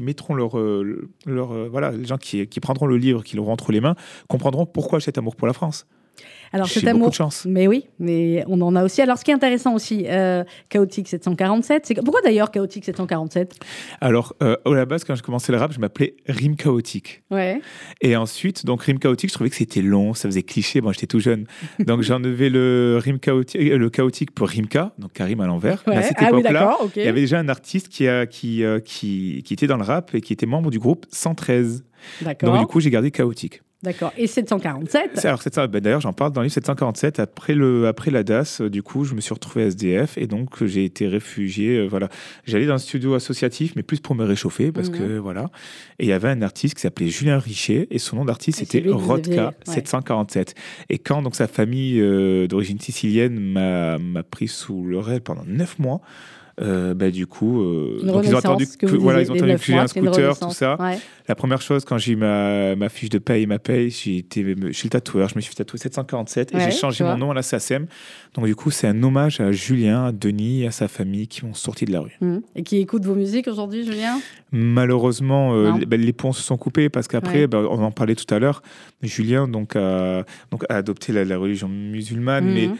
mettront 0.00 0.34
leur, 0.34 0.58
euh, 0.58 1.08
euh, 1.28 1.68
voilà, 1.70 1.90
les 1.90 2.06
gens 2.06 2.18
qui, 2.18 2.46
qui 2.46 2.60
prendront 2.60 2.86
le 2.86 2.96
livre, 2.96 3.22
qui 3.22 3.36
l'auront 3.36 3.52
entre 3.52 3.72
les 3.72 3.80
mains, 3.80 3.94
comprendront 4.28 4.66
pourquoi 4.66 5.00
cet 5.00 5.18
amour 5.18 5.36
pour 5.36 5.46
la 5.46 5.52
France. 5.52 5.86
Alors 6.52 6.68
cet 6.68 6.84
beaucoup 6.84 6.96
amour, 6.96 7.10
de 7.10 7.14
chance. 7.14 7.46
mais 7.48 7.66
oui, 7.66 7.86
mais 7.98 8.44
on 8.48 8.60
en 8.60 8.74
a 8.76 8.84
aussi. 8.84 9.02
Alors 9.02 9.18
ce 9.18 9.24
qui 9.24 9.30
est 9.30 9.34
intéressant 9.34 9.74
aussi, 9.74 10.04
euh, 10.08 10.44
chaotique 10.68 11.08
747, 11.08 11.86
c'est 11.86 11.94
pourquoi 12.02 12.22
d'ailleurs 12.22 12.50
chaotique 12.50 12.84
747 12.84 13.54
Alors, 14.00 14.34
euh, 14.42 14.56
à 14.64 14.70
la 14.70 14.86
base, 14.86 15.04
quand 15.04 15.14
j'ai 15.14 15.22
commencé 15.22 15.52
le 15.52 15.58
rap, 15.58 15.72
je 15.72 15.80
m'appelais 15.80 16.16
Rime 16.26 16.56
Chaotique. 16.56 17.22
Ouais. 17.30 17.60
Et 18.00 18.16
ensuite, 18.16 18.64
donc 18.64 18.82
Rime 18.82 18.98
Chaotique, 18.98 19.30
je 19.30 19.34
trouvais 19.34 19.50
que 19.50 19.56
c'était 19.56 19.82
long, 19.82 20.14
ça 20.14 20.28
faisait 20.28 20.42
cliché. 20.42 20.80
Bon, 20.80 20.92
j'étais 20.92 21.06
tout 21.06 21.20
jeune. 21.20 21.46
Donc, 21.78 22.02
enlevé 22.10 22.50
le 22.50 22.98
Rime 23.02 23.18
Chaotique, 23.18 23.60
euh, 23.60 23.78
le 23.78 23.90
chaotique 23.90 24.30
pour 24.32 24.48
Rimka, 24.48 24.92
donc 24.98 25.12
Karim 25.12 25.40
à 25.40 25.46
l'envers. 25.46 25.82
À 25.86 26.02
cette 26.02 26.16
Ah 26.18 26.28
époque-là, 26.28 26.76
il 26.96 27.04
y 27.04 27.08
avait 27.08 27.20
déjà 27.20 27.38
un 27.38 27.48
artiste 27.48 27.88
qui, 27.88 28.08
a, 28.08 28.26
qui, 28.26 28.64
euh, 28.64 28.80
qui, 28.80 29.42
qui 29.44 29.54
était 29.54 29.66
dans 29.66 29.76
le 29.76 29.84
rap 29.84 30.14
et 30.14 30.20
qui 30.20 30.32
était 30.32 30.46
membre 30.46 30.70
du 30.70 30.78
groupe 30.78 31.06
113. 31.10 31.84
Donc, 32.42 32.58
du 32.58 32.66
coup, 32.66 32.80
j'ai 32.80 32.90
gardé 32.90 33.10
Chaotique. 33.10 33.62
D'accord. 33.82 34.12
Et 34.16 34.26
747 34.26 35.10
C'est- 35.14 35.28
Alors. 35.28 35.68
Ben, 35.68 35.80
D'ailleurs, 35.80 36.00
j'en 36.00 36.14
parle 36.14 36.32
dans 36.32 36.40
le 36.40 36.46
livre 36.46 36.54
747. 36.54 37.20
Après, 37.20 37.54
le, 37.54 37.86
après 37.86 38.10
la 38.10 38.22
DAS, 38.22 38.60
euh, 38.62 38.70
du 38.70 38.82
coup, 38.82 39.04
je 39.04 39.14
me 39.14 39.20
suis 39.20 39.34
retrouvé 39.34 39.64
SDF 39.66 40.16
et 40.16 40.26
donc 40.26 40.62
euh, 40.62 40.66
j'ai 40.66 40.84
été 40.84 41.06
réfugié. 41.06 41.76
euh, 41.78 41.86
voilà. 41.86 42.08
J'allais 42.46 42.66
dans 42.66 42.74
un 42.74 42.78
studio 42.78 43.14
associatif, 43.14 43.74
mais 43.76 43.82
plus 43.82 44.00
pour 44.00 44.14
me 44.14 44.24
réchauffer 44.24 44.72
parce 44.72 44.88
Mhm. 44.90 44.98
que 44.98 45.18
voilà. 45.18 45.50
Et 45.98 46.04
il 46.04 46.08
y 46.08 46.12
avait 46.12 46.28
un 46.30 46.40
artiste 46.42 46.74
qui 46.74 46.80
s'appelait 46.80 47.08
Julien 47.08 47.38
Richet 47.38 47.86
et 47.90 47.98
son 47.98 48.16
nom 48.16 48.24
d'artiste 48.24 48.58
c'est 48.58 48.64
c'était 48.64 48.80
lui 48.80 48.88
que 48.90 48.94
vous 48.96 49.12
aviez- 49.12 49.36
Rodka 49.36 49.46
ouais. 49.68 49.74
747. 49.74 50.54
Et 50.88 50.98
quand 50.98 51.20
donc 51.22 51.36
sa 51.36 51.46
famille 51.46 52.00
euh, 52.00 52.46
d'origine 52.46 52.80
sicilienne 52.80 53.38
m'a 53.38 53.98
m'a 53.98 54.22
pris 54.22 54.48
sous 54.48 54.84
le 54.84 54.98
rêve 54.98 55.20
pendant 55.20 55.44
neuf 55.46 55.78
mois. 55.78 56.00
Euh, 56.60 56.94
bah, 56.94 57.10
du 57.10 57.26
coup, 57.26 57.60
euh, 57.62 57.98
donc 58.02 58.24
ils 58.24 58.34
ont 58.34 58.38
entendu 58.38 58.66
que 58.66 58.76
que, 58.78 58.86
vous 58.86 59.00
voilà, 59.00 59.20
disiez, 59.20 59.36
ils 59.36 59.42
ont 59.42 59.44
les 59.46 59.52
entendu 59.52 59.52
neuf 59.52 59.60
que 59.60 59.66
j'ai 59.72 59.78
un 59.78 59.86
scooter, 59.86 60.38
tout 60.38 60.50
ça. 60.52 60.76
Ouais. 60.80 60.98
La 61.28 61.34
première 61.34 61.60
chose, 61.60 61.84
quand 61.84 61.98
j'ai 61.98 62.12
eu 62.12 62.16
ma, 62.16 62.74
ma 62.76 62.88
fiche 62.88 63.10
de 63.10 63.18
paye 63.18 63.46
ma 63.46 63.58
paye, 63.58 63.90
j'ai 63.90 64.18
été 64.18 64.42
chez 64.72 64.84
le 64.84 64.90
tatoueur, 64.90 65.28
je 65.28 65.34
me 65.36 65.40
suis 65.40 65.50
fait 65.50 65.56
tatouer 65.56 65.78
747 65.78 66.54
et 66.54 66.60
j'ai 66.60 66.70
changé 66.70 67.04
mon 67.04 67.16
nom 67.18 67.30
à 67.30 67.34
la 67.34 67.42
SACEM. 67.42 67.86
Donc, 68.34 68.46
du 68.46 68.54
coup, 68.54 68.70
c'est 68.70 68.86
un 68.86 69.02
hommage 69.02 69.40
à 69.40 69.52
Julien, 69.52 70.06
à 70.06 70.12
Denis 70.12 70.62
et 70.62 70.66
à 70.68 70.70
sa 70.70 70.88
famille 70.88 71.26
qui 71.28 71.44
m'ont 71.44 71.54
sorti 71.54 71.84
de 71.84 71.92
la 71.92 72.00
rue. 72.00 72.16
Mhm. 72.20 72.42
Et 72.54 72.62
qui 72.62 72.78
écoute 72.78 73.04
vos 73.04 73.14
musiques 73.14 73.48
aujourd'hui, 73.48 73.84
Julien? 73.84 74.18
Malheureusement, 74.52 75.54
euh, 75.54 75.70
Non. 75.72 75.78
les, 75.90 75.96
les 75.98 76.12
ponts 76.12 76.32
se 76.32 76.42
sont 76.42 76.56
coupés 76.56 76.88
parce 76.88 77.08
qu'après, 77.08 77.40
Ouais. 77.40 77.46
ben, 77.46 77.66
on 77.70 77.82
en 77.82 77.90
parlait 77.90 78.14
tout 78.14 78.32
à 78.34 78.38
l'heure, 78.38 78.62
Julien 79.02 79.46
donc, 79.48 79.76
a, 79.76 80.24
donc, 80.50 80.64
a 80.70 80.76
adopté 80.76 81.12
la, 81.12 81.24
la 81.24 81.36
religion 81.38 81.68
musulmane, 81.68 82.44
mais 82.46 82.68
Mhm. 82.68 82.76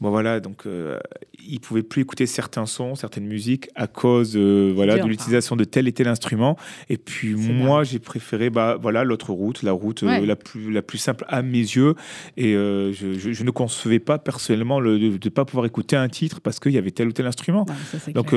Bon 0.00 0.10
voilà, 0.10 0.38
donc 0.38 0.64
euh, 0.66 0.98
il 1.44 1.58
pouvait 1.58 1.82
plus 1.82 2.02
écouter 2.02 2.26
certains 2.26 2.66
sons, 2.66 2.94
certaines 2.94 3.26
musiques 3.26 3.68
à 3.74 3.88
cause 3.88 4.36
euh, 4.36 4.70
voilà 4.72 4.94
dur, 4.94 5.04
de 5.04 5.08
l'utilisation 5.10 5.56
de 5.56 5.64
tel 5.64 5.88
et 5.88 5.92
tel 5.92 6.06
instrument. 6.06 6.56
Et 6.88 6.96
puis 6.98 7.34
moi, 7.34 7.82
j'ai 7.82 7.98
préféré 7.98 8.48
bah 8.48 8.78
voilà 8.80 9.02
l'autre 9.02 9.32
route, 9.32 9.62
la 9.64 9.72
route 9.72 10.04
euh, 10.04 10.26
la 10.26 10.36
plus 10.36 10.70
la 10.70 10.82
plus 10.82 10.98
simple 10.98 11.24
à 11.26 11.42
mes 11.42 11.58
yeux. 11.58 11.94
Et 12.36 12.54
euh, 12.54 12.92
je, 12.92 13.14
je- 13.18 13.32
je 13.32 13.42
ne 13.42 13.50
concevais 13.50 13.98
pas 13.98 14.18
personnellement 14.18 14.78
le, 14.78 14.98
de 15.00 15.06
ne 15.12 15.30
pas 15.30 15.44
pouvoir 15.44 15.66
écouter 15.66 15.96
un 15.96 16.08
titre 16.08 16.40
parce 16.40 16.60
qu'il 16.60 16.72
y 16.72 16.78
avait 16.78 16.92
tel 16.92 17.08
ou 17.08 17.12
tel 17.12 17.26
instrument. 17.26 17.66
Ouais, 17.68 17.74
ça, 17.90 17.98
c'est 17.98 18.12
Donc 18.12 18.32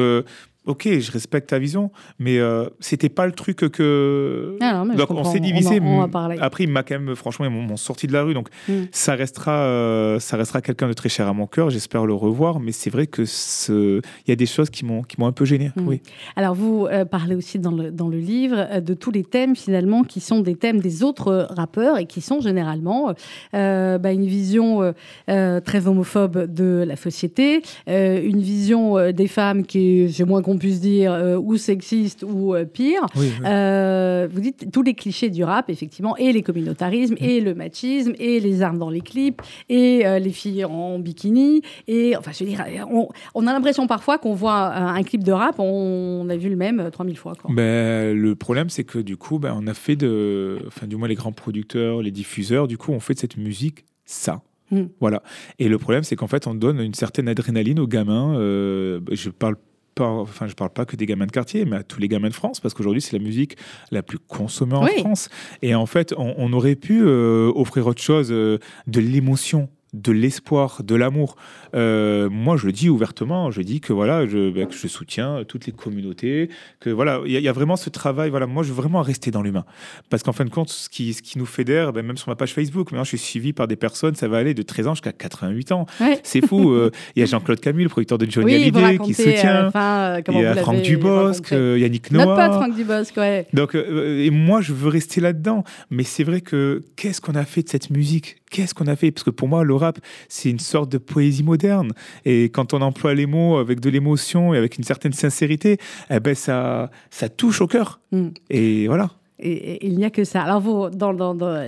ok, 0.66 0.99
je 0.99 1.12
respecte 1.12 1.49
ta 1.49 1.59
vision, 1.59 1.91
mais 2.20 2.38
euh, 2.38 2.66
c'était 2.80 3.09
pas 3.09 3.26
le 3.26 3.32
truc 3.32 3.57
que. 3.57 4.57
Ah 4.62 4.74
non, 4.74 4.86
mais 4.86 4.95
donc 4.95 5.09
on 5.12 5.24
s'est 5.24 5.39
divisé. 5.39 5.80
On, 5.82 6.01
en- 6.01 6.09
on. 6.14 6.30
Après, 6.39 6.64
il 6.66 6.70
m'a 6.70 6.84
quand 6.84 6.99
même, 6.99 7.16
franchement, 7.16 7.45
ils 7.45 7.51
m'ont 7.51 7.78
sorti 7.78 8.07
de 8.07 8.14
la 8.14 8.24
rue. 8.24 8.34
Donc, 8.34 8.49
Mm. 8.68 8.74
ça 8.91 9.16
restera, 9.16 9.64
euh, 9.64 10.20
ça 10.20 10.38
restera 10.38 10.62
quelqu'un 10.62 10.88
de 10.88 10.93
très 10.93 11.09
cher 11.09 11.28
à 11.28 11.34
mon 11.34 11.47
cœur. 11.47 11.70
J'espère 11.70 12.05
le 12.05 12.14
revoir. 12.14 12.59
Mais 12.59 12.72
c'est 12.72 12.89
vrai 12.89 13.07
que 13.07 13.26
ce- 13.26 13.99
il 14.26 14.30
y 14.30 14.32
a 14.32 14.36
des 14.36 14.45
choses 14.45 14.70
qui 14.70 14.86
m'ont, 14.86 15.01
qui 15.03 15.20
m'ont 15.20 15.28
un 15.28 15.32
peu 15.32 15.45
gêné. 15.45 15.72
Mm. 15.76 15.88
Oui. 15.88 16.01
Alors, 16.36 16.53
vous 16.53 16.86
euh, 16.91 17.05
parlez 17.05 17.36
aussi 17.36 17.57
dans 17.59 17.72
le, 17.72 17.91
dans 17.91 18.07
le 18.07 18.18
livre 18.20 18.55
euh, 18.72 18.82
de 18.82 18.93
tous 18.93 19.12
les 19.12 19.24
thèmes, 19.24 19.55
finalement, 19.55 20.03
qui 20.03 20.20
sont 20.20 20.41
des 20.41 20.55
thèmes 20.55 20.80
des 20.80 21.03
autres 21.03 21.47
rappeurs 21.49 21.97
et 21.97 22.05
qui 22.05 22.22
sont 22.22 22.39
généralement 22.41 23.14
bah, 23.53 24.12
une 24.12 24.26
vision 24.26 24.93
très 25.28 25.88
homophobe 25.88 26.45
de 26.53 26.84
la 26.88 26.95
société, 26.95 27.62
une 27.88 28.41
vision 28.41 29.12
des 29.12 29.28
femmes 29.28 29.66
qui 29.66 30.01
est, 30.03 30.07
c'est 30.09 30.26
moins 30.26 30.41
qu'on 30.51 30.57
puisse 30.57 30.79
dire, 30.79 31.13
euh, 31.13 31.37
ou 31.37 31.57
sexiste 31.57 32.23
ou 32.23 32.55
euh, 32.55 32.65
pire. 32.65 33.05
Oui, 33.15 33.31
oui. 33.39 33.45
Euh, 33.45 34.27
vous 34.31 34.41
dites 34.41 34.71
tous 34.71 34.83
les 34.83 34.93
clichés 34.93 35.29
du 35.29 35.43
rap, 35.43 35.69
effectivement, 35.69 36.17
et 36.17 36.31
les 36.31 36.41
communautarismes, 36.41 37.15
et 37.19 37.41
le 37.41 37.53
machisme, 37.53 38.13
et 38.19 38.39
les 38.39 38.61
armes 38.61 38.77
dans 38.77 38.89
les 38.89 39.01
clips, 39.01 39.41
et 39.69 40.03
les 40.19 40.31
filles 40.31 40.65
en 40.65 40.99
bikini. 40.99 41.61
Et 41.87 42.15
enfin, 42.17 42.31
je 42.33 42.43
veux 42.43 42.49
dire, 42.49 42.65
on, 42.89 43.09
on 43.33 43.47
a 43.47 43.53
l'impression 43.53 43.87
parfois 43.87 44.17
qu'on 44.17 44.33
voit 44.33 44.73
un, 44.73 45.03
clip 45.03 45.23
de 45.23 45.31
rap, 45.31 45.55
on, 45.59 46.27
a 46.29 46.35
vu 46.35 46.49
le 46.49 46.55
même 46.55 46.79
euh, 46.79 46.89
3000 46.89 47.17
fois. 47.17 47.33
Quoi. 47.35 47.51
Ben, 47.53 48.15
le 48.15 48.35
problème, 48.35 48.69
c'est 48.69 48.83
que 48.83 48.99
du 48.99 49.17
coup, 49.17 49.39
ben, 49.39 49.55
on 49.57 49.67
a 49.67 49.73
fait 49.73 49.95
de. 49.95 50.59
Enfin, 50.67 50.87
du 50.87 50.95
moins, 50.95 51.07
les 51.07 51.15
grands 51.15 51.31
producteurs, 51.31 52.01
les 52.01 52.11
diffuseurs, 52.11 52.67
du 52.67 52.77
coup, 52.77 52.91
on 52.91 52.99
fait 52.99 53.13
de 53.13 53.19
cette 53.19 53.37
musique 53.37 53.85
ça. 54.05 54.41
Mm. 54.71 54.83
Voilà. 54.99 55.23
Et 55.59 55.67
le 55.67 55.77
problème, 55.77 56.03
c'est 56.03 56.15
qu'en 56.15 56.27
fait, 56.27 56.47
on 56.47 56.55
donne 56.55 56.79
une 56.79 56.93
certaine 56.93 57.27
adrénaline 57.27 57.79
aux 57.79 57.87
gamins. 57.87 58.35
euh, 58.35 58.99
je 59.11 59.29
parle 59.29 59.55
pas, 59.95 60.07
enfin, 60.07 60.47
je 60.47 60.53
parle 60.53 60.71
pas 60.71 60.85
que 60.85 60.95
des 60.95 61.05
gamins 61.05 61.25
de 61.25 61.31
quartier, 61.31 61.65
mais 61.65 61.77
à 61.77 61.83
tous 61.83 61.99
les 61.99 62.07
gamins 62.07 62.29
de 62.29 62.33
France, 62.33 62.59
parce 62.59 62.73
qu'aujourd'hui, 62.73 63.01
c'est 63.01 63.17
la 63.17 63.23
musique 63.23 63.57
la 63.91 64.03
plus 64.03 64.19
consommée 64.19 64.75
en 64.75 64.83
Oui. 64.85 64.99
France. 64.99 65.29
Et 65.61 65.75
en 65.75 65.85
fait, 65.85 66.13
on, 66.17 66.33
on 66.37 66.53
aurait 66.53 66.75
pu 66.75 67.01
euh, 67.03 67.51
offrir 67.55 67.87
autre 67.87 68.01
chose, 68.01 68.31
euh, 68.31 68.57
de 68.87 68.99
l'émotion 68.99 69.69
de 69.93 70.11
l'espoir, 70.13 70.83
de 70.83 70.95
l'amour. 70.95 71.35
Euh, 71.75 72.29
moi, 72.29 72.55
je 72.57 72.65
le 72.65 72.71
dis 72.71 72.89
ouvertement, 72.89 73.51
je 73.51 73.61
dis 73.61 73.81
que 73.81 73.91
voilà, 73.91 74.25
je, 74.25 74.49
ben, 74.49 74.65
que 74.67 74.73
je 74.73 74.87
soutiens 74.87 75.43
toutes 75.47 75.65
les 75.65 75.73
communautés, 75.73 76.49
que 76.79 76.89
voilà, 76.89 77.19
il 77.25 77.31
y, 77.31 77.35
a- 77.35 77.39
il 77.39 77.43
y 77.43 77.47
a 77.49 77.51
vraiment 77.51 77.75
ce 77.75 77.89
travail. 77.89 78.29
Voilà, 78.29 78.47
moi, 78.47 78.63
je 78.63 78.69
veux 78.69 78.75
vraiment 78.75 79.01
rester 79.01 79.31
dans 79.31 79.41
l'humain, 79.41 79.65
parce 80.09 80.23
qu'en 80.23 80.31
fin 80.31 80.45
de 80.45 80.49
compte, 80.49 80.69
ce 80.69 80.87
qui, 80.89 81.13
ce 81.13 81.21
qui 81.21 81.37
nous 81.37 81.45
fédère, 81.45 81.91
ben, 81.91 82.05
même 82.05 82.15
sur 82.17 82.29
ma 82.29 82.35
page 82.35 82.53
Facebook, 82.53 82.91
maintenant, 82.91 83.03
je 83.03 83.09
suis 83.09 83.17
suivi 83.17 83.51
par 83.53 83.67
des 83.67 83.75
personnes, 83.75 84.15
ça 84.15 84.27
va 84.29 84.37
aller 84.37 84.53
de 84.53 84.61
13 84.61 84.87
ans 84.87 84.93
jusqu'à 84.95 85.11
88 85.11 85.71
ans. 85.73 85.85
Ouais. 85.99 86.19
C'est 86.23 86.45
fou. 86.45 86.71
euh, 86.71 86.89
Il 87.15 87.19
y 87.19 87.23
a 87.23 87.25
Jean-Claude 87.25 87.59
Camus, 87.59 87.83
le 87.83 87.89
producteur 87.89 88.17
de 88.17 88.29
Johnny 88.29 88.45
Oui, 88.45 88.53
Hallyday, 88.55 88.97
qui 88.99 89.13
soutient. 89.13 89.71
euh, 89.75 90.21
Il 90.29 90.39
y 90.39 90.45
a 90.45 90.55
Franck 90.55 90.81
Dubosc, 90.83 91.51
euh, 91.51 91.77
Yannick 91.79 92.11
Noah. 92.11 92.25
Notre 92.25 92.35
pote 92.49 92.53
Franck 92.61 92.75
Dubosc, 92.75 93.17
ouais. 93.17 93.45
Donc, 93.53 93.75
euh, 93.75 94.23
et 94.23 94.29
moi, 94.29 94.61
je 94.61 94.71
veux 94.73 94.89
rester 94.89 95.19
là-dedans. 95.21 95.63
Mais 95.89 96.03
c'est 96.03 96.23
vrai 96.23 96.39
que 96.41 96.81
qu'est-ce 96.95 97.19
qu'on 97.19 97.35
a 97.35 97.43
fait 97.43 97.63
de 97.63 97.69
cette 97.69 97.89
musique? 97.89 98.37
Qu'est-ce 98.51 98.73
qu'on 98.73 98.87
a 98.87 98.95
fait? 98.95 99.11
Parce 99.11 99.23
que 99.23 99.29
pour 99.29 99.47
moi, 99.47 99.63
le 99.63 99.73
rap, 99.73 99.97
c'est 100.27 100.49
une 100.49 100.59
sorte 100.59 100.91
de 100.91 100.97
poésie 100.97 101.43
moderne. 101.43 101.93
Et 102.25 102.49
quand 102.49 102.73
on 102.73 102.81
emploie 102.81 103.13
les 103.13 103.25
mots 103.25 103.57
avec 103.57 103.79
de 103.79 103.89
l'émotion 103.89 104.53
et 104.53 104.57
avec 104.57 104.77
une 104.77 104.83
certaine 104.83 105.13
sincérité, 105.13 105.77
eh 106.09 106.19
ben 106.19 106.35
ça, 106.35 106.91
ça 107.09 107.29
touche 107.29 107.61
au 107.61 107.67
cœur. 107.67 108.01
Mm. 108.11 108.27
Et 108.49 108.87
voilà. 108.87 109.09
Il 109.43 109.95
n'y 109.97 110.05
a 110.05 110.09
que 110.09 110.23
ça. 110.23 110.43
Alors, 110.43 110.59
vous, 110.59 110.89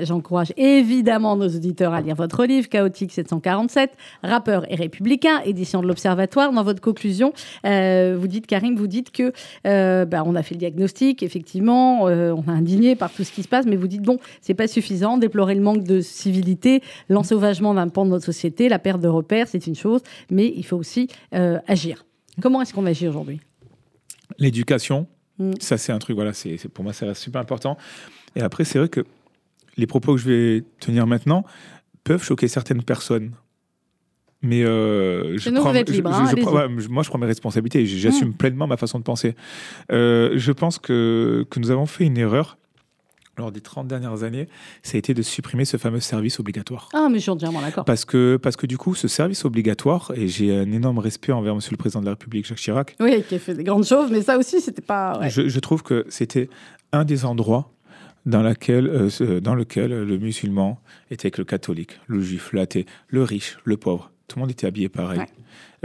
j'encourage 0.04 0.54
évidemment 0.58 1.36
nos 1.36 1.48
auditeurs 1.48 1.94
à 1.94 2.02
lire 2.02 2.16
votre 2.16 2.46
livre, 2.46 2.70
Chaotique 2.70 3.12
747, 3.12 3.92
rappeur 4.24 4.72
et 4.72 4.76
républicain, 4.76 5.42
édition 5.46 5.82
de 5.82 5.88
l'Observatoire. 5.88 6.52
Dans 6.52 6.64
votre 6.64 6.82
conclusion, 6.82 7.34
euh, 7.66 8.16
vous 8.20 8.28
dites, 8.28 8.48
Karim, 8.48 8.76
vous 8.76 8.88
dites 8.88 9.12
que 9.12 9.34
euh, 9.66 10.06
bah, 10.06 10.24
on 10.26 10.36
a 10.36 10.44
fait 10.44 10.56
le 10.56 10.60
diagnostic, 10.60 11.24
effectivement, 11.24 12.08
euh, 12.08 12.34
on 12.34 12.44
est 12.44 12.56
indigné 12.56 12.96
par 12.96 13.12
tout 13.12 13.24
ce 13.24 13.32
qui 13.32 13.44
se 13.44 13.48
passe, 13.48 13.66
mais 13.66 13.76
vous 13.76 13.88
dites, 13.88 14.04
bon, 14.04 14.20
c'est 14.42 14.54
pas 14.54 14.68
suffisant, 14.68 15.18
déplorer 15.18 15.56
le 15.56 15.62
manque 15.62 15.84
de 15.84 16.02
civilité, 16.02 16.82
l'ensauvagement 17.10 17.74
d'un 17.74 17.88
pan 17.88 18.06
de 18.06 18.12
notre 18.12 18.26
société, 18.26 18.70
la 18.70 18.80
perte 18.80 19.02
de 19.02 19.08
repères, 19.08 19.48
c'est 19.48 19.68
une 19.68 19.76
chose, 19.76 20.02
mais 20.30 20.54
il 20.56 20.66
faut 20.66 20.78
aussi 20.78 21.08
agir. 21.32 22.06
Comment 22.42 22.62
est-ce 22.62 22.74
qu'on 22.74 22.86
agit 22.86 23.08
aujourd'hui? 23.08 23.40
L'éducation, 24.40 25.08
Mm. 25.40 25.54
ça, 25.60 25.78
c'est 25.78 25.92
un 25.92 26.00
truc, 26.00 26.16
voilà, 26.16 26.34
c'est, 26.34 26.58
pour 26.70 26.84
moi, 26.84 26.94
ça 26.94 27.06
reste 27.08 27.22
super 27.22 27.42
important. 27.42 27.78
Et 28.36 28.42
après, 28.42 28.64
c'est 28.66 28.80
vrai 28.80 28.90
que 28.90 29.02
les 29.78 29.88
propos 29.88 30.14
que 30.16 30.22
je 30.22 30.30
vais 30.30 30.64
tenir 30.80 31.08
maintenant 31.08 31.44
peuvent 32.04 32.24
choquer 32.24 32.48
certaines 32.48 32.84
personnes. 32.84 33.32
Mais 34.46 34.64
euh, 34.64 35.38
je 35.38 35.50
prends, 35.62 35.72
je- 35.74 35.94
libre, 35.94 36.14
hein, 36.14 36.28
je 36.30 36.36
prends- 36.42 36.56
allez-y. 36.58 36.76
ouais, 36.76 36.82
je- 36.84 36.90
moi, 36.90 37.02
je 37.04 37.10
prends 37.10 37.18
mes 37.18 37.26
responsabilités 37.28 37.80
et 37.82 37.86
j'assume 37.86 38.34
pleinement 38.34 38.68
ma 38.68 38.76
façon 38.78 39.00
de 39.00 39.04
penser. 39.04 39.36
Euh, 39.92 40.34
je 40.36 40.52
pense 40.52 40.80
que, 40.80 41.46
que 41.50 41.60
nous 41.62 41.72
avons 41.72 41.86
fait 41.86 42.04
une 42.04 42.18
erreur 42.18 42.58
lors 43.38 43.52
des 43.52 43.62
30 43.62 43.88
dernières 43.88 44.24
années, 44.24 44.48
ça 44.84 44.96
a 44.96 45.00
été 45.00 45.14
de 45.14 45.22
supprimer 45.22 45.66
ce 45.66 45.78
fameux 45.78 46.00
service 46.00 46.40
obligatoire. 46.40 46.90
Ah, 46.94 47.08
mais 47.10 47.18
je 47.18 47.24
suis 47.24 47.32
entièrement 47.32 47.62
d'accord. 47.62 47.86
Parce 47.86 48.06
que, 48.06 48.38
parce 48.38 48.56
que 48.56 48.68
du 48.68 48.78
coup, 48.78 48.96
ce 48.96 49.08
service 49.08 49.46
obligatoire, 49.46 50.12
et 50.16 50.28
j'ai 50.28 50.56
un 50.56 50.72
énorme 50.72 51.00
respect 51.00 51.32
envers 51.32 51.56
Monsieur 51.56 51.72
le 51.72 51.78
Président 51.78 52.02
de 52.02 52.06
la 52.06 52.12
République, 52.12 52.46
Jacques 52.46 52.60
Chirac, 52.60 52.96
Oui, 53.00 53.24
qui 53.28 53.36
a 53.36 53.40
fait 53.40 53.56
des 53.56 53.64
grandes 53.64 53.86
choses, 53.86 54.12
mais 54.12 54.22
ça 54.22 54.38
aussi, 54.38 54.62
c'était 54.62 54.82
pas. 54.82 55.20
ouais. 55.20 55.30
je, 55.30 55.48
je 55.48 55.60
trouve 55.60 55.84
que 55.84 56.06
c'était 56.10 56.50
un 56.92 57.06
des 57.06 57.26
endroits 57.26 57.72
dans, 58.26 58.42
laquelle, 58.42 58.88
euh, 58.88 59.40
dans 59.40 59.56
lequel 59.56 59.92
le 60.04 60.18
musulman 60.18 60.80
était 61.12 61.26
avec 61.28 61.38
le 61.38 61.44
catholique, 61.44 62.00
le 62.08 62.22
juif, 62.22 62.54
l'athée, 62.54 62.86
le 63.10 63.24
riche, 63.24 63.58
le 63.64 63.78
pauvre. 63.78 64.12
Tout 64.28 64.38
le 64.38 64.42
monde 64.42 64.52
était 64.52 64.68
habillé 64.68 64.90
pareil. 64.90 65.20
Ouais. 65.20 65.28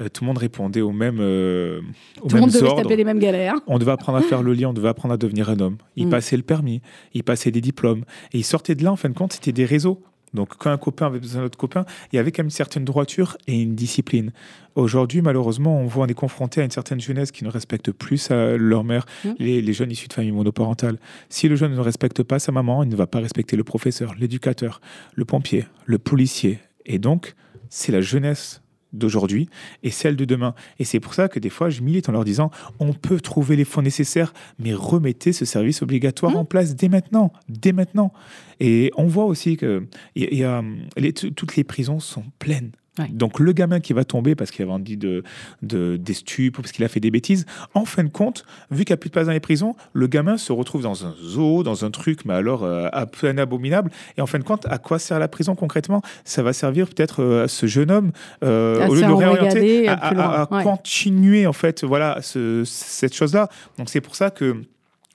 Euh, 0.00 0.08
tout 0.08 0.22
le 0.22 0.28
monde 0.28 0.38
répondait 0.38 0.80
aux 0.80 0.92
mêmes, 0.92 1.18
euh, 1.20 1.80
aux 2.22 2.28
Tout 2.28 2.36
le 2.36 2.40
monde 2.42 2.50
mêmes 2.52 2.60
devait 2.60 2.70
se 2.70 2.76
taper 2.82 2.96
les 2.96 3.04
mêmes 3.04 3.18
galères. 3.18 3.56
On 3.66 3.78
devait 3.78 3.90
apprendre 3.92 4.18
à 4.18 4.22
faire 4.22 4.42
le 4.42 4.52
lien, 4.54 4.68
on 4.68 4.72
devait 4.72 4.88
apprendre 4.88 5.14
à 5.14 5.16
devenir 5.16 5.50
un 5.50 5.58
homme. 5.60 5.76
Il 5.96 6.06
Mm. 6.06 6.10
passait 6.10 6.36
le 6.36 6.42
permis, 6.44 6.80
il 7.14 7.24
passait 7.24 7.50
des 7.50 7.60
diplômes. 7.60 8.04
Et 8.32 8.38
il 8.38 8.44
sortait 8.44 8.74
de 8.74 8.84
là, 8.84 8.92
en 8.92 8.96
fin 8.96 9.08
de 9.08 9.14
compte, 9.14 9.32
c'était 9.32 9.52
des 9.52 9.64
réseaux. 9.64 10.02
Donc, 10.34 10.50
quand 10.58 10.70
un 10.70 10.76
copain 10.76 11.06
avait 11.06 11.20
besoin 11.20 11.40
d'un 11.40 11.46
autre 11.46 11.56
copain, 11.58 11.86
il 12.12 12.16
y 12.16 12.18
avait 12.18 12.30
quand 12.32 12.40
même 12.42 12.48
une 12.48 12.50
certaine 12.50 12.84
droiture 12.84 13.38
et 13.46 13.58
une 13.60 13.74
discipline. 13.74 14.30
Aujourd'hui, 14.74 15.22
malheureusement, 15.22 15.80
on 15.80 15.86
voit, 15.86 16.04
on 16.04 16.06
est 16.06 16.12
confronté 16.14 16.60
à 16.60 16.64
une 16.64 16.70
certaine 16.70 17.00
jeunesse 17.00 17.32
qui 17.32 17.44
ne 17.44 17.48
respecte 17.50 17.90
plus 17.92 18.18
sa- 18.18 18.56
leur 18.58 18.84
mère, 18.84 19.06
Mm. 19.24 19.28
les, 19.38 19.62
les 19.62 19.72
jeunes 19.72 19.90
issus 19.90 20.06
de 20.06 20.12
familles 20.12 20.32
monoparentales. 20.32 20.98
Si 21.30 21.48
le 21.48 21.56
jeune 21.56 21.72
ne 21.74 21.80
respecte 21.80 22.22
pas 22.22 22.38
sa 22.38 22.52
maman, 22.52 22.82
il 22.82 22.90
ne 22.90 22.94
va 22.96 23.06
pas 23.06 23.20
respecter 23.20 23.56
le 23.56 23.64
professeur, 23.64 24.14
l'éducateur, 24.18 24.80
le 25.14 25.24
pompier, 25.24 25.64
le 25.86 25.98
policier. 25.98 26.58
Et 26.84 26.98
donc, 26.98 27.34
c'est 27.70 27.90
la 27.90 28.02
jeunesse 28.02 28.60
d'aujourd'hui 28.92 29.48
et 29.82 29.90
celle 29.90 30.16
de 30.16 30.24
demain. 30.24 30.54
Et 30.78 30.84
c'est 30.84 31.00
pour 31.00 31.14
ça 31.14 31.28
que 31.28 31.38
des 31.38 31.50
fois, 31.50 31.70
je 31.70 31.82
milite 31.82 32.08
en 32.08 32.12
leur 32.12 32.24
disant, 32.24 32.50
on 32.78 32.92
peut 32.92 33.20
trouver 33.20 33.56
les 33.56 33.64
fonds 33.64 33.82
nécessaires, 33.82 34.32
mais 34.58 34.72
remettez 34.74 35.32
ce 35.32 35.44
service 35.44 35.82
obligatoire 35.82 36.36
en 36.36 36.44
place 36.44 36.74
dès 36.74 36.88
maintenant, 36.88 37.32
dès 37.48 37.72
maintenant. 37.72 38.12
Et 38.60 38.90
on 38.96 39.06
voit 39.06 39.24
aussi 39.26 39.56
que 39.56 39.86
y 40.16 40.42
a- 40.42 40.62
les- 40.96 41.12
toutes 41.12 41.56
les 41.56 41.64
prisons 41.64 42.00
sont 42.00 42.24
pleines. 42.38 42.72
Ouais. 42.98 43.08
Donc 43.10 43.38
le 43.40 43.52
gamin 43.52 43.80
qui 43.80 43.92
va 43.92 44.04
tomber 44.04 44.34
parce 44.34 44.50
qu'il 44.50 44.62
a 44.64 44.66
vendu 44.66 44.96
de, 44.96 45.22
de, 45.62 45.96
des 45.96 46.14
stupes 46.14 46.58
ou 46.58 46.62
parce 46.62 46.72
qu'il 46.72 46.84
a 46.84 46.88
fait 46.88 47.00
des 47.00 47.10
bêtises, 47.10 47.46
en 47.74 47.84
fin 47.84 48.04
de 48.04 48.08
compte, 48.08 48.44
vu 48.70 48.84
qu'il 48.84 48.92
n'y 48.92 48.94
a 48.94 48.96
plus 48.98 49.08
de 49.08 49.12
place 49.12 49.26
dans 49.26 49.32
les 49.32 49.40
prisons, 49.40 49.74
le 49.92 50.06
gamin 50.06 50.36
se 50.36 50.52
retrouve 50.52 50.82
dans 50.82 51.06
un 51.06 51.14
zoo, 51.22 51.62
dans 51.62 51.84
un 51.84 51.90
truc, 51.90 52.24
mais 52.24 52.34
alors 52.34 52.64
euh, 52.64 52.88
à 52.92 53.06
peine 53.06 53.38
abominable. 53.38 53.90
Et 54.16 54.20
en 54.20 54.26
fin 54.26 54.38
de 54.38 54.44
compte, 54.44 54.66
à 54.68 54.78
quoi 54.78 54.98
sert 54.98 55.18
la 55.18 55.28
prison 55.28 55.54
concrètement? 55.54 56.02
Ça 56.24 56.42
va 56.42 56.52
servir 56.52 56.88
peut-être 56.88 57.22
euh, 57.22 57.44
à 57.44 57.48
ce 57.48 57.66
jeune 57.66 57.90
homme, 57.90 58.12
euh, 58.42 58.82
À 58.84 58.88
au 58.88 58.94
lieu 58.94 59.02
de 59.02 59.06
réorienter, 59.12 59.88
à, 59.88 59.92
euh, 59.92 59.96
plus 59.96 60.06
à- 60.06 60.14
loin. 60.14 60.24
à 60.50 60.54
Ouais. 60.56 60.62
continuer 60.62 61.46
en 61.46 61.52
fait, 61.52 61.84
voilà, 61.84 62.18
ce- 62.22 62.62
cette 62.64 63.14
chose-là. 63.14 63.48
Donc 63.78 63.88
c'est 63.90 64.00
pour 64.00 64.14
ça 64.16 64.30
que 64.30 64.56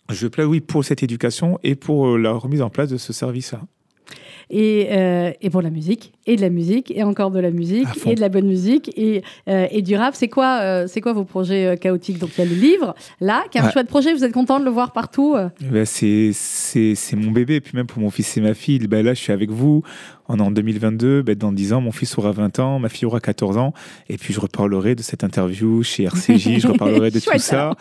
je 0.09 0.27
plaide 0.27 0.47
oui 0.47 0.59
pour 0.61 0.84
cette 0.86 1.01
éducation 1.03 1.59
et 1.63 1.75
pour 1.75 2.17
la 2.17 2.31
remise 2.34 2.61
en 2.61 2.69
place 2.69 2.89
de 2.89 2.97
ce 2.97 3.13
service-là. 3.13 3.61
Et, 4.50 4.88
euh, 4.91 5.32
et 5.41 5.50
pour 5.50 5.62
la 5.62 5.70
musique, 5.70 6.14
et 6.26 6.36
de 6.36 6.41
la 6.41 6.50
musique, 6.50 6.91
et 6.96 7.04
encore 7.04 7.32
de 7.32 7.39
la 7.39 7.52
musique, 7.52 7.88
et 8.06 8.16
de 8.16 8.22
la 8.22 8.30
bonne 8.30 8.48
musique, 8.48 8.91
et, 8.98 9.24
euh, 9.48 9.68
et 9.72 9.82
du 9.82 9.96
rap. 9.96 10.16
C'est 10.16 10.28
quoi, 10.28 10.60
euh, 10.62 10.86
c'est 10.88 11.02
quoi 11.02 11.14
vos 11.14 11.24
projets 11.26 11.78
chaotiques? 11.80 12.20
Donc 12.20 12.32
il 12.38 12.44
y 12.44 12.48
a 12.48 12.50
le 12.50 12.56
livre, 12.56 12.96
là, 13.22 13.44
qui 13.52 13.58
est 13.58 13.62
un 13.62 13.66
Ouais. 13.66 13.72
chouette 13.72 13.88
projet. 13.88 14.14
Vous 14.14 14.24
êtes 14.24 14.34
content 14.34 14.60
de 14.60 14.66
le 14.66 14.72
voir 14.72 14.91
partout 14.94 15.36
Eh 15.62 15.66
ben, 15.66 15.86
c'est 15.86 16.32
c'est 16.34 16.96
c'est 16.96 17.16
mon 17.16 17.32
bébé, 17.32 17.56
et 17.56 17.62
puis 17.62 17.72
même 17.76 17.88
pour 17.88 18.00
mon 18.02 18.10
fils 18.10 18.36
et 18.38 18.41
ma 18.41 18.54
fille, 18.54 18.80
ben 18.88 19.04
là 19.06 19.14
je 19.14 19.20
suis 19.20 19.32
avec 19.34 19.50
vous, 19.50 19.82
on 20.28 20.38
est 20.38 20.41
en 20.41 20.52
2022, 20.52 21.22
ben 21.22 21.36
dans 21.36 21.52
10 21.52 21.74
ans 21.74 21.82
mon 21.82 21.91
fils 21.91 22.18
aura 22.18 22.32
20 22.32 22.60
ans, 22.60 22.80
ma 22.80 22.89
fille 22.89 23.06
aura 23.06 23.20
14 23.20 23.58
ans, 23.58 23.74
et 24.10 24.18
puis 24.18 24.34
je 24.34 24.39
reparlerai 24.39 24.96
de 24.96 25.02
cette 25.02 25.24
interview 25.24 25.84
chez 25.84 26.04
RCJ, 26.06 26.60
je 26.60 26.68
reparlerai 26.72 27.12
de 27.12 27.20
tout 27.22 27.38
ça. 27.38 27.72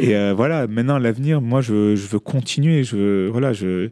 Et 0.00 0.14
voilà, 0.32 0.66
maintenant 0.66 0.98
l'avenir, 0.98 1.40
moi 1.40 1.60
je, 1.60 1.94
je 1.96 2.06
veux 2.06 2.18
continuer, 2.20 2.82
je 2.84 2.96
veux, 2.96 3.28
voilà, 3.28 3.52
je... 3.52 3.88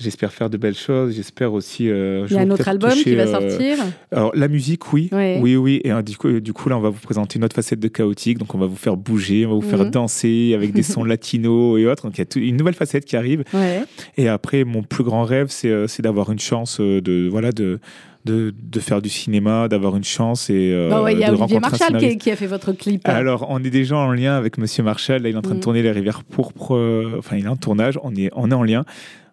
J'espère 0.00 0.32
faire 0.32 0.48
de 0.48 0.56
belles 0.56 0.74
choses. 0.76 1.14
J'espère 1.14 1.52
aussi. 1.52 1.88
euh, 1.90 2.26
Il 2.30 2.34
y 2.34 2.38
a 2.38 2.42
un 2.42 2.50
autre 2.50 2.66
album 2.68 2.90
qui 2.92 3.14
va 3.14 3.22
euh, 3.24 3.26
sortir. 3.48 3.76
alors 4.10 4.32
la 4.34 4.48
musique, 4.48 4.92
oui, 4.92 5.08
Ouais. 5.12 5.38
oui, 5.42 5.56
oui. 5.56 5.80
Et 5.84 5.92
euh, 5.92 6.02
du 6.02 6.16
coup, 6.16 6.40
du 6.40 6.52
coup, 6.52 6.68
là, 6.68 6.78
on 6.78 6.80
va 6.80 6.88
vous 6.90 7.00
présenter 7.00 7.38
une 7.38 7.44
autre 7.44 7.54
facette 7.56 7.80
de 7.80 7.88
chaotique. 7.88 8.38
Donc, 8.38 8.54
on 8.54 8.58
va 8.58 8.66
vous 8.66 8.76
faire 8.76 8.96
bouger, 8.96 9.44
on 9.46 9.50
va 9.50 9.54
vous 9.56 9.60
faire 9.70 9.84
Mhm. 9.84 9.90
danser 9.90 10.52
avec 10.54 10.72
des 10.72 10.82
sons 10.82 11.04
latinos 11.04 11.78
et 11.78 11.86
autres. 11.86 12.04
Donc, 12.04 12.16
il 12.16 12.20
y 12.20 12.22
a 12.22 12.26
tout- 12.26 12.38
une 12.38 12.56
nouvelle 12.56 12.74
facette 12.74 13.04
qui 13.04 13.16
arrive. 13.16 13.44
Ouais. 13.52 13.82
Et 14.16 14.28
après, 14.28 14.64
mon 14.64 14.82
plus 14.82 15.04
grand 15.04 15.24
rêve, 15.24 15.46
c'est 15.50 15.68
euh, 15.70 15.86
d'avoir 16.00 16.32
une 16.32 16.38
chance 16.38 16.78
euh, 16.80 17.00
de 17.02 17.28
voilà 17.30 17.52
de 17.52 17.78
de, 18.26 18.52
de 18.62 18.80
faire 18.80 19.00
du 19.00 19.08
cinéma, 19.08 19.66
d'avoir 19.68 19.96
une 19.96 20.04
chance 20.04 20.50
et 20.50 20.72
euh, 20.74 20.90
Bah 20.90 21.02
ouais, 21.02 21.14
y 21.14 21.24
a 21.24 21.30
de 21.30 21.36
Olivier 21.36 21.58
Marchal 21.58 21.96
qui, 22.18 22.30
a 22.30 22.36
fait 22.36 22.46
votre 22.46 22.72
clip. 22.72 23.00
Alors, 23.08 23.46
on 23.48 23.64
est 23.64 23.70
déjà 23.70 23.96
en 23.96 24.12
lien 24.12 24.36
avec 24.36 24.58
Monsieur 24.58 24.82
Marshall. 24.82 25.22
Là, 25.22 25.30
il 25.30 25.34
est 25.34 25.38
en 25.38 25.40
train 25.40 25.54
de 25.54 25.60
tourner 25.60 25.80
Les 25.82 25.90
Rivières 25.90 26.22
Pourpres. 26.24 26.76
euh, 26.76 27.14
Enfin, 27.18 27.36
il 27.38 27.46
est 27.46 27.48
en 27.48 27.56
tournage. 27.56 27.98
On 28.02 28.14
est, 28.14 28.28
on 28.36 28.50
est 28.50 28.54
en 28.54 28.62
lien. 28.62 28.84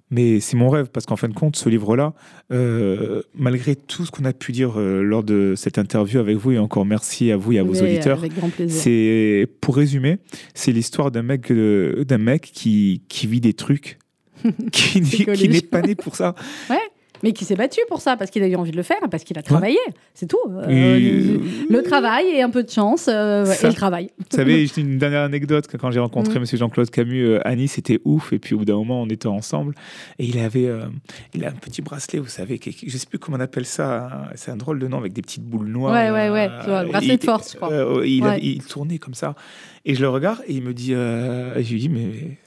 Mais 0.10 0.40
c'est 0.40 0.56
mon 0.56 0.70
rêve 0.70 0.88
parce 0.92 1.06
qu'en 1.06 1.18
fin 1.18 1.28
de 1.28 1.34
compte, 1.34 1.58
ce 1.58 1.68
livre-là, 1.68 2.14
euh, 2.52 3.22
malgré 3.36 3.76
tout 3.76 4.06
ce 4.06 4.12
qu'on 4.12 4.24
a 4.24 4.32
pu 4.32 4.54
dire 4.54 4.80
euh, 4.80 5.02
lors 5.02 5.24
de 5.24 5.54
cette 5.58 5.78
interview 5.78 6.20
avec 6.20 6.38
vous, 6.38 6.54
et 6.54 6.58
encore 6.60 6.86
merci 6.86 7.30
à 7.32 7.38
vous 7.38 7.54
et 7.54 7.60
à 7.60 7.64
vos 7.64 7.74
Mais 7.74 7.82
auditeurs, 7.82 8.20
Avec 8.20 8.34
grand 8.36 8.50
plaisir. 8.50 8.82
c'est 8.82 9.48
pour 9.60 9.76
résumer, 9.76 10.20
c'est 10.54 10.72
l'histoire 10.72 11.12
d'un 11.12 11.24
mec, 11.24 11.52
euh, 11.52 12.06
d'un 12.06 12.20
mec 12.20 12.50
qui, 12.54 13.02
qui 13.10 13.28
vit 13.28 13.42
des 13.42 13.54
trucs, 13.54 14.00
qui, 14.72 15.02
qui 15.02 15.50
n'est 15.50 15.62
pas 15.62 15.82
né 15.82 15.96
pour 15.96 16.16
ça. 16.16 16.36
Mais 17.24 17.34
qui 17.34 17.46
s'est 17.46 17.56
battu 17.56 17.80
pour 17.90 18.02
ça, 18.02 18.16
parce 18.18 18.30
qu'il 18.32 18.44
a 18.44 18.48
eu 18.48 18.56
envie 18.56 18.72
de 18.72 18.78
le 18.78 18.84
faire, 18.84 18.98
parce 19.10 19.24
qu'il 19.24 19.38
a 19.38 19.42
travaillé. 19.42 19.78
C'est 20.14 20.28
tout. 20.28 20.38
Euh, 20.50 20.68
Et, 20.70 21.40
le, 21.70 21.82
travail 21.84 22.26
et 22.28 22.42
un 22.42 22.50
peu 22.50 22.64
de 22.64 22.70
chance, 22.70 23.08
euh, 23.12 23.46
Ça. 23.46 23.68
et 23.68 23.72
le 23.72 23.76
travail. 23.76 24.10
Vous 24.18 24.26
savez, 24.30 24.66
j'ai 24.76 24.82
une 24.82 24.98
dernière 24.98 25.22
anecdote 25.24 25.66
quand 25.80 25.92
j'ai 25.92 26.00
rencontré 26.00 26.36
Mhm. 26.36 26.42
Monsieur 26.42 26.58
Jean-Claude 26.58 26.90
Camus 26.90 27.26
euh, 27.26 27.40
à 27.48 27.56
Nice, 27.56 27.74
c'était 27.74 28.00
ouf. 28.06 28.34
Et 28.34 28.40
puis 28.40 28.54
au 28.56 28.60
bout 28.60 28.66
d'un 28.66 28.76
moment, 28.76 29.02
on 29.02 29.08
était 29.08 29.28
ensemble 29.28 29.74
et 30.20 30.26
il 30.26 30.38
avait, 30.40 30.68
euh, 30.68 30.82
il 31.34 31.44
a 31.46 31.50
un 31.50 31.54
petit 31.54 31.82
bracelet, 31.82 32.20
vous 32.20 32.28
savez, 32.28 32.60
qui- 32.60 32.88
je 32.90 32.98
sais 32.98 33.08
plus 33.08 33.20
comment 33.20 33.38
on 33.38 33.42
appelle 33.42 33.66
ça. 33.66 34.06
hein, 34.08 34.30
C'est 34.36 34.52
un 34.52 34.58
drôle 34.58 34.80
de 34.80 34.88
nom 34.88 34.98
avec 34.98 35.14
des 35.14 35.22
petites 35.22 35.44
boules 35.44 35.68
noires. 35.68 35.94
Ouais, 35.94 36.12
ouais, 36.12 36.30
ouais, 36.30 36.48
euh, 36.50 36.62
je 36.64 36.70
vois, 36.70 36.84
le 36.84 36.90
bracelet 36.90 37.18
de 37.18 37.24
force, 37.24 37.52
je 37.54 37.58
crois. 37.58 37.72
euh, 37.72 38.04
il, 38.06 38.24
Ouais. 38.24 38.40
il 38.42 38.64
tournait 38.64 38.98
comme 39.00 39.14
ça 39.14 39.36
et 39.86 39.96
je 39.96 40.02
le 40.02 40.10
regarde 40.10 40.40
et 40.48 40.54
il 40.54 40.64
me 40.64 40.74
dit, 40.74 40.94
euh, 40.94 41.62
je 41.64 41.72
lui 41.74 41.80
dis 41.80 41.90
mais 41.90 42.38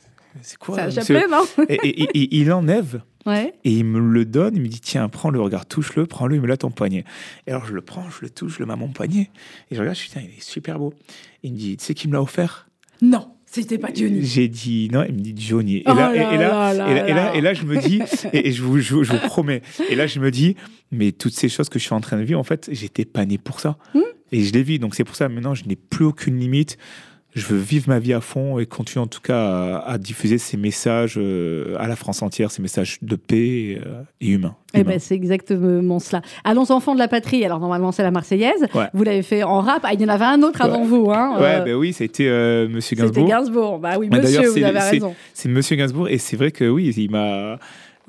c'est 0.43 0.59
quoi 0.59 0.77
Ça 0.77 0.87
monsieur 0.87 1.29
non 1.31 1.45
et, 1.69 1.75
et- 1.75 2.03
et- 2.03 2.19
et 2.23 2.37
il 2.39 2.53
enlève 2.53 3.03
Ouais. 3.27 3.53
et 3.65 3.73
il 3.73 3.85
me 3.85 4.01
le 4.01 4.25
donne. 4.25 4.57
Il 4.57 4.63
me 4.63 4.69
dit 4.69 4.81
tiens, 4.81 5.09
prends-le, 5.11 5.39
regarde, 5.41 5.69
touche-le, 5.69 6.07
prends-le, 6.07 6.37
il 6.37 6.41
me 6.41 6.47
l'a 6.47 6.57
ton 6.57 6.71
poignet. 6.71 7.05
Et 7.47 7.51
alors 7.51 7.67
je 7.67 7.75
le 7.75 7.83
prends, 7.83 8.09
je 8.11 8.23
le 8.23 8.31
touche, 8.31 8.55
je 8.55 8.59
le 8.61 8.67
mets 8.67 8.73
à 8.73 8.77
mon 8.77 8.89
poignet 8.89 9.31
et 9.71 9.75
je 9.75 9.81
regarde, 9.81 9.97
je 9.99 10.05
dis 10.05 10.11
tiens, 10.11 10.23
il 10.25 10.31
est 10.39 10.43
super 10.43 10.79
beau. 10.79 10.95
Il 11.43 11.53
me 11.53 11.59
dit 11.59 11.77
tu 11.77 11.85
sais 11.85 11.95
qui 11.95 12.09
me 12.09 12.15
l'a 12.15 12.23
offert? 12.23 12.67
Non, 13.03 13.29
c'était 13.45 13.77
pas 13.79 13.89
Johnny. 13.95 14.25
j'ai 14.25 14.49
dit 14.49 14.89
non, 14.91 15.05
il 15.07 15.15
me 15.15 15.21
dit 15.21 15.35
Johnny. 15.37 15.77
Et 15.79 15.83
Oh 15.87 15.93
là, 15.95 16.15
et- 16.15 16.19
là 16.19 16.33
et, 16.35 16.37
là, 16.39 16.73
là 16.75 16.91
et 16.91 16.95
là, 16.95 17.09
et 17.09 17.13
là, 17.13 17.25
là. 17.27 17.35
et 17.37 17.41
là, 17.43 17.53
je 17.55 17.65
me 17.65 17.77
dis, 17.79 18.01
et, 18.33 18.53
je, 18.53 18.63
vous, 18.63 18.79
je, 18.81 18.95
vous- 18.95 19.05
je 19.05 19.13
vous 19.13 19.19
promets, 19.19 19.61
et 19.91 19.95
là, 19.97 20.07
je 20.07 20.19
me 20.21 20.31
dis, 20.31 20.57
mais 20.91 21.13
toutes 21.13 21.35
ces 21.35 21.49
choses 21.51 21.69
que 21.69 21.79
je 21.79 21.85
suis 21.85 21.95
en 21.95 22.01
train 22.01 22.17
de 22.17 22.23
vivre, 22.23 22.41
en 22.41 22.45
fait, 22.45 22.71
j'étais 22.73 23.05
pas 23.05 23.27
né 23.27 23.37
pour 23.37 23.61
ça. 23.61 23.77
Hmm. 23.95 24.01
Et 24.33 24.43
je 24.45 24.53
les 24.55 24.63
vis. 24.63 24.79
Donc, 24.79 24.95
c'est 24.95 25.05
pour 25.05 25.17
ça, 25.17 25.29
maintenant, 25.29 25.55
je 25.55 25.65
n'ai 25.65 25.77
plus 25.77 26.05
aucune 26.07 26.39
limite. 26.39 26.79
Je 27.35 27.47
veux 27.47 27.59
vivre 27.59 27.85
ma 27.89 27.99
vie 28.01 28.13
à 28.13 28.21
fond 28.21 28.59
et 28.59 28.67
continuer 28.67 29.03
en 29.03 29.07
tout 29.07 29.21
cas 29.21 29.39
à, 29.79 29.93
à 29.93 29.99
diffuser 29.99 30.39
ces 30.39 30.57
messages 30.57 31.15
euh, 31.17 31.77
à 31.79 31.87
la 31.87 31.95
France 31.95 32.23
entière, 32.23 32.51
ces 32.51 32.61
messages 32.61 32.99
de 33.03 33.15
paix 33.15 33.81
euh, 33.87 34.03
et 34.21 34.29
humains. 34.31 34.57
Eh 34.75 34.83
ben, 34.85 34.99
c'est 34.99 35.15
exactement 35.15 35.99
cela. 36.01 36.23
Allons 36.45 36.71
enfants 36.73 36.95
de 36.95 36.99
la 36.99 37.09
patrie. 37.09 37.45
Alors 37.45 37.61
normalement 37.61 37.93
c'est 37.93 38.03
la 38.03 38.11
Marseillaise. 38.11 38.67
Ouais. 38.75 38.87
Vous 38.95 39.05
l'avez 39.05 39.23
fait 39.23 39.43
en 39.45 39.61
rap. 39.61 39.81
Ah, 39.85 39.95
il 39.95 40.01
y 40.01 40.05
en 40.05 40.09
avait 40.09 40.25
un 40.25 40.43
autre 40.43 40.61
avant 40.63 40.81
Ouais. 40.83 40.87
vous. 40.87 41.11
Hein. 41.13 41.37
ouais, 41.41 41.55
Euh, 41.61 41.65
ben 41.65 41.75
oui, 41.75 41.95
été 42.01 42.29
euh, 42.29 42.69
Monsieur 42.69 42.97
C'était 42.97 43.23
Gainsbourg. 43.23 43.29
Gainsbourg. 43.29 43.79
Bah 43.79 43.97
oui, 43.99 44.09
monsieur, 44.11 44.49
vous 44.49 44.65
avez 44.65 44.79
raison. 44.79 45.15
C'est 45.35 45.49
Monsieur 45.49 45.77
Gainsbourg 45.77 46.09
et 46.09 46.19
c'est 46.19 46.37
vrai 46.37 46.51
que 46.51 46.69
oui, 46.69 46.93
il 46.97 47.11
m'a, 47.11 47.59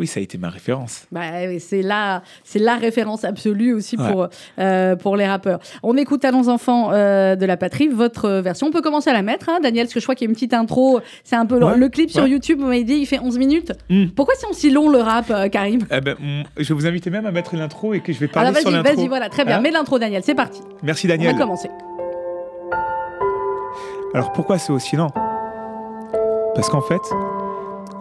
oui, 0.02 0.08
ça 0.08 0.20
a 0.20 0.24
été 0.24 0.38
ma 0.38 0.50
référence. 0.50 1.06
Bah, 1.12 1.22
c'est 1.60 1.82
la, 1.82 2.24
c'est 2.44 2.60
la 2.60 2.76
référence 2.76 3.24
absolue 3.24 3.74
aussi 3.74 3.96
Ouais. 3.98 4.12
pour, 4.12 4.28
euh, 4.60 4.96
pour 4.96 5.16
les 5.16 5.28
rappeurs. 5.28 5.60
On 5.84 5.96
écoute 5.96 6.26
Allons 6.26 6.48
enfants 6.50 6.90
euh, 6.92 7.36
de 7.36 7.46
la 7.46 7.56
patrie, 7.56 7.88
votre 7.88 8.30
version. 8.42 8.68
On 8.68 8.72
peut 8.72 8.82
commencer 8.82 9.10
à 9.10 9.14
la 9.14 9.22
mettre, 9.22 9.48
hein, 9.50 9.60
Daniel, 9.62 9.86
parce 9.86 9.94
que 9.94 10.00
je 10.00 10.06
crois 10.06 10.16
qu'il 10.16 10.26
y 10.26 10.28
a 10.28 10.32
une 10.32 10.36
petite 10.36 10.54
intro. 10.54 11.00
C'est 11.24 11.36
un 11.36 11.46
peu 11.46 11.60
le- 11.60 11.66
Ouais, 11.68 11.78
le 11.78 11.88
clip 11.90 12.10
sur. 12.10 12.26
YouTube. 12.28 12.60
Vous 12.60 12.66
m'avez 12.68 12.84
dit, 12.84 12.96
il 12.96 13.06
fait 13.06 13.20
11 13.20 13.38
minutes. 13.38 13.72
Hmm. 13.90 14.08
Pourquoi 14.16 14.34
c'est 14.38 14.48
aussi 14.48 14.70
long 14.72 14.90
le 14.90 15.00
rap, 15.00 15.26
euh, 15.30 15.48
Karim? 15.50 15.82
Eh 15.92 16.02
ben, 16.02 16.16
je 16.58 16.68
vais 16.68 16.74
vous 16.74 16.88
inviter 16.88 17.10
même 17.10 17.26
à 17.26 17.32
mettre 17.32 17.56
l'intro 17.56 17.94
et 17.94 18.00
que 18.02 18.12
je 18.12 18.20
vais 18.20 18.28
parler 18.28 18.50
Alors 18.50 18.60
sur 18.62 18.70
vas-y, 18.72 18.82
l'intro. 18.82 18.96
vas-y, 18.98 19.08
voilà, 19.08 19.30
très 19.30 19.46
bien. 19.46 19.58
Hein 19.58 19.62
Mets 19.62 19.72
l'intro, 19.72 20.00
Daniel. 20.00 20.24
C'est 20.26 20.34
parti. 20.36 20.62
Merci 20.84 21.06
On 21.06 21.10
va 21.10 21.18
Daniel. 21.18 21.36
commencer. 21.38 21.70
Alors 24.14 24.32
pourquoi 24.34 24.58
c'est 24.58 24.72
aussi 24.74 24.96
lent? 24.96 25.12
Parce 26.56 26.70
qu'en 26.70 26.82
fait, 26.82 27.02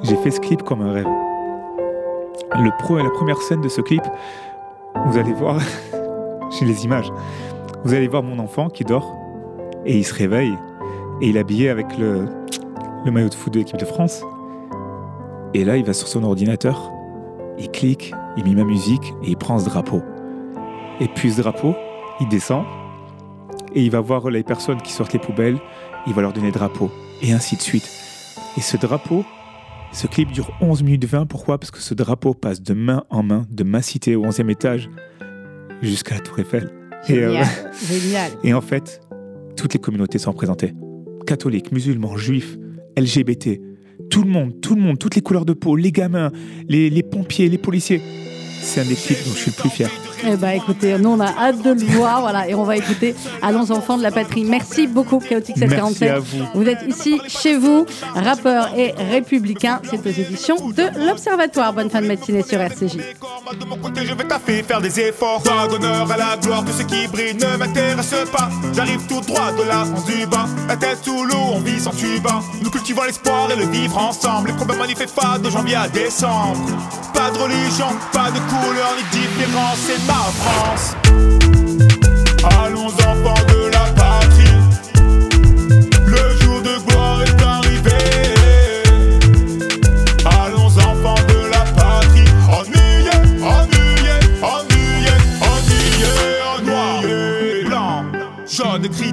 j'ai 0.02 0.16
fait 0.16 0.30
ce 0.30 0.40
clip 0.40 0.62
comme 0.62 0.80
un 0.82 0.92
rêve. 0.92 1.06
Le 2.54 2.70
pro, 2.78 2.96
la 2.98 3.10
première 3.10 3.40
scène 3.42 3.60
de 3.60 3.68
ce 3.68 3.80
clip, 3.80 4.02
vous 5.06 5.18
allez 5.18 5.32
voir, 5.32 5.60
j'ai 6.50 6.64
les 6.64 6.84
images. 6.84 7.12
Vous 7.84 7.94
allez 7.94 8.08
voir 8.08 8.22
mon 8.22 8.38
enfant 8.38 8.68
qui 8.68 8.84
dort 8.84 9.16
et 9.86 9.96
il 9.96 10.04
se 10.04 10.14
réveille 10.14 10.54
et 11.20 11.28
il 11.28 11.36
est 11.36 11.40
habillé 11.40 11.70
avec 11.70 11.96
le, 11.96 12.26
le 13.04 13.10
maillot 13.10 13.28
de 13.28 13.34
foot 13.34 13.52
de 13.52 13.60
l'équipe 13.60 13.78
de 13.78 13.84
France. 13.84 14.22
Et 15.54 15.64
là, 15.64 15.76
il 15.76 15.84
va 15.84 15.92
sur 15.92 16.08
son 16.08 16.22
ordinateur, 16.24 16.90
il 17.58 17.70
clique, 17.70 18.12
il 18.36 18.44
met 18.44 18.54
ma 18.54 18.64
musique 18.64 19.14
et 19.22 19.30
il 19.30 19.36
prend 19.36 19.58
ce 19.58 19.66
drapeau. 19.66 20.02
Et 21.00 21.08
puis 21.08 21.32
ce 21.32 21.40
drapeau, 21.40 21.74
il 22.20 22.28
descend 22.28 22.64
et 23.74 23.82
il 23.82 23.90
va 23.90 24.00
voir 24.00 24.30
les 24.30 24.42
personnes 24.42 24.80
qui 24.82 24.92
sortent 24.92 25.12
les 25.12 25.18
poubelles, 25.18 25.58
il 26.06 26.14
va 26.14 26.22
leur 26.22 26.32
donner 26.32 26.48
le 26.48 26.52
drapeau, 26.52 26.90
et 27.22 27.32
ainsi 27.32 27.56
de 27.56 27.62
suite. 27.62 27.88
Et 28.56 28.60
ce 28.60 28.76
drapeau, 28.76 29.24
ce 29.92 30.06
clip 30.06 30.30
dure 30.32 30.50
11 30.60 30.82
minutes 30.82 31.04
20. 31.04 31.26
Pourquoi? 31.26 31.58
Parce 31.58 31.70
que 31.70 31.80
ce 31.80 31.94
drapeau 31.94 32.34
passe 32.34 32.62
de 32.62 32.74
main 32.74 33.04
en 33.10 33.22
main, 33.22 33.46
de 33.50 33.64
ma 33.64 33.82
cité 33.82 34.16
au 34.16 34.24
11e 34.24 34.50
étage, 34.50 34.90
jusqu'à 35.82 36.16
la 36.16 36.20
Tour 36.20 36.38
Eiffel. 36.38 36.70
Et, 37.08 37.18
euh. 37.18 37.42
Génial. 37.88 38.32
et 38.44 38.54
en 38.54 38.60
fait, 38.60 39.00
toutes 39.56 39.74
les 39.74 39.80
communautés 39.80 40.18
sont 40.18 40.32
représentées. 40.32 40.74
Catholiques, 41.26 41.72
musulmans, 41.72 42.16
juifs, 42.16 42.56
LGBT, 42.96 43.60
tout 44.10 44.22
le 44.22 44.30
monde, 44.30 44.60
tout 44.60 44.74
le 44.74 44.82
monde, 44.82 44.98
toutes 44.98 45.14
les 45.14 45.22
couleurs 45.22 45.44
de 45.44 45.52
peau, 45.52 45.76
les 45.76 45.92
gamins, 45.92 46.32
les, 46.68 46.90
les 46.90 47.02
pompiers, 47.02 47.48
les 47.48 47.58
policiers. 47.58 48.00
C'est 48.60 48.80
un 48.80 48.84
des 48.84 48.94
clips 48.94 49.24
dont 49.24 49.32
je 49.32 49.38
suis 49.38 49.52
le 49.56 49.60
plus 49.60 49.70
fier. 49.70 49.90
Eh 50.26 50.36
ben, 50.36 50.50
écoutez, 50.50 50.98
nous, 50.98 51.10
on 51.10 51.20
a 51.20 51.28
hâte 51.28 51.62
de 51.62 51.70
le 51.70 51.80
voir. 51.92 52.20
Voilà, 52.20 52.48
et 52.48 52.54
on 52.54 52.64
va 52.64 52.76
écouter 52.76 53.14
Allons 53.42 53.70
enfants 53.70 53.96
de 53.96 54.02
la 54.02 54.10
patrie. 54.10 54.44
Merci 54.44 54.86
beaucoup, 54.86 55.18
Chaotique 55.18 55.56
Merci 55.56 55.76
747. 55.98 56.10
à 56.10 56.18
vous. 56.18 56.44
Vous 56.54 56.68
êtes 56.68 56.82
ici, 56.86 57.20
chez 57.26 57.56
vous, 57.56 57.86
rappeur 58.14 58.70
et 58.76 58.92
républicain. 59.10 59.80
C'est 59.88 60.04
aux 60.06 60.10
éditions 60.10 60.56
de 60.70 61.06
l'Observatoire. 61.06 61.72
Bonne 61.72 61.90
fin 61.90 62.02
de 62.02 62.06
matinée 62.06 62.42
sur 62.42 62.60
RCJ. 62.60 62.96
De 63.58 63.64
mon 63.64 63.76
côté 63.78 64.06
je 64.06 64.14
vais 64.14 64.24
taffer, 64.24 64.62
faire 64.62 64.80
des 64.80 65.00
efforts 65.00 65.40
Droit 65.42 65.66
d'honneur 65.66 66.10
à 66.10 66.16
la 66.16 66.36
gloire, 66.36 66.64
tout 66.64 66.72
ce 66.72 66.82
qui 66.84 67.08
brille 67.08 67.34
ne 67.34 67.56
m'intéresse 67.56 68.14
pas 68.30 68.48
J'arrive 68.74 69.00
tout 69.08 69.20
droit 69.22 69.50
de 69.52 69.64
la 69.64 69.84
France 69.84 70.04
du 70.04 70.24
bas 70.26 70.46
La 70.68 70.76
tête 70.76 70.98
sous 71.02 71.24
l'eau, 71.24 71.54
on 71.54 71.58
vit 71.58 71.80
sans 71.80 71.90
tuba 71.90 72.40
Nous 72.62 72.70
cultivons 72.70 73.02
l'espoir 73.02 73.50
et 73.50 73.56
le 73.56 73.64
vivre 73.66 73.98
ensemble 73.98 74.48
Les 74.48 74.54
problèmes 74.54 74.78
manifestent 74.78 75.16
pas 75.16 75.36
de 75.38 75.50
janvier 75.50 75.74
à 75.74 75.88
décembre 75.88 76.60
Pas 77.12 77.30
de 77.32 77.38
religion, 77.38 77.88
pas 78.12 78.30
de 78.30 78.38
couleur 78.38 78.94
ni 78.96 79.18
différence, 79.20 79.78
c'est 80.10 80.16
ma 80.16 80.30
France. 80.32 80.96
Allons 82.64 82.86
enfants 82.86 83.49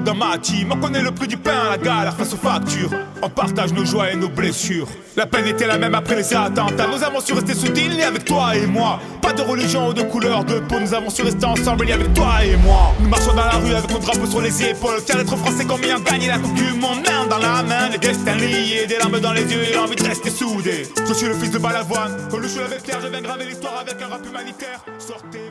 jaune 0.08 0.16
écrit 0.16 0.20
dans 0.20 0.26
ma 0.26 0.38
team. 0.38 0.72
On 0.72 0.76
connaît 0.76 1.02
le 1.02 1.10
prix 1.10 1.28
du 1.28 1.36
pain 1.36 1.66
à 1.66 1.70
la 1.70 1.78
galère 1.78 2.16
face 2.16 2.32
aux 2.32 2.36
factures. 2.36 2.90
On 3.22 3.28
partage 3.28 3.72
nos 3.72 3.84
joies 3.84 4.12
et 4.12 4.16
nos 4.16 4.28
blessures. 4.28 4.88
La 5.16 5.26
peine 5.26 5.46
était 5.46 5.66
la 5.66 5.78
même 5.78 5.94
après 5.94 6.16
les 6.16 6.34
attentats. 6.34 6.86
Nous 6.86 7.02
avons 7.02 7.20
su 7.20 7.32
rester 7.32 7.54
liés 7.88 8.02
avec 8.02 8.24
toi 8.24 8.56
et 8.56 8.66
moi. 8.66 9.00
Pas 9.20 9.32
de 9.32 9.42
religion 9.42 9.88
ou 9.88 9.92
de 9.92 10.02
couleur 10.02 10.44
de 10.44 10.60
peau. 10.60 10.78
Nous 10.80 10.94
avons 10.94 11.10
su 11.10 11.22
rester 11.22 11.44
ensemble, 11.44 11.86
liés 11.86 11.92
avec 11.92 12.12
toi 12.14 12.44
et 12.44 12.56
moi. 12.56 12.94
Nous 13.00 13.08
marchons 13.08 13.34
dans 13.34 13.44
la 13.44 13.58
rue 13.58 13.74
avec 13.74 13.90
nos 13.90 13.98
drapeaux 13.98 14.26
sur 14.26 14.40
les 14.40 14.62
épaules. 14.62 15.00
Fiers 15.04 15.16
d'être 15.16 15.36
français 15.36 15.64
combien 15.68 15.98
gagner 16.00 16.28
la 16.28 16.38
coupe 16.38 16.54
du 16.54 16.72
monde? 16.74 16.98
Main 17.06 17.26
dans 17.28 17.38
la 17.38 17.62
main, 17.62 17.88
les 17.90 17.98
destins 17.98 18.36
liés 18.36 18.86
Des 18.88 18.96
larmes 18.96 19.20
dans 19.20 19.32
les 19.32 19.42
yeux 19.42 19.62
et 19.68 19.74
l'envie 19.74 19.96
de 19.96 20.04
rester 20.04 20.30
soudés. 20.30 20.84
Je 21.06 21.12
suis 21.14 21.26
le 21.26 21.34
fils 21.34 21.50
de 21.50 21.58
Balavoine. 21.58 22.16
Chou 22.30 22.60
avec 22.64 22.82
Pierre, 22.82 23.00
je 23.02 23.08
viens 23.08 23.20
graver 23.20 23.44
l'histoire 23.44 23.78
avec 23.80 24.00
un 24.00 24.06
rap 24.06 24.24
humanitaire. 24.26 24.82
Sortez 24.98 25.47